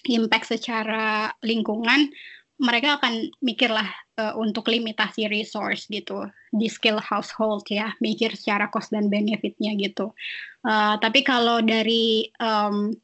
impact 0.10 0.54
secara 0.54 1.34
lingkungan 1.42 2.14
mereka 2.56 2.96
akan 2.96 3.36
mikirlah 3.44 3.84
uh, 4.16 4.32
untuk 4.40 4.72
limitasi 4.72 5.28
resource 5.28 5.92
gitu 5.92 6.24
di 6.56 6.72
skill 6.72 7.04
household 7.04 7.68
ya 7.68 7.92
mikir 8.00 8.32
secara 8.32 8.72
cost 8.72 8.96
dan 8.96 9.12
benefitnya 9.12 9.76
gitu. 9.76 10.16
Uh, 10.64 10.96
tapi 11.04 11.20
kalau 11.28 11.60
dari 11.60 12.32
um, 12.40 12.96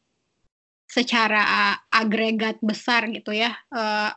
secara 0.87 1.75
agregat 1.87 2.59
besar 2.59 3.07
gitu 3.11 3.31
ya 3.31 3.55
uh, 3.71 4.11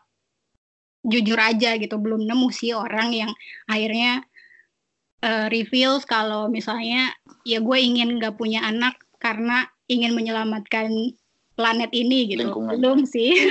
jujur 1.06 1.38
aja 1.38 1.78
gitu 1.78 2.02
belum 2.02 2.26
nemu 2.26 2.48
sih 2.50 2.74
orang 2.74 3.14
yang 3.14 3.30
akhirnya 3.70 4.26
uh, 5.22 5.46
reveals 5.52 6.02
kalau 6.02 6.50
misalnya 6.50 7.14
ya 7.46 7.62
gue 7.62 7.78
ingin 7.78 8.18
nggak 8.18 8.34
punya 8.34 8.66
anak 8.66 8.98
karena 9.22 9.70
ingin 9.86 10.18
menyelamatkan 10.18 11.14
planet 11.54 11.90
ini 11.94 12.34
gitu. 12.34 12.46
Lingkungan. 12.46 12.78
Belum 12.78 12.98
sih. 13.06 13.34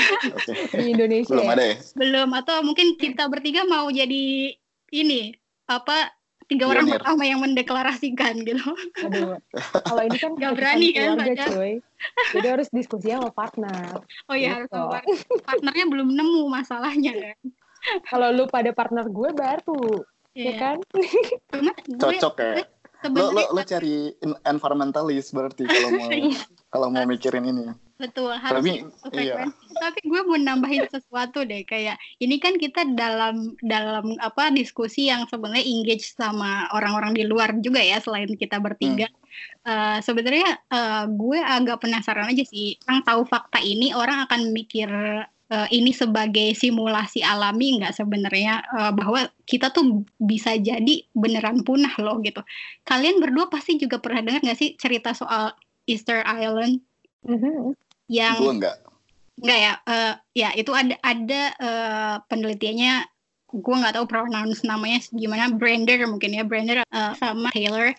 Okay. 0.43 0.65
Di 0.75 0.85
Indonesia. 0.95 1.33
Belum 1.33 1.49
ada 1.49 1.63
ya? 1.63 1.75
Belum 1.95 2.29
atau 2.35 2.57
mungkin 2.65 2.99
kita 2.99 3.27
bertiga 3.31 3.63
mau 3.63 3.87
jadi 3.87 4.53
ini 4.91 5.21
apa 5.67 6.11
tiga 6.47 6.67
orang 6.69 6.85
pertama 6.85 7.23
yang 7.23 7.39
mendeklarasikan 7.39 8.43
gitu. 8.43 8.67
Aduh. 9.07 9.39
Kalau 9.87 10.01
ini 10.03 10.17
kan 10.19 10.31
gak 10.35 10.53
berani 10.59 10.87
kan 10.91 11.15
keluarga, 11.15 11.45
cuy. 11.49 11.73
Jadi 12.35 12.47
harus 12.47 12.67
diskusi 12.69 13.07
sama 13.09 13.31
partner. 13.31 14.03
Oh 14.27 14.35
iya, 14.35 14.59
harus 14.59 14.69
sama 14.69 14.99
partnernya 15.47 15.85
belum 15.87 16.09
nemu 16.13 16.43
masalahnya 16.51 17.13
kan. 17.15 17.37
Kalau 18.07 18.31
lu 18.31 18.47
pada 18.47 18.71
partner 18.71 19.07
gue 19.07 19.29
baru, 19.35 19.83
yeah. 20.35 20.43
ya 20.43 20.51
iya. 20.51 20.53
kan? 20.59 20.77
Cocok 21.99 22.35
ya. 22.39 22.53
Lo, 23.11 23.35
lo, 23.35 23.43
lo 23.51 23.61
cari 23.65 24.11
environmentalis 24.47 25.35
berarti 25.35 25.67
kalau 25.67 25.89
mau 25.91 26.09
iya. 26.15 26.41
kalau 26.71 26.87
mau 26.93 27.03
mikirin 27.03 27.45
ini. 27.47 27.65
Betul, 28.03 28.35
harus 28.35 28.59
tapi, 28.59 28.83
iya. 29.15 29.47
Tapi 29.79 29.99
gue 30.03 30.21
mau 30.27 30.35
nambahin 30.35 30.89
sesuatu 30.91 31.45
deh, 31.47 31.63
kayak 31.63 31.95
ini 32.19 32.35
kan 32.41 32.59
kita 32.59 32.83
dalam 32.97 33.55
dalam 33.63 34.17
apa 34.19 34.51
diskusi 34.51 35.07
yang 35.07 35.23
sebenarnya 35.29 35.63
engage 35.63 36.11
sama 36.11 36.67
orang-orang 36.75 37.15
di 37.15 37.23
luar 37.23 37.55
juga 37.63 37.79
ya, 37.79 38.03
selain 38.03 38.27
kita 38.35 38.59
bertiga. 38.59 39.07
Hmm. 39.07 39.21
Uh, 39.63 39.97
sebenarnya 40.03 40.59
uh, 40.73 41.05
gue 41.07 41.39
agak 41.39 41.79
penasaran 41.79 42.27
aja 42.27 42.43
sih, 42.43 42.75
yang 42.83 43.05
tahu 43.07 43.23
fakta 43.23 43.63
ini 43.63 43.95
orang 43.95 44.27
akan 44.27 44.51
mikir 44.51 44.89
uh, 45.53 45.67
ini 45.69 45.93
sebagai 45.93 46.57
simulasi 46.57 47.21
alami 47.21 47.77
nggak 47.77 47.93
sebenarnya 47.93 48.65
uh, 48.73 48.91
bahwa 48.91 49.29
kita 49.45 49.69
tuh 49.69 50.01
bisa 50.17 50.57
jadi 50.57 51.05
beneran 51.13 51.61
punah 51.61 51.93
loh 52.01 52.17
gitu. 52.25 52.41
Kalian 52.89 53.21
berdua 53.21 53.53
pasti 53.53 53.77
juga 53.77 54.01
pernah 54.01 54.25
dengar 54.25 54.41
nggak 54.41 54.57
sih 54.57 54.73
cerita 54.73 55.13
soal 55.13 55.53
Easter 55.85 56.25
Island? 56.25 56.81
Mm-hmm. 57.29 57.77
Yang 58.09 58.37
gue 58.41 58.53
enggak. 58.57 58.77
Enggak 59.33 59.59
ya, 59.61 59.73
uh, 59.85 60.13
ya 60.33 60.49
itu 60.57 60.71
ada 60.73 60.95
ada 61.05 61.41
uh, 61.61 62.15
penelitiannya 62.25 63.05
gue 63.53 63.75
nggak 63.77 63.93
tahu 63.93 64.09
pronounce 64.09 64.65
namanya 64.65 64.97
gimana 65.13 65.53
Brander 65.53 66.01
mungkin 66.09 66.33
ya 66.33 66.41
Brander 66.41 66.81
uh, 66.89 67.13
sama 67.13 67.53
Taylor 67.53 67.93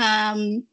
um, 0.00 0.64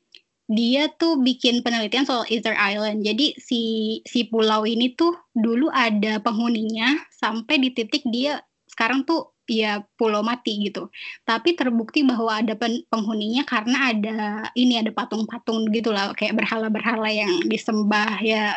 dia 0.47 0.87
tuh 0.95 1.19
bikin 1.19 1.59
penelitian 1.59 2.07
soal 2.07 2.23
Easter 2.31 2.55
Island. 2.55 3.03
Jadi 3.03 3.35
si 3.35 3.61
si 4.07 4.27
pulau 4.31 4.63
ini 4.63 4.95
tuh 4.95 5.11
dulu 5.35 5.67
ada 5.71 6.23
penghuninya 6.23 6.95
sampai 7.11 7.59
di 7.59 7.69
titik 7.75 8.07
dia 8.07 8.39
sekarang 8.71 9.03
tuh 9.03 9.35
ya 9.47 9.83
pulau 9.99 10.23
mati 10.23 10.71
gitu. 10.71 10.87
Tapi 11.27 11.55
terbukti 11.59 12.07
bahwa 12.07 12.39
ada 12.39 12.55
pen, 12.55 12.83
penghuninya 12.87 13.43
karena 13.43 13.91
ada 13.91 14.19
ini 14.55 14.79
ada 14.79 14.91
patung-patung 14.95 15.67
gitu 15.75 15.91
lah 15.91 16.15
kayak 16.15 16.39
berhala-berhala 16.39 17.11
yang 17.11 17.31
disembah 17.47 18.23
ya 18.23 18.55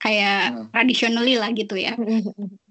kayak 0.00 0.54
hmm. 0.54 0.66
traditionally 0.72 1.36
lah 1.36 1.52
gitu 1.52 1.76
ya. 1.76 1.92
Hmm. 1.92 2.24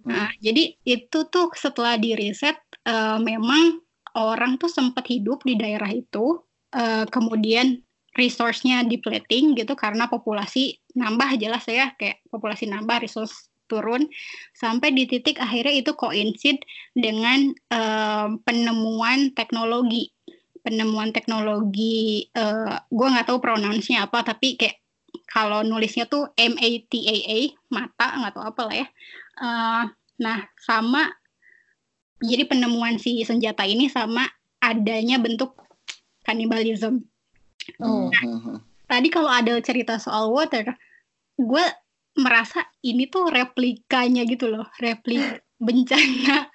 Nah, 0.07 0.31
jadi 0.39 0.73
itu 0.87 1.19
tuh 1.27 1.51
setelah 1.53 1.99
di 1.99 2.15
riset 2.15 2.57
uh, 2.87 3.19
memang 3.19 3.83
orang 4.17 4.57
tuh 4.57 4.71
sempat 4.71 5.05
hidup 5.05 5.43
di 5.43 5.59
daerah 5.59 5.91
itu 5.91 6.41
uh, 6.73 7.05
kemudian 7.11 7.83
resource-nya 8.17 8.81
depleting 8.83 9.53
gitu 9.53 9.77
karena 9.77 10.09
populasi 10.09 10.81
nambah 10.97 11.37
jelas 11.37 11.63
ya 11.69 11.93
kayak 11.95 12.25
populasi 12.33 12.65
nambah 12.65 13.05
resource 13.05 13.53
turun. 13.69 14.09
Sampai 14.57 14.91
di 14.91 15.05
titik 15.05 15.37
akhirnya 15.37 15.77
itu 15.77 15.93
coincide 15.93 16.65
dengan 16.97 17.53
um, 17.69 18.41
penemuan 18.41 19.37
teknologi. 19.37 20.09
Penemuan 20.65 21.15
teknologi 21.15 22.27
uh, 22.35 22.81
gue 22.91 23.07
nggak 23.07 23.29
tahu 23.29 23.39
pronounce-nya 23.39 24.09
apa 24.09 24.19
tapi 24.25 24.59
kayak 24.59 24.83
kalau 25.29 25.63
nulisnya 25.63 26.09
tuh 26.11 26.27
M 26.35 26.59
A 26.59 26.69
T 26.91 26.93
A 27.07 27.15
A 27.23 27.39
mata 27.71 28.07
nggak 28.19 28.33
tahu 28.35 28.43
apa 28.43 28.61
lah 28.67 28.75
ya. 28.75 28.87
Uh, 29.37 29.83
nah 30.19 30.43
sama 30.59 31.07
jadi 32.19 32.49
penemuan 32.49 32.97
si 32.97 33.21
senjata 33.23 33.63
ini 33.63 33.87
sama 33.87 34.25
adanya 34.57 35.21
bentuk 35.21 35.53
kanibalisme 36.25 37.05
Oh. 37.81 38.09
Nah, 38.09 38.61
tadi 38.87 39.07
kalau 39.11 39.31
ada 39.31 39.59
cerita 39.59 39.99
soal 39.99 40.31
water, 40.31 40.73
gue 41.37 41.65
merasa 42.17 42.65
ini 42.81 43.05
tuh 43.07 43.29
replikanya 43.29 44.25
gitu 44.25 44.49
loh, 44.49 44.65
replik 44.81 45.21
bencana 45.57 46.45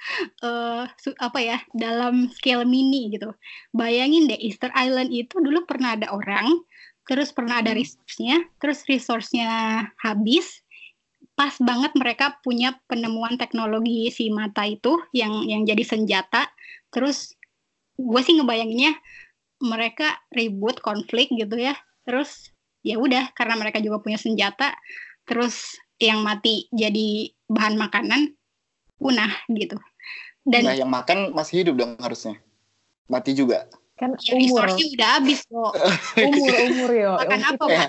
uh, 0.46 0.86
apa 1.18 1.38
ya 1.42 1.58
dalam 1.74 2.30
scale 2.30 2.66
mini 2.66 3.10
gitu. 3.14 3.34
Bayangin 3.74 4.30
deh 4.30 4.38
Easter 4.38 4.70
Island 4.74 5.10
itu 5.10 5.38
dulu 5.42 5.66
pernah 5.66 5.98
ada 5.98 6.10
orang, 6.14 6.62
terus 7.06 7.34
pernah 7.34 7.62
ada 7.62 7.74
hmm. 7.74 7.78
resource-nya, 7.78 8.36
terus 8.62 8.86
resource-nya 8.86 9.50
habis, 9.98 10.62
pas 11.34 11.54
banget 11.58 11.94
mereka 11.98 12.38
punya 12.46 12.78
penemuan 12.86 13.34
teknologi 13.38 14.10
si 14.14 14.30
mata 14.30 14.66
itu 14.66 14.98
yang 15.10 15.46
yang 15.50 15.66
jadi 15.66 15.82
senjata, 15.82 16.46
terus 16.94 17.34
gue 17.98 18.20
sih 18.22 18.38
ngebayanginnya 18.38 18.94
mereka 19.62 20.18
ribut 20.34 20.82
konflik 20.82 21.30
gitu 21.30 21.54
ya. 21.56 21.78
Terus 22.02 22.50
ya 22.82 22.98
udah 22.98 23.30
karena 23.38 23.54
mereka 23.54 23.78
juga 23.78 24.02
punya 24.02 24.18
senjata 24.18 24.74
terus 25.22 25.78
yang 26.02 26.26
mati 26.26 26.66
jadi 26.74 27.30
bahan 27.46 27.78
makanan 27.78 28.34
punah 28.98 29.30
gitu. 29.54 29.78
Dan 30.42 30.66
nah 30.66 30.74
yang 30.74 30.90
makan 30.90 31.30
masih 31.30 31.62
hidup 31.62 31.78
dong 31.78 31.94
harusnya. 32.02 32.42
Mati 33.06 33.38
juga. 33.38 33.70
Kan 34.02 34.18
ya, 34.18 34.34
umur. 34.34 34.66
udah 34.66 35.10
habis 35.22 35.46
kok 35.46 35.72
umur 36.26 36.50
umur 36.74 36.90
ya 36.90 37.08
makan 37.22 37.40
apa 37.54 37.64
ya, 37.70 37.86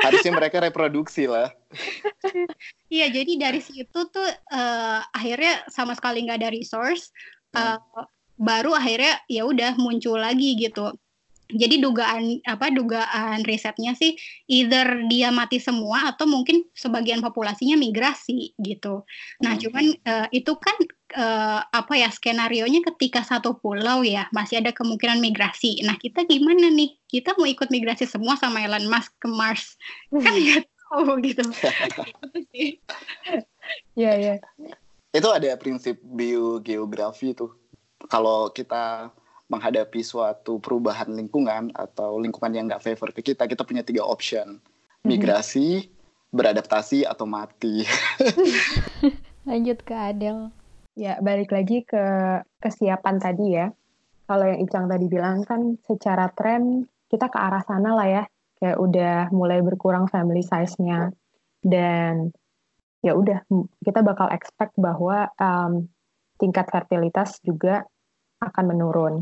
harusnya 0.00 0.32
mereka 0.32 0.56
reproduksi 0.64 1.28
lah. 1.28 1.52
Iya 2.92 3.08
jadi 3.08 3.40
dari 3.40 3.60
situ 3.64 4.00
tuh 4.12 4.28
uh, 4.52 5.00
akhirnya 5.16 5.64
sama 5.72 5.96
sekali 5.96 6.28
nggak 6.28 6.44
ada 6.44 6.52
resource 6.52 7.08
uh, 7.56 7.80
hmm. 7.80 8.04
baru 8.36 8.76
akhirnya 8.76 9.16
ya 9.32 9.48
udah 9.48 9.80
muncul 9.80 10.20
lagi 10.20 10.52
gitu 10.60 10.92
jadi 11.52 11.78
dugaan 11.78 12.40
apa 12.48 12.72
dugaan 12.72 13.44
risetnya 13.44 13.92
sih 13.92 14.16
either 14.48 15.04
dia 15.06 15.28
mati 15.28 15.60
semua 15.60 16.10
atau 16.10 16.24
mungkin 16.24 16.64
sebagian 16.72 17.20
populasinya 17.20 17.76
migrasi 17.76 18.56
gitu. 18.58 19.04
Nah, 19.44 19.54
hmm. 19.56 19.60
cuman 19.62 19.84
uh, 20.08 20.26
itu 20.32 20.52
kan 20.58 20.76
uh, 21.16 21.60
apa 21.68 21.94
ya 21.94 22.08
skenario 22.08 22.64
nya 22.66 22.80
ketika 22.92 23.22
satu 23.22 23.60
pulau 23.60 24.02
ya 24.02 24.26
masih 24.32 24.64
ada 24.64 24.72
kemungkinan 24.72 25.20
migrasi. 25.20 25.80
Nah, 25.84 25.96
kita 26.00 26.24
gimana 26.26 26.72
nih? 26.72 26.96
Kita 27.06 27.36
mau 27.36 27.44
ikut 27.44 27.68
migrasi 27.68 28.08
semua 28.08 28.40
sama 28.40 28.64
Elon 28.64 28.88
Musk 28.88 29.12
ke 29.20 29.28
Mars? 29.28 29.76
Kan 30.10 30.32
hmm. 30.32 30.42
nggak 30.42 30.64
tahu 30.66 31.10
gitu. 31.24 31.44
Iya, 33.94 34.12
iya. 34.18 34.34
Itu 35.14 35.28
ada 35.30 35.54
prinsip 35.54 36.00
biogeografi 36.02 37.36
tuh. 37.36 37.54
Kalau 38.10 38.50
kita 38.50 39.14
menghadapi 39.52 40.00
suatu 40.00 40.56
perubahan 40.56 41.12
lingkungan 41.12 41.68
atau 41.76 42.16
lingkungan 42.16 42.56
yang 42.56 42.64
nggak 42.72 42.80
favor 42.80 43.12
ke 43.12 43.20
kita, 43.20 43.44
kita 43.44 43.68
punya 43.68 43.84
tiga 43.84 44.00
option. 44.08 44.56
Mhm. 45.04 45.08
Migrasi, 45.12 45.92
beradaptasi, 46.32 47.04
atau 47.04 47.28
mati. 47.28 47.84
Lanjut 49.48 49.84
ke 49.84 49.92
Adel. 49.92 50.48
Ya, 50.96 51.20
balik 51.20 51.52
lagi 51.52 51.84
ke 51.84 52.04
kesiapan 52.64 53.20
tadi 53.20 53.46
ya. 53.52 53.68
Kalau 54.24 54.48
yang 54.48 54.64
Icang 54.64 54.88
tadi 54.88 55.06
bilang 55.12 55.44
kan 55.44 55.76
secara 55.84 56.32
tren 56.32 56.88
kita 57.12 57.28
ke 57.28 57.36
arah 57.36 57.60
sana 57.68 57.92
lah 57.92 58.08
ya. 58.08 58.24
Kayak 58.56 58.78
udah 58.80 59.16
mulai 59.34 59.60
berkurang 59.60 60.08
family 60.08 60.40
size-nya. 60.40 61.12
Dan 61.60 62.32
ya 63.02 63.18
udah 63.18 63.42
kita 63.82 64.00
bakal 64.00 64.30
expect 64.30 64.78
bahwa 64.78 65.26
um, 65.36 65.90
tingkat 66.38 66.70
fertilitas 66.70 67.42
juga 67.42 67.82
akan 68.38 68.64
menurun. 68.74 69.14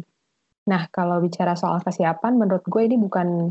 Nah, 0.70 0.86
kalau 0.94 1.18
bicara 1.18 1.58
soal 1.58 1.82
kesiapan, 1.82 2.38
menurut 2.38 2.62
gue 2.62 2.82
ini 2.86 2.94
bukan 2.94 3.50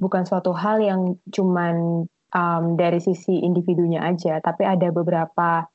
bukan 0.00 0.22
suatu 0.24 0.56
hal 0.56 0.80
yang 0.80 1.20
cuman 1.28 2.08
um, 2.32 2.64
dari 2.74 3.04
sisi 3.04 3.44
individunya 3.44 4.00
aja, 4.00 4.40
tapi 4.40 4.64
ada 4.64 4.88
beberapa 4.88 5.68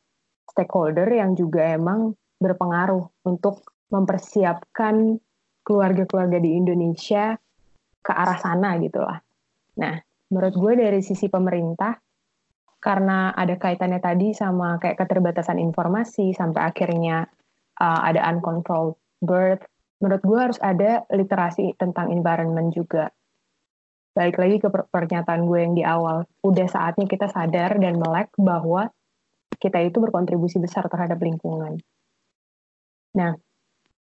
stakeholder 0.50 1.06
yang 1.14 1.38
juga 1.38 1.78
emang 1.78 2.18
berpengaruh 2.42 3.30
untuk 3.30 3.70
mempersiapkan 3.94 5.22
keluarga-keluarga 5.62 6.42
di 6.42 6.58
Indonesia 6.58 7.38
ke 8.02 8.12
arah 8.12 8.40
sana 8.42 8.82
gitu 8.82 9.06
lah. 9.06 9.22
Nah, 9.78 9.94
menurut 10.34 10.56
gue 10.58 10.74
dari 10.82 11.02
sisi 11.06 11.30
pemerintah, 11.30 11.94
karena 12.80 13.36
ada 13.36 13.60
kaitannya 13.60 14.00
tadi 14.00 14.32
sama 14.32 14.80
kayak 14.80 15.04
keterbatasan 15.04 15.60
informasi 15.60 16.32
sampai 16.32 16.64
akhirnya 16.64 17.28
uh, 17.78 18.02
ada 18.08 18.24
uncontrolled 18.32 18.96
birth 19.20 19.68
menurut 20.00 20.24
gue 20.24 20.40
harus 20.40 20.60
ada 20.64 21.04
literasi 21.12 21.76
tentang 21.76 22.12
environment 22.12 22.72
juga. 22.72 23.12
Balik 24.16 24.40
lagi 24.40 24.58
ke 24.60 24.68
pernyataan 24.72 25.46
gue 25.46 25.60
yang 25.60 25.74
di 25.76 25.84
awal, 25.84 26.26
udah 26.44 26.68
saatnya 26.68 27.06
kita 27.06 27.30
sadar 27.30 27.78
dan 27.78 28.00
melek 28.00 28.32
bahwa 28.40 28.90
kita 29.60 29.80
itu 29.84 30.00
berkontribusi 30.00 30.58
besar 30.58 30.88
terhadap 30.88 31.20
lingkungan. 31.20 31.78
Nah, 33.16 33.36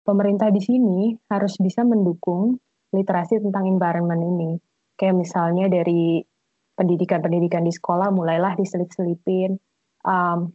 pemerintah 0.02 0.50
di 0.50 0.62
sini 0.62 1.14
harus 1.30 1.58
bisa 1.62 1.86
mendukung 1.86 2.58
literasi 2.90 3.38
tentang 3.42 3.70
environment 3.70 4.22
ini. 4.22 4.52
Kayak 4.98 5.16
misalnya 5.22 5.70
dari 5.70 6.22
pendidikan-pendidikan 6.76 7.64
di 7.64 7.72
sekolah 7.72 8.10
mulailah 8.12 8.58
diselip-selipin, 8.58 9.56
um, 10.04 10.50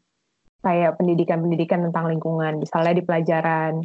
kayak 0.61 0.99
pendidikan-pendidikan 1.01 1.89
tentang 1.89 2.13
lingkungan, 2.13 2.61
misalnya 2.61 2.93
di 2.93 3.03
pelajaran 3.03 3.81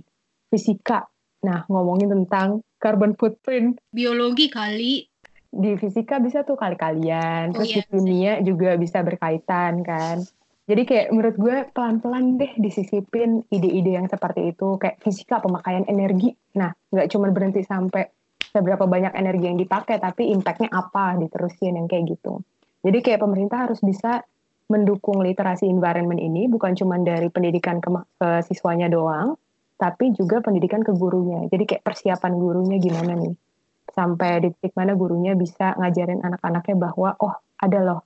fisika 0.53 1.09
Nah, 1.47 1.63
ngomongin 1.71 2.11
tentang 2.11 2.67
carbon 2.83 3.15
footprint. 3.15 3.79
Biologi 3.95 4.51
kali. 4.51 5.07
Di 5.55 5.79
fisika 5.79 6.19
bisa 6.19 6.43
tuh 6.43 6.59
kali-kalian. 6.59 7.55
Oh, 7.55 7.63
Terus 7.63 7.71
iya. 7.71 7.77
di 7.79 7.83
kimia 7.87 8.35
juga 8.43 8.75
bisa 8.75 9.01
berkaitan 9.07 9.87
kan. 9.87 10.27
Jadi 10.67 10.83
kayak 10.83 11.07
menurut 11.15 11.37
gue 11.39 11.57
pelan-pelan 11.71 12.43
deh 12.43 12.53
disisipin 12.59 13.47
ide-ide 13.55 13.95
yang 13.95 14.11
seperti 14.11 14.51
itu. 14.51 14.75
Kayak 14.83 14.99
fisika 14.99 15.39
pemakaian 15.39 15.87
energi. 15.87 16.35
Nah, 16.59 16.75
nggak 16.91 17.07
cuma 17.15 17.31
berhenti 17.31 17.63
sampai 17.63 18.11
seberapa 18.57 18.89
banyak 18.89 19.13
energi 19.13 19.45
yang 19.53 19.59
dipakai 19.61 20.01
tapi 20.01 20.33
impactnya 20.33 20.73
apa 20.73 21.21
diterusin 21.21 21.77
yang 21.77 21.85
kayak 21.85 22.17
gitu 22.17 22.41
jadi 22.81 22.99
kayak 23.05 23.21
pemerintah 23.21 23.69
harus 23.69 23.85
bisa 23.85 24.25
mendukung 24.73 25.21
literasi 25.21 25.69
environment 25.69 26.19
ini 26.19 26.49
bukan 26.51 26.73
cuma 26.75 26.97
dari 26.99 27.29
pendidikan 27.31 27.79
ke, 27.79 27.93
ke 28.19 28.29
siswanya 28.49 28.89
doang 28.89 29.37
tapi 29.77 30.17
juga 30.17 30.41
pendidikan 30.41 30.81
ke 30.81 30.93
gurunya. 30.97 31.45
Jadi 31.53 31.65
kayak 31.69 31.85
persiapan 31.85 32.33
gurunya 32.41 32.77
gimana 32.81 33.13
nih? 33.13 33.35
Sampai 33.93 34.41
di 34.41 34.49
titik 34.57 34.73
mana 34.77 34.97
gurunya 34.97 35.37
bisa 35.37 35.77
ngajarin 35.77 36.25
anak-anaknya 36.25 36.77
bahwa 36.81 37.17
oh 37.21 37.35
ada 37.61 37.79
loh 37.85 38.01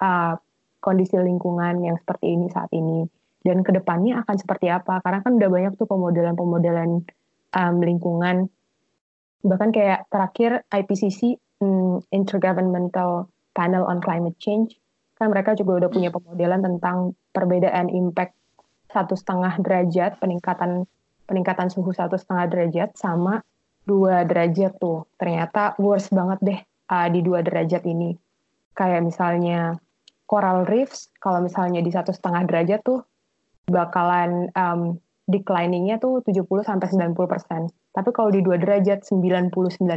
uh, 0.00 0.36
kondisi 0.80 1.16
lingkungan 1.16 1.80
yang 1.82 1.96
seperti 1.96 2.36
ini 2.36 2.46
saat 2.52 2.68
ini. 2.76 3.08
Dan 3.40 3.64
ke 3.64 3.72
depannya 3.72 4.20
akan 4.22 4.36
seperti 4.36 4.68
apa? 4.68 5.00
Karena 5.00 5.24
kan 5.24 5.40
udah 5.40 5.50
banyak 5.50 5.72
tuh 5.80 5.88
pemodelan-pemodelan 5.88 6.90
um, 7.56 7.76
lingkungan. 7.80 8.52
Bahkan 9.46 9.70
kayak 9.72 10.10
terakhir 10.12 10.68
IPCC 10.68 11.40
um, 11.62 12.02
Intergovernmental 12.12 13.30
Panel 13.56 13.88
on 13.88 14.04
Climate 14.04 14.36
Change. 14.36 14.76
Kan 15.16 15.32
mereka 15.32 15.56
juga 15.56 15.80
udah 15.80 15.88
punya 15.88 16.12
pemodelan 16.12 16.60
tentang 16.60 17.16
perbedaan 17.32 17.88
impact 17.88 18.36
satu 18.92 19.16
setengah 19.16 19.56
derajat 19.64 20.20
peningkatan 20.20 20.84
peningkatan 21.26 21.68
suhu 21.68 21.90
satu 21.92 22.16
setengah 22.16 22.46
derajat 22.48 22.94
sama 22.94 23.42
dua 23.86 24.26
derajat 24.26 24.78
tuh 24.78 25.06
ternyata 25.20 25.74
worse 25.78 26.10
banget 26.10 26.38
deh 26.42 26.60
uh, 26.90 27.08
di 27.10 27.20
dua 27.22 27.42
derajat 27.42 27.82
ini 27.86 28.14
kayak 28.74 29.02
misalnya 29.02 29.78
coral 30.26 30.66
reefs 30.66 31.10
kalau 31.22 31.38
misalnya 31.42 31.80
di 31.80 31.90
satu 31.94 32.10
setengah 32.10 32.42
derajat 32.46 32.80
tuh 32.82 33.06
bakalan 33.66 34.50
um, 34.54 34.98
decliningnya 35.26 35.98
tuh 35.98 36.22
70 36.22 36.46
sampai 36.62 36.86
90 36.86 37.18
persen. 37.26 37.60
Tapi 37.90 38.10
kalau 38.14 38.30
di 38.30 38.40
dua 38.46 38.56
derajat 38.62 39.02
99 39.02 39.50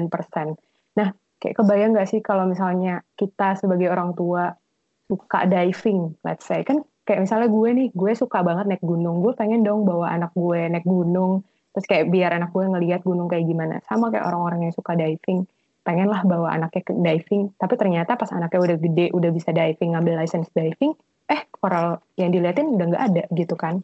persen. 0.09 0.57
Nah, 0.97 1.13
kayak 1.37 1.55
kebayang 1.61 1.93
nggak 1.93 2.09
sih 2.09 2.21
kalau 2.25 2.49
misalnya 2.49 3.05
kita 3.13 3.53
sebagai 3.61 3.93
orang 3.93 4.17
tua 4.17 4.57
suka 5.05 5.45
diving, 5.45 6.17
let's 6.25 6.45
say 6.45 6.65
kan 6.65 6.81
kayak 7.07 7.25
misalnya 7.25 7.49
gue 7.51 7.69
nih, 7.73 7.87
gue 7.91 8.11
suka 8.15 8.41
banget 8.41 8.65
naik 8.69 8.83
gunung, 8.83 9.21
gue 9.23 9.33
pengen 9.35 9.61
dong 9.61 9.83
bawa 9.83 10.13
anak 10.13 10.31
gue 10.33 10.69
naik 10.69 10.85
gunung, 10.85 11.45
terus 11.73 11.85
kayak 11.85 12.09
biar 12.09 12.35
anak 12.35 12.53
gue 12.53 12.65
ngeliat 12.65 13.01
gunung 13.01 13.27
kayak 13.27 13.45
gimana. 13.45 13.81
Sama 13.85 14.09
kayak 14.13 14.25
orang-orang 14.29 14.69
yang 14.69 14.73
suka 14.75 14.93
diving, 14.93 15.45
pengen 15.81 16.07
lah 16.11 16.21
bawa 16.21 16.53
anaknya 16.53 16.81
ke 16.85 16.93
diving, 16.93 17.49
tapi 17.57 17.73
ternyata 17.79 18.13
pas 18.19 18.29
anaknya 18.29 18.59
udah 18.61 18.77
gede, 18.77 19.05
udah 19.15 19.29
bisa 19.33 19.49
diving, 19.49 19.97
ngambil 19.97 20.21
license 20.21 20.49
diving, 20.53 20.93
eh 21.29 21.45
koral 21.49 22.01
yang 22.17 22.29
diliatin 22.29 22.77
udah 22.77 22.85
nggak 22.93 23.03
ada 23.13 23.23
gitu 23.33 23.55
kan. 23.57 23.81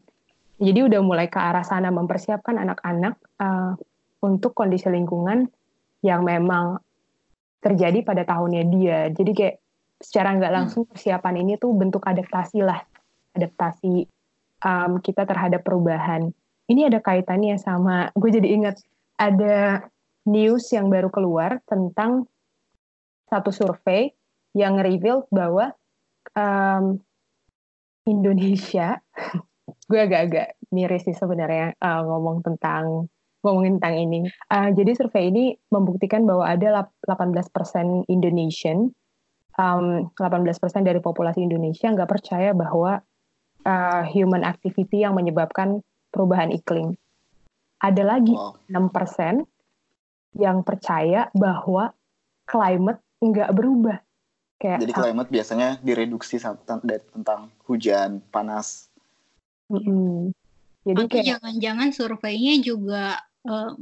Jadi 0.55 0.87
udah 0.87 1.01
mulai 1.03 1.27
ke 1.27 1.35
arah 1.35 1.67
sana 1.67 1.91
mempersiapkan 1.91 2.55
anak-anak 2.55 3.19
uh, 3.43 3.75
untuk 4.23 4.55
kondisi 4.55 4.87
lingkungan 4.87 5.51
yang 5.99 6.23
memang 6.23 6.79
terjadi 7.59 8.05
pada 8.05 8.23
tahunnya 8.23 8.63
dia. 8.71 8.99
Jadi 9.11 9.31
kayak 9.35 9.55
secara 9.99 10.37
nggak 10.37 10.51
hmm. 10.51 10.59
langsung 10.61 10.83
persiapan 10.87 11.41
ini 11.41 11.57
tuh 11.57 11.73
bentuk 11.75 12.05
adaptasi 12.05 12.61
lah, 12.63 12.79
adaptasi 13.35 14.07
um, 14.65 15.03
kita 15.03 15.27
terhadap 15.27 15.61
perubahan. 15.61 16.31
Ini 16.65 16.89
ada 16.89 16.97
kaitannya 17.03 17.61
sama, 17.61 18.09
gue 18.17 18.29
jadi 18.33 18.47
ingat 18.57 18.81
ada 19.21 19.85
news 20.25 20.73
yang 20.73 20.89
baru 20.89 21.13
keluar 21.13 21.61
tentang 21.69 22.25
satu 23.29 23.53
survei 23.53 24.09
yang 24.57 24.81
reveal 24.81 25.29
bahwa 25.29 25.75
um, 26.33 26.97
Indonesia, 28.09 29.01
gue 29.89 29.99
agak-agak 29.99 30.57
miris 30.73 31.05
sih 31.05 31.13
sebenarnya 31.13 31.77
uh, 31.77 32.01
ngomong 32.05 32.41
tentang 32.41 33.09
ngomongin 33.45 33.77
tentang 33.77 33.95
ini. 34.01 34.19
Uh, 34.49 34.73
jadi 34.73 34.97
survei 34.97 35.29
ini 35.29 35.53
membuktikan 35.69 36.25
bahwa 36.25 36.49
ada 36.49 36.89
18% 37.05 38.09
Indonesian, 38.09 38.89
um, 39.61 40.09
18% 40.17 40.57
dari 40.81 40.97
populasi 40.97 41.45
Indonesia 41.45 41.93
nggak 41.93 42.09
percaya 42.09 42.57
bahwa 42.57 43.05
uh, 43.65 44.05
human 44.07 44.45
activity 44.45 45.03
yang 45.03 45.17
menyebabkan 45.17 45.81
perubahan 46.13 46.53
iklim. 46.53 46.95
Ada 47.81 48.05
lagi 48.05 48.31
wow. 48.31 48.55
6% 48.71 49.43
yang 50.39 50.63
percaya 50.63 51.27
bahwa 51.35 51.91
climate 52.47 53.01
nggak 53.19 53.51
berubah. 53.51 53.97
Kayak 54.55 54.87
Jadi 54.87 54.93
climate 54.95 55.29
biasanya 55.29 55.69
direduksi 55.83 56.39
dari 56.39 57.03
tentang 57.11 57.51
hujan, 57.67 58.23
panas. 58.31 58.87
Mm 59.67 59.81
-hmm. 59.83 60.15
Jadi 60.85 61.01
Atau 61.01 61.11
kayak 61.11 61.25
jangan-jangan 61.35 61.89
surveinya 61.91 62.55
juga 62.61 63.19
uh, 63.49 63.73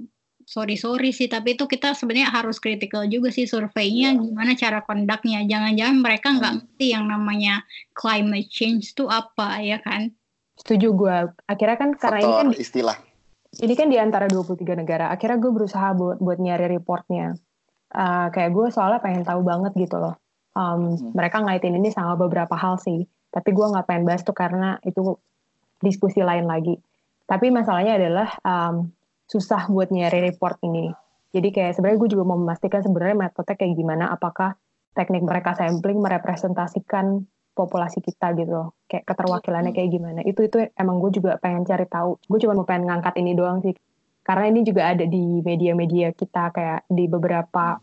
sorry 0.45 0.75
sorry 0.75 1.11
sih, 1.15 1.31
tapi 1.31 1.55
itu 1.57 1.65
kita 1.65 1.95
sebenarnya 1.97 2.29
harus 2.31 2.59
kritikal 2.61 3.03
juga 3.07 3.33
sih 3.33 3.47
surveinya 3.49 4.13
yeah. 4.13 4.21
gimana 4.21 4.51
cara 4.55 4.79
kondaknya. 4.83 5.45
Jangan-jangan 5.47 5.97
mereka 5.99 6.27
nggak 6.35 6.53
hmm. 6.53 6.61
ngerti 6.63 6.87
yang 6.91 7.05
namanya 7.07 7.53
climate 7.95 8.49
change 8.49 8.95
itu 8.95 9.07
apa 9.09 9.63
ya 9.63 9.81
kan? 9.81 10.11
Setuju 10.59 10.87
gue. 10.93 11.17
Akhirnya 11.49 11.77
kan 11.77 11.89
karena 11.97 12.19
Faktor 12.21 12.29
ini 12.29 12.37
kan 12.37 12.49
istilah. 12.61 12.97
Ini 13.53 13.73
kan 13.77 13.87
di 13.89 13.97
antara 14.01 14.25
23 14.25 14.81
negara. 14.81 15.13
Akhirnya 15.13 15.37
gue 15.37 15.51
berusaha 15.53 15.93
buat 15.93 16.17
buat 16.17 16.41
nyari 16.41 16.69
reportnya. 16.73 17.37
Uh, 17.93 18.33
kayak 18.33 18.57
gue 18.57 18.73
soalnya 18.73 18.97
pengen 18.97 19.21
tahu 19.21 19.45
banget 19.45 19.69
gitu 19.77 20.01
loh 20.01 20.17
um, 20.57 20.95
hmm. 20.95 21.11
mereka 21.13 21.41
ngaitin 21.41 21.77
ini 21.77 21.89
sama 21.89 22.15
beberapa 22.15 22.53
hal 22.53 22.77
sih 22.79 23.05
tapi 23.33 23.49
gue 23.51 23.65
nggak 23.65 23.85
pengen 23.89 24.05
bahas 24.05 24.21
tuh 24.21 24.37
karena 24.37 24.77
itu 24.85 25.17
diskusi 25.81 26.21
lain 26.21 26.45
lagi 26.45 26.77
tapi 27.25 27.49
masalahnya 27.49 27.97
adalah 27.97 28.29
um, 28.45 28.93
susah 29.27 29.67
buat 29.71 29.89
nyari 29.89 30.31
report 30.31 30.61
ini. 30.65 30.91
Jadi 31.33 31.49
kayak 31.49 31.77
sebenarnya 31.77 31.99
gue 31.99 32.09
juga 32.13 32.23
mau 32.29 32.37
memastikan 32.37 32.85
sebenarnya 32.85 33.17
metode 33.17 33.53
kayak 33.57 33.73
gimana. 33.73 34.13
Apakah 34.13 34.53
teknik 34.93 35.25
mereka 35.25 35.57
sampling 35.57 35.97
merepresentasikan 35.99 37.25
populasi 37.53 38.01
kita 38.01 38.33
gitu. 38.37 38.73
Kayak 38.89 39.05
keterwakilannya 39.09 39.71
kayak 39.73 39.89
gimana. 39.93 40.19
Itu 40.25 40.45
itu 40.45 40.69
emang 40.77 41.01
gue 41.01 41.13
juga 41.13 41.37
pengen 41.41 41.65
cari 41.65 41.85
tahu. 41.89 42.17
Gue 42.25 42.37
cuma 42.41 42.57
mau 42.57 42.65
pengen 42.65 42.89
ngangkat 42.89 43.13
ini 43.21 43.31
doang 43.37 43.61
sih. 43.61 43.73
Karena 44.23 44.49
ini 44.49 44.61
juga 44.63 44.93
ada 44.93 45.05
di 45.05 45.41
media-media 45.43 46.15
kita 46.15 46.53
kayak 46.55 46.87
di 46.87 47.05
beberapa 47.11 47.77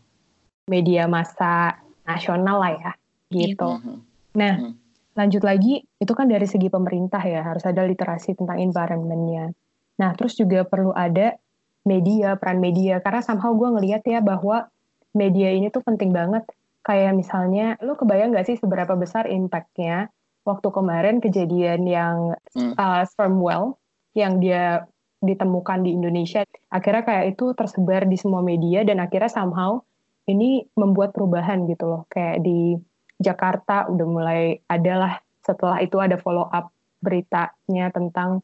media 0.67 1.05
masa 1.05 1.77
nasional 2.07 2.57
lah 2.59 2.73
ya 2.73 2.91
gitu. 3.31 3.77
Mm-hmm. 3.77 3.97
Nah, 4.35 4.53
mm-hmm. 4.59 4.73
lanjut 5.15 5.43
lagi 5.45 5.85
itu 5.85 6.13
kan 6.15 6.27
dari 6.27 6.47
segi 6.49 6.67
pemerintah 6.67 7.21
ya. 7.23 7.45
Harus 7.45 7.63
ada 7.63 7.85
literasi 7.85 8.35
tentang 8.35 8.59
environmentnya. 8.59 9.53
Nah, 9.99 10.15
terus 10.15 10.37
juga 10.39 10.63
perlu 10.63 10.95
ada 10.95 11.35
media, 11.83 12.37
peran 12.37 12.61
media 12.61 13.01
karena 13.01 13.25
somehow 13.25 13.51
gue 13.57 13.69
ngelihat 13.79 14.05
ya 14.05 14.21
bahwa 14.21 14.69
media 15.11 15.51
ini 15.51 15.73
tuh 15.73 15.83
penting 15.83 16.13
banget. 16.13 16.45
Kayak 16.81 17.13
misalnya, 17.13 17.77
lo 17.85 17.93
kebayang 17.93 18.33
gak 18.33 18.49
sih 18.49 18.57
seberapa 18.57 18.97
besar 18.97 19.29
impactnya 19.29 20.09
waktu 20.41 20.67
kemarin 20.73 21.21
kejadian 21.21 21.85
yang 21.85 22.33
mm. 22.57 22.73
uh, 22.73 23.05
sperm 23.05 23.37
well 23.37 23.77
yang 24.17 24.41
dia 24.41 24.89
ditemukan 25.21 25.85
di 25.85 25.93
Indonesia. 25.93 26.41
Akhirnya 26.73 27.05
kayak 27.05 27.37
itu 27.37 27.53
tersebar 27.53 28.09
di 28.09 28.17
semua 28.17 28.41
media 28.41 28.81
dan 28.81 28.97
akhirnya 28.97 29.29
somehow 29.29 29.77
ini 30.25 30.65
membuat 30.73 31.13
perubahan 31.13 31.69
gitu 31.69 31.85
loh. 31.85 32.01
Kayak 32.09 32.41
di 32.41 32.73
Jakarta 33.21 33.85
udah 33.85 34.07
mulai 34.09 34.57
adalah 34.65 35.21
setelah 35.45 35.77
itu 35.77 36.01
ada 36.01 36.17
follow 36.17 36.49
up 36.49 36.73
beritanya 37.01 37.93
tentang 37.93 38.41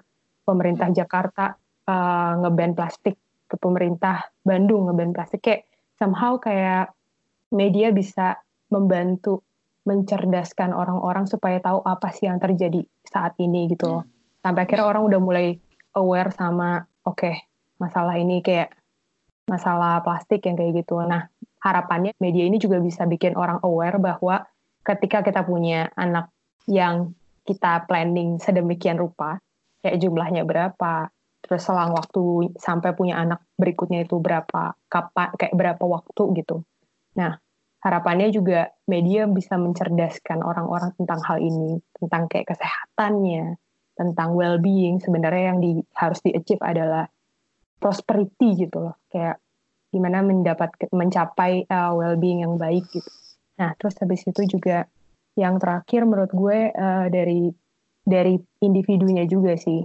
pemerintah 0.48 0.88
Jakarta 0.96 1.60
uh, 1.84 2.32
ngeban 2.40 2.72
plastik 2.72 3.20
ke 3.48 3.56
pemerintah 3.60 4.32
Bandung 4.48 4.88
ngeban 4.88 5.12
plastik 5.12 5.44
kayak 5.44 5.68
somehow 6.00 6.40
kayak 6.40 6.96
media 7.52 7.92
bisa 7.92 8.40
membantu 8.72 9.44
mencerdaskan 9.88 10.76
orang-orang 10.76 11.28
supaya 11.28 11.64
tahu 11.64 11.80
apa 11.84 12.12
sih 12.12 12.28
yang 12.28 12.40
terjadi 12.44 12.84
saat 13.08 13.40
ini 13.40 13.72
gitu 13.72 13.88
loh. 13.88 14.04
Sampai 14.44 14.68
akhirnya 14.68 14.84
orang 14.84 15.04
udah 15.08 15.20
mulai 15.24 15.48
aware 15.96 16.32
sama 16.36 16.84
oke 17.08 17.16
okay, 17.16 17.36
masalah 17.80 18.20
ini 18.20 18.44
kayak 18.44 18.76
masalah 19.48 20.04
plastik 20.04 20.44
yang 20.44 20.60
kayak 20.60 20.84
gitu. 20.84 21.00
Nah, 21.00 21.32
harapannya 21.64 22.12
media 22.20 22.44
ini 22.44 22.60
juga 22.60 22.84
bisa 22.84 23.08
bikin 23.08 23.40
orang 23.40 23.64
aware 23.64 23.96
bahwa 23.96 24.44
ketika 24.84 25.24
kita 25.24 25.48
punya 25.48 25.88
anak 25.96 26.28
yang 26.68 27.16
kita 27.48 27.88
planning 27.88 28.44
sedemikian 28.44 29.00
rupa, 29.00 29.40
kayak 29.88 30.04
jumlahnya 30.04 30.44
berapa, 30.44 31.08
terus 31.40 31.64
selang 31.64 31.96
waktu 31.96 32.52
sampai 32.60 32.92
punya 32.92 33.16
anak 33.24 33.40
berikutnya 33.56 34.04
itu 34.04 34.20
berapa, 34.20 34.76
kapan, 34.92 35.32
kayak 35.40 35.56
berapa 35.56 35.84
waktu 35.88 36.44
gitu. 36.44 36.68
Nah, 37.16 37.40
harapannya 37.80 38.28
juga 38.36 38.68
media 38.84 39.24
bisa 39.32 39.56
mencerdaskan 39.56 40.44
orang-orang 40.44 40.92
tentang 41.00 41.24
hal 41.24 41.40
ini, 41.40 41.80
tentang 41.96 42.28
kayak 42.28 42.52
kesehatannya, 42.52 43.56
tentang 43.96 44.36
well-being. 44.36 45.00
Sebenarnya 45.00 45.56
yang 45.56 45.60
di, 45.64 45.80
harus 45.96 46.20
di-achieve 46.20 46.60
adalah 46.60 47.08
prosperity 47.80 48.68
gitu 48.68 48.92
loh, 48.92 49.00
kayak 49.08 49.40
gimana 49.88 50.20
mendapat 50.20 50.76
mencapai 50.92 51.64
uh, 51.72 51.96
well-being 51.96 52.44
yang 52.44 52.60
baik 52.60 52.84
gitu. 52.92 53.08
Nah, 53.56 53.72
terus 53.80 53.96
habis 54.04 54.28
itu 54.28 54.44
juga 54.60 54.84
yang 55.40 55.62
terakhir 55.64 56.04
menurut 56.04 56.34
gue 56.34 56.76
uh, 56.76 57.08
dari 57.08 57.48
dari 58.08 58.40
individunya 58.64 59.28
juga 59.28 59.60
sih. 59.60 59.84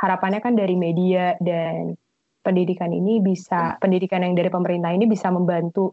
Harapannya 0.00 0.40
kan 0.40 0.56
dari 0.56 0.80
media 0.80 1.36
dan 1.44 1.92
pendidikan 2.40 2.88
ini 2.88 3.20
bisa 3.20 3.76
pendidikan 3.76 4.24
yang 4.24 4.32
dari 4.32 4.48
pemerintah 4.48 4.96
ini 4.96 5.04
bisa 5.04 5.28
membantu 5.28 5.92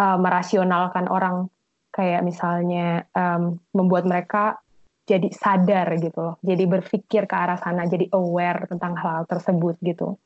uh, 0.00 0.16
merasionalkan 0.16 1.04
orang 1.12 1.52
kayak 1.92 2.24
misalnya 2.24 3.04
um, 3.12 3.60
membuat 3.76 4.08
mereka 4.08 4.56
jadi 5.04 5.28
sadar 5.28 5.92
gitu 6.00 6.16
loh, 6.16 6.36
jadi 6.40 6.64
berpikir 6.64 7.28
ke 7.28 7.34
arah 7.36 7.60
sana, 7.60 7.84
jadi 7.84 8.08
aware 8.16 8.64
tentang 8.70 8.96
hal, 8.96 9.20
-hal 9.20 9.24
tersebut 9.28 9.76
gitu. 9.84 10.16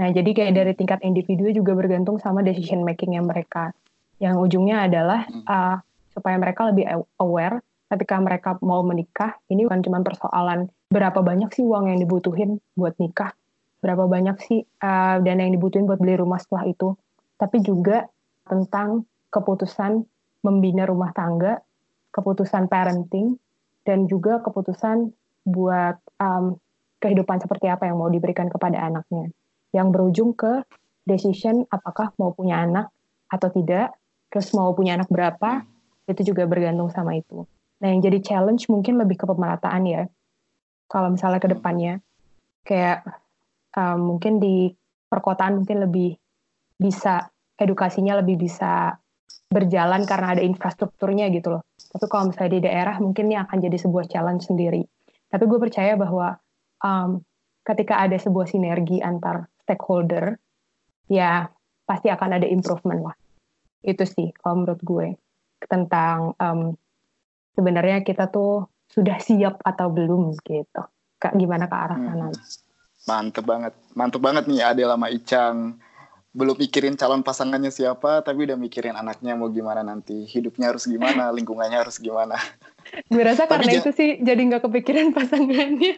Nah, 0.00 0.08
jadi 0.10 0.30
kayak 0.32 0.52
dari 0.54 0.72
tingkat 0.72 1.04
individu 1.04 1.50
juga 1.52 1.76
bergantung 1.76 2.16
sama 2.22 2.40
decision 2.40 2.82
making 2.86 3.20
yang 3.20 3.26
mereka. 3.28 3.74
Yang 4.22 4.34
ujungnya 4.40 4.86
adalah 4.86 5.26
uh, 5.44 5.76
supaya 6.14 6.38
mereka 6.38 6.70
lebih 6.70 6.86
aware 7.18 7.58
ketika 7.94 8.18
mereka 8.18 8.58
mau 8.58 8.82
menikah, 8.82 9.38
ini 9.46 9.70
bukan 9.70 9.80
cuma 9.86 10.02
persoalan 10.02 10.66
berapa 10.90 11.22
banyak 11.22 11.54
sih 11.54 11.62
uang 11.62 11.94
yang 11.94 11.98
dibutuhin 12.02 12.58
buat 12.74 12.98
nikah, 12.98 13.30
berapa 13.78 14.10
banyak 14.10 14.36
sih 14.42 14.66
uh, 14.82 15.22
dana 15.22 15.46
yang 15.46 15.54
dibutuhin 15.54 15.86
buat 15.86 16.02
beli 16.02 16.18
rumah 16.18 16.42
setelah 16.42 16.66
itu, 16.66 16.98
tapi 17.38 17.62
juga 17.62 18.10
tentang 18.50 19.06
keputusan 19.30 20.02
membina 20.42 20.84
rumah 20.90 21.14
tangga, 21.14 21.62
keputusan 22.10 22.66
parenting, 22.66 23.38
dan 23.86 24.10
juga 24.10 24.42
keputusan 24.42 25.14
buat 25.46 25.96
um, 26.18 26.58
kehidupan 26.98 27.38
seperti 27.40 27.70
apa 27.70 27.86
yang 27.86 28.00
mau 28.00 28.10
diberikan 28.10 28.50
kepada 28.50 28.80
anaknya. 28.80 29.30
Yang 29.70 29.86
berujung 29.90 30.30
ke 30.34 30.62
decision 31.06 31.68
apakah 31.70 32.10
mau 32.16 32.32
punya 32.32 32.64
anak 32.64 32.90
atau 33.28 33.48
tidak, 33.50 33.96
terus 34.30 34.50
mau 34.56 34.72
punya 34.72 34.96
anak 34.96 35.10
berapa, 35.10 35.66
itu 36.08 36.32
juga 36.32 36.44
bergantung 36.44 36.92
sama 36.92 37.16
itu. 37.16 37.44
Nah, 37.82 37.88
yang 37.90 38.00
jadi 38.04 38.18
challenge 38.22 38.70
mungkin 38.70 39.00
lebih 39.00 39.18
ke 39.18 39.24
pemerataan 39.26 39.82
ya. 39.88 40.02
Kalau 40.86 41.10
misalnya 41.10 41.40
ke 41.42 41.48
depannya, 41.50 41.98
kayak 42.62 43.02
um, 43.74 44.14
mungkin 44.14 44.38
di 44.38 44.70
perkotaan 45.10 45.62
mungkin 45.62 45.82
lebih 45.84 46.14
bisa, 46.78 47.30
edukasinya 47.58 48.18
lebih 48.18 48.38
bisa 48.38 48.94
berjalan 49.50 50.02
karena 50.06 50.34
ada 50.34 50.42
infrastrukturnya 50.42 51.30
gitu 51.30 51.58
loh. 51.58 51.62
Tapi 51.94 52.06
kalau 52.10 52.30
misalnya 52.30 52.52
di 52.58 52.62
daerah 52.66 52.96
mungkin 52.98 53.30
ini 53.30 53.38
akan 53.38 53.58
jadi 53.62 53.78
sebuah 53.78 54.10
challenge 54.10 54.50
sendiri. 54.50 54.82
Tapi 55.30 55.44
gue 55.46 55.58
percaya 55.62 55.94
bahwa 55.94 56.34
um, 56.82 57.22
ketika 57.62 58.02
ada 58.02 58.18
sebuah 58.18 58.50
sinergi 58.50 58.98
antar 58.98 59.46
stakeholder, 59.62 60.34
ya 61.06 61.46
pasti 61.86 62.10
akan 62.10 62.42
ada 62.42 62.46
improvement 62.50 63.12
lah. 63.12 63.16
Itu 63.84 64.02
sih 64.08 64.34
kalau 64.42 64.64
menurut 64.64 64.80
gue 64.82 65.06
tentang 65.70 66.34
um, 66.42 66.74
sebenarnya 67.54 68.02
kita 68.02 68.28
tuh 68.28 68.68
sudah 68.90 69.18
siap 69.18 69.62
atau 69.64 69.90
belum 69.90 70.34
gitu. 70.42 70.82
Kak, 71.18 71.34
gimana 71.38 71.70
ke 71.70 71.76
arah 71.76 71.98
sana? 71.98 72.28
Hmm. 72.30 72.36
Mantep 73.04 73.44
banget, 73.44 73.74
mantep 73.92 74.20
banget 74.20 74.44
nih 74.48 74.64
Adel 74.64 74.90
sama 74.92 75.08
Icang 75.12 75.56
belum 76.34 76.58
mikirin 76.58 76.98
calon 76.98 77.22
pasangannya 77.22 77.70
siapa, 77.70 78.18
tapi 78.26 78.42
udah 78.42 78.58
mikirin 78.58 78.98
anaknya 78.98 79.38
mau 79.38 79.46
gimana 79.54 79.86
nanti, 79.86 80.26
hidupnya 80.26 80.74
harus 80.74 80.90
gimana, 80.90 81.30
lingkungannya 81.38 81.78
harus 81.78 82.02
gimana. 82.02 82.34
Gue 83.06 83.22
rasa 83.22 83.46
karena 83.46 83.78
itu 83.78 83.94
sih 83.94 84.18
jadi 84.18 84.42
nggak 84.42 84.66
kepikiran 84.66 85.14
pasangannya. 85.14 85.94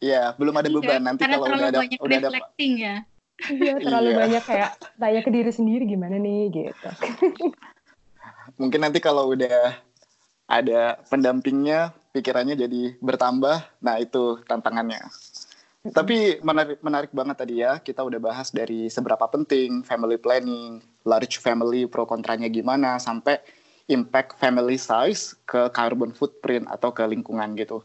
Iya, 0.00 0.32
belum 0.40 0.56
ada 0.56 0.66
iya, 0.66 0.74
beban. 0.74 0.88
Iya, 0.96 1.00
nanti 1.04 1.22
kalau 1.28 1.46
udah 1.46 1.68
ada 1.68 1.80
udah 1.84 2.18
ada 2.18 2.30
ya. 2.58 2.96
Iya, 3.52 3.72
terlalu 3.84 4.10
iya. 4.10 4.18
banyak 4.18 4.42
kayak 4.48 4.70
tanya 4.96 5.20
ke 5.20 5.30
diri 5.30 5.52
sendiri 5.52 5.84
gimana 5.84 6.16
nih 6.16 6.42
gitu. 6.50 6.88
Mungkin 8.60 8.80
nanti 8.80 8.98
kalau 8.98 9.30
udah 9.36 9.76
ada 10.46 11.00
pendampingnya, 11.08 11.94
pikirannya 12.12 12.54
jadi 12.58 12.96
bertambah. 13.00 13.82
Nah, 13.82 13.96
itu 13.98 14.40
tantangannya. 14.46 15.02
Tapi 15.82 16.38
menarik, 16.46 16.78
menarik 16.78 17.10
banget 17.10 17.36
tadi 17.42 17.54
ya, 17.58 17.82
kita 17.82 18.06
udah 18.06 18.22
bahas 18.22 18.54
dari 18.54 18.86
seberapa 18.86 19.26
penting 19.26 19.82
family 19.82 20.14
planning, 20.14 20.78
large 21.02 21.42
family 21.42 21.90
pro 21.90 22.06
kontranya 22.06 22.46
gimana, 22.46 23.02
sampai 23.02 23.42
impact 23.90 24.38
family 24.38 24.78
size 24.78 25.34
ke 25.42 25.66
carbon 25.74 26.14
footprint 26.14 26.70
atau 26.70 26.94
ke 26.94 27.02
lingkungan 27.02 27.58
gitu. 27.58 27.82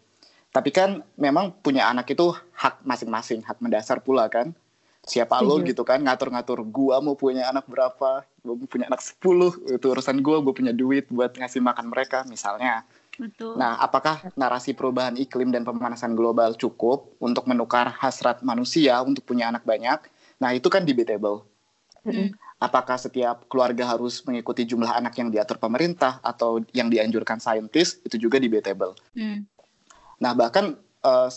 Tapi 0.53 0.69
kan 0.69 1.01
memang 1.17 1.57
punya 1.57 1.89
anak 1.89 2.13
itu 2.13 2.37
hak 2.53 2.85
masing-masing, 2.85 3.41
hak 3.41 3.57
mendasar 3.65 3.97
pula 4.05 4.29
kan. 4.29 4.53
Siapa 5.07 5.39
lo 5.39 5.63
gitu 5.63 5.87
kan 5.87 6.03
ngatur-ngatur 6.03 6.67
gua 6.67 6.99
mau 6.99 7.15
punya 7.15 7.47
anak 7.47 7.63
berapa, 7.71 8.27
gua 8.43 8.55
mau 8.59 8.67
punya 8.67 8.91
anak 8.91 8.99
10, 8.99 9.79
itu 9.79 9.85
urusan 9.87 10.19
gua, 10.19 10.43
gua 10.43 10.51
punya 10.51 10.75
duit 10.75 11.07
buat 11.07 11.31
ngasih 11.39 11.63
makan 11.63 11.87
mereka 11.87 12.27
misalnya. 12.27 12.83
Betul. 13.17 13.57
Nah, 13.57 13.81
apakah 13.81 14.29
narasi 14.37 14.77
perubahan 14.77 15.17
iklim 15.17 15.49
dan 15.49 15.65
pemanasan 15.65 16.13
global 16.13 16.53
cukup 16.53 17.17
untuk 17.17 17.49
menukar 17.49 17.89
hasrat 17.97 18.45
manusia 18.45 19.01
untuk 19.01 19.25
punya 19.25 19.49
anak 19.49 19.65
banyak? 19.65 20.05
Nah, 20.37 20.53
itu 20.53 20.69
kan 20.69 20.85
debatable. 20.85 21.49
Hmm. 22.05 22.29
Apakah 22.61 23.01
setiap 23.01 23.49
keluarga 23.49 23.89
harus 23.89 24.21
mengikuti 24.21 24.69
jumlah 24.69 24.89
anak 24.93 25.17
yang 25.17 25.33
diatur 25.33 25.57
pemerintah 25.57 26.21
atau 26.21 26.61
yang 26.77 26.93
dianjurkan 26.93 27.41
saintis? 27.41 27.97
Itu 28.05 28.21
juga 28.21 28.37
debatable. 28.37 28.93
Hmm. 29.17 29.49
Nah, 30.21 30.37
bahkan 30.37 30.77
uh, 31.01 31.29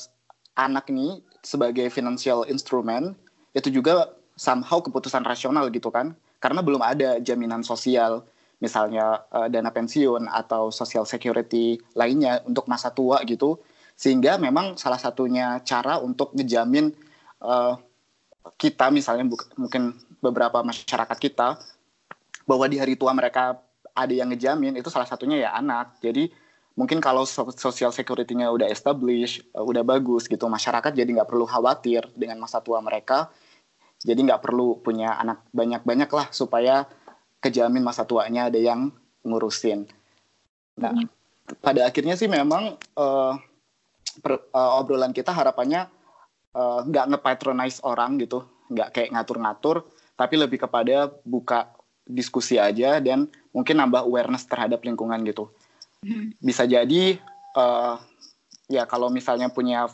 anak 0.56 0.92
ini 0.92 1.24
sebagai 1.40 1.88
financial 1.88 2.44
instrument 2.48 3.16
itu 3.54 3.68
juga 3.70 4.14
somehow 4.38 4.80
keputusan 4.80 5.22
rasional 5.26 5.68
gitu 5.68 5.92
kan? 5.92 6.14
Karena 6.40 6.64
belum 6.64 6.80
ada 6.80 7.20
jaminan 7.20 7.60
sosial. 7.60 8.24
Misalnya 8.60 9.24
uh, 9.32 9.48
dana 9.48 9.72
pensiun 9.72 10.28
atau 10.28 10.68
social 10.68 11.08
security 11.08 11.80
lainnya 11.96 12.44
untuk 12.44 12.68
masa 12.68 12.92
tua 12.92 13.24
gitu. 13.24 13.56
Sehingga 13.96 14.36
memang 14.36 14.76
salah 14.76 15.00
satunya 15.00 15.60
cara 15.64 15.96
untuk 16.00 16.32
ngejamin 16.36 16.92
uh, 17.40 17.76
kita 18.56 18.88
misalnya 18.92 19.28
mungkin 19.56 19.96
beberapa 20.20 20.60
masyarakat 20.64 21.18
kita 21.20 21.56
bahwa 22.44 22.64
di 22.68 22.80
hari 22.80 22.96
tua 22.96 23.12
mereka 23.12 23.60
ada 23.96 24.12
yang 24.12 24.32
ngejamin 24.32 24.76
itu 24.76 24.88
salah 24.88 25.08
satunya 25.08 25.48
ya 25.48 25.50
anak. 25.56 26.00
Jadi 26.00 26.32
mungkin 26.78 27.02
kalau 27.02 27.26
social 27.26 27.90
security-nya 27.90 28.50
udah 28.50 28.68
established, 28.70 29.46
uh, 29.54 29.64
udah 29.64 29.82
bagus 29.82 30.30
gitu, 30.30 30.46
masyarakat 30.46 30.94
jadi 30.94 31.08
nggak 31.08 31.28
perlu 31.30 31.46
khawatir 31.46 32.06
dengan 32.14 32.42
masa 32.42 32.62
tua 32.62 32.78
mereka, 32.78 33.30
jadi 34.00 34.16
nggak 34.16 34.40
perlu 34.40 34.80
punya 34.80 35.18
anak 35.18 35.44
banyak-banyak 35.52 36.10
lah 36.10 36.26
supaya 36.30 36.86
kejamin 37.40 37.84
masa 37.84 38.04
tuanya 38.04 38.48
ada 38.48 38.60
yang 38.60 38.92
ngurusin. 39.24 39.88
Nah, 40.80 40.92
hmm. 40.96 41.08
pada 41.60 41.84
akhirnya 41.88 42.16
sih 42.16 42.28
memang 42.28 42.76
uh, 42.96 43.34
per, 44.24 44.48
uh, 44.52 44.80
obrolan 44.80 45.12
kita 45.12 45.32
harapannya 45.32 45.88
uh, 46.56 46.80
nggak 46.86 47.16
ngepatronize 47.16 47.84
orang 47.84 48.16
gitu, 48.20 48.46
nggak 48.72 48.88
kayak 48.96 49.10
ngatur-ngatur, 49.12 49.84
tapi 50.16 50.34
lebih 50.40 50.64
kepada 50.64 51.12
buka 51.24 51.68
diskusi 52.08 52.56
aja 52.56 52.98
dan 52.98 53.28
mungkin 53.54 53.78
nambah 53.78 54.04
awareness 54.08 54.48
terhadap 54.48 54.82
lingkungan 54.82 55.20
gitu. 55.28 55.52
Bisa 56.46 56.64
jadi 56.64 57.20
uh, 57.56 57.96
ya 58.70 58.86
kalau 58.86 59.10
misalnya 59.12 59.50
punya 59.52 59.88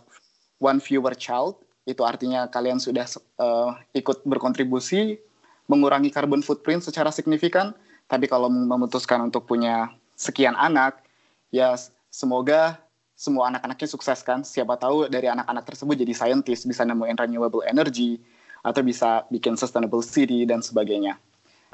one 0.62 0.80
viewer 0.80 1.16
child 1.16 1.60
itu 1.86 2.02
artinya 2.02 2.50
kalian 2.50 2.82
sudah 2.82 3.06
uh, 3.38 3.78
ikut 3.94 4.26
berkontribusi 4.26 5.22
mengurangi 5.70 6.10
carbon 6.10 6.42
footprint 6.42 6.82
secara 6.82 7.10
signifikan. 7.14 7.74
Tapi 8.06 8.30
kalau 8.30 8.46
memutuskan 8.46 9.18
untuk 9.18 9.50
punya 9.50 9.90
sekian 10.14 10.54
anak, 10.54 11.02
ya 11.50 11.74
semoga 12.06 12.78
semua 13.18 13.50
anak-anaknya 13.50 13.88
sukses 13.90 14.22
kan. 14.22 14.46
Siapa 14.46 14.78
tahu 14.78 15.10
dari 15.10 15.26
anak-anak 15.26 15.66
tersebut 15.66 15.98
jadi 15.98 16.14
scientist, 16.14 16.70
bisa 16.70 16.86
nemuin 16.86 17.18
renewable 17.18 17.66
energy, 17.66 18.22
atau 18.62 18.82
bisa 18.86 19.26
bikin 19.26 19.58
sustainable 19.58 20.06
city 20.06 20.46
dan 20.46 20.62
sebagainya. 20.62 21.18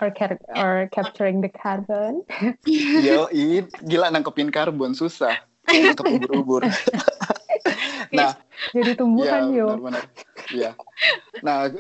Or, 0.01 0.11
or 0.57 0.89
capturing 0.91 1.41
the 1.45 1.51
carbon. 1.53 2.25
Yo, 3.07 3.29
gila 3.87 4.11
nangkepin 4.11 4.51
karbon 4.51 4.97
susah. 4.97 5.37
Nangkep 5.69 6.19
ubur-ubur. 6.19 6.63
nah, 8.17 8.35
jadi 8.75 8.99
tumbuhan 8.99 9.55
ya, 9.55 9.63
yo. 9.63 9.67
Benar-benar. 9.79 10.05
Iya. 10.51 10.71
Nah, 11.41 11.71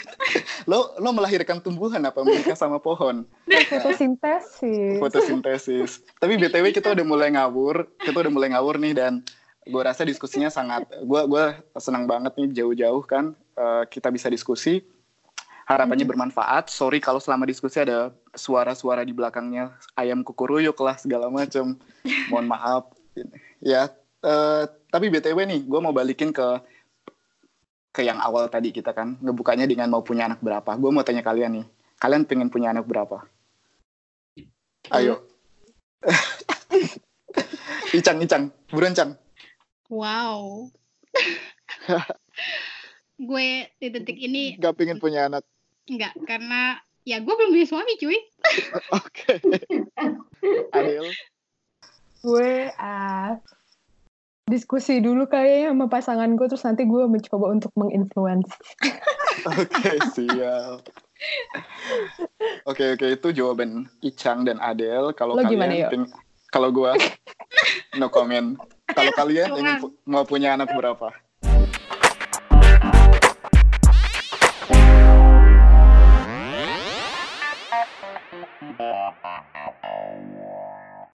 lo 0.70 0.94
lo 1.02 1.10
melahirkan 1.10 1.58
tumbuhan 1.60 2.02
apa 2.06 2.22
menikah 2.22 2.56
sama 2.56 2.78
pohon? 2.78 3.26
Fotosintesis. 3.46 5.02
Fotosintesis. 5.02 5.90
Tapi 6.22 6.38
btw 6.38 6.70
kita 6.70 6.94
udah 6.94 7.06
mulai 7.06 7.34
ngawur, 7.34 7.90
kita 8.00 8.16
udah 8.22 8.32
mulai 8.32 8.48
ngawur 8.54 8.78
nih 8.80 8.94
dan 8.96 9.20
gue 9.64 9.82
rasa 9.82 10.04
diskusinya 10.04 10.52
sangat, 10.52 10.84
gue 10.92 11.20
gue 11.24 11.44
senang 11.80 12.04
banget 12.04 12.36
nih 12.36 12.62
jauh-jauh 12.62 13.02
kan 13.04 13.32
uh, 13.58 13.84
kita 13.88 14.08
bisa 14.14 14.30
diskusi. 14.30 14.84
Harapannya 15.64 16.04
hmm. 16.04 16.12
bermanfaat. 16.12 16.68
Sorry 16.68 17.00
kalau 17.00 17.20
selama 17.20 17.48
diskusi 17.48 17.80
ada 17.80 18.12
suara-suara 18.36 19.00
di 19.00 19.16
belakangnya 19.16 19.72
ayam 19.96 20.20
kukuruyuk 20.20 20.76
lah 20.84 21.00
segala 21.00 21.32
macam. 21.32 21.80
Mohon 22.28 22.46
maaf. 22.52 22.84
Ya, 23.64 23.88
uh, 24.20 24.68
tapi 24.92 25.08
btw 25.08 25.38
nih, 25.48 25.60
gue 25.64 25.80
mau 25.80 25.94
balikin 25.94 26.34
ke 26.34 26.60
ke 27.94 28.02
yang 28.02 28.18
awal 28.18 28.50
tadi 28.50 28.74
kita 28.74 28.90
kan 28.90 29.14
ngebukanya 29.22 29.70
dengan 29.70 29.88
mau 29.88 30.02
punya 30.02 30.26
anak 30.26 30.42
berapa. 30.42 30.76
Gue 30.76 30.90
mau 30.90 31.06
tanya 31.06 31.22
kalian 31.22 31.62
nih, 31.62 31.66
kalian 32.02 32.26
pengen 32.26 32.50
punya 32.50 32.74
anak 32.74 32.84
berapa? 32.84 33.22
Ayo. 34.92 35.24
Icang, 37.96 38.18
Icang, 38.20 38.50
buruan 38.68 38.92
Cang. 38.92 39.14
Wow. 39.88 40.68
gue 43.14 43.70
di 43.78 43.88
detik 43.94 44.18
ini 44.18 44.58
gak 44.58 44.74
pengen 44.74 44.98
punya 44.98 45.30
anak 45.30 45.46
enggak 45.90 46.12
karena 46.24 46.80
ya 47.04 47.20
gue 47.20 47.34
belum 47.34 47.52
punya 47.52 47.68
suami 47.68 47.92
cuy. 48.00 48.18
Oke. 49.00 49.40
Adil 50.72 51.12
gue 52.24 52.72
uh, 52.72 53.30
diskusi 54.48 55.04
dulu 55.04 55.28
kayaknya 55.28 55.76
sama 55.76 55.86
pasangan 55.92 56.30
gue 56.32 56.46
terus 56.48 56.64
nanti 56.64 56.88
gue 56.88 57.04
mencoba 57.04 57.52
untuk 57.52 57.72
menginfluence. 57.76 58.48
Oke 59.44 59.68
okay, 59.68 59.98
siap. 60.16 60.80
Oke 62.64 62.96
oke 62.96 63.06
itu 63.12 63.28
jawaban 63.36 63.92
Icang 64.00 64.48
dan 64.48 64.56
Adel. 64.64 65.12
Kalau 65.12 65.36
kalian 65.36 66.08
kalau 66.48 66.72
gue 66.72 66.92
no 68.00 68.08
comment. 68.08 68.56
Kalau 68.88 69.12
kalian 69.16 69.48
ingin 69.56 69.76
mau 70.08 70.24
punya 70.24 70.56
anak 70.56 70.72
berapa? 70.72 71.12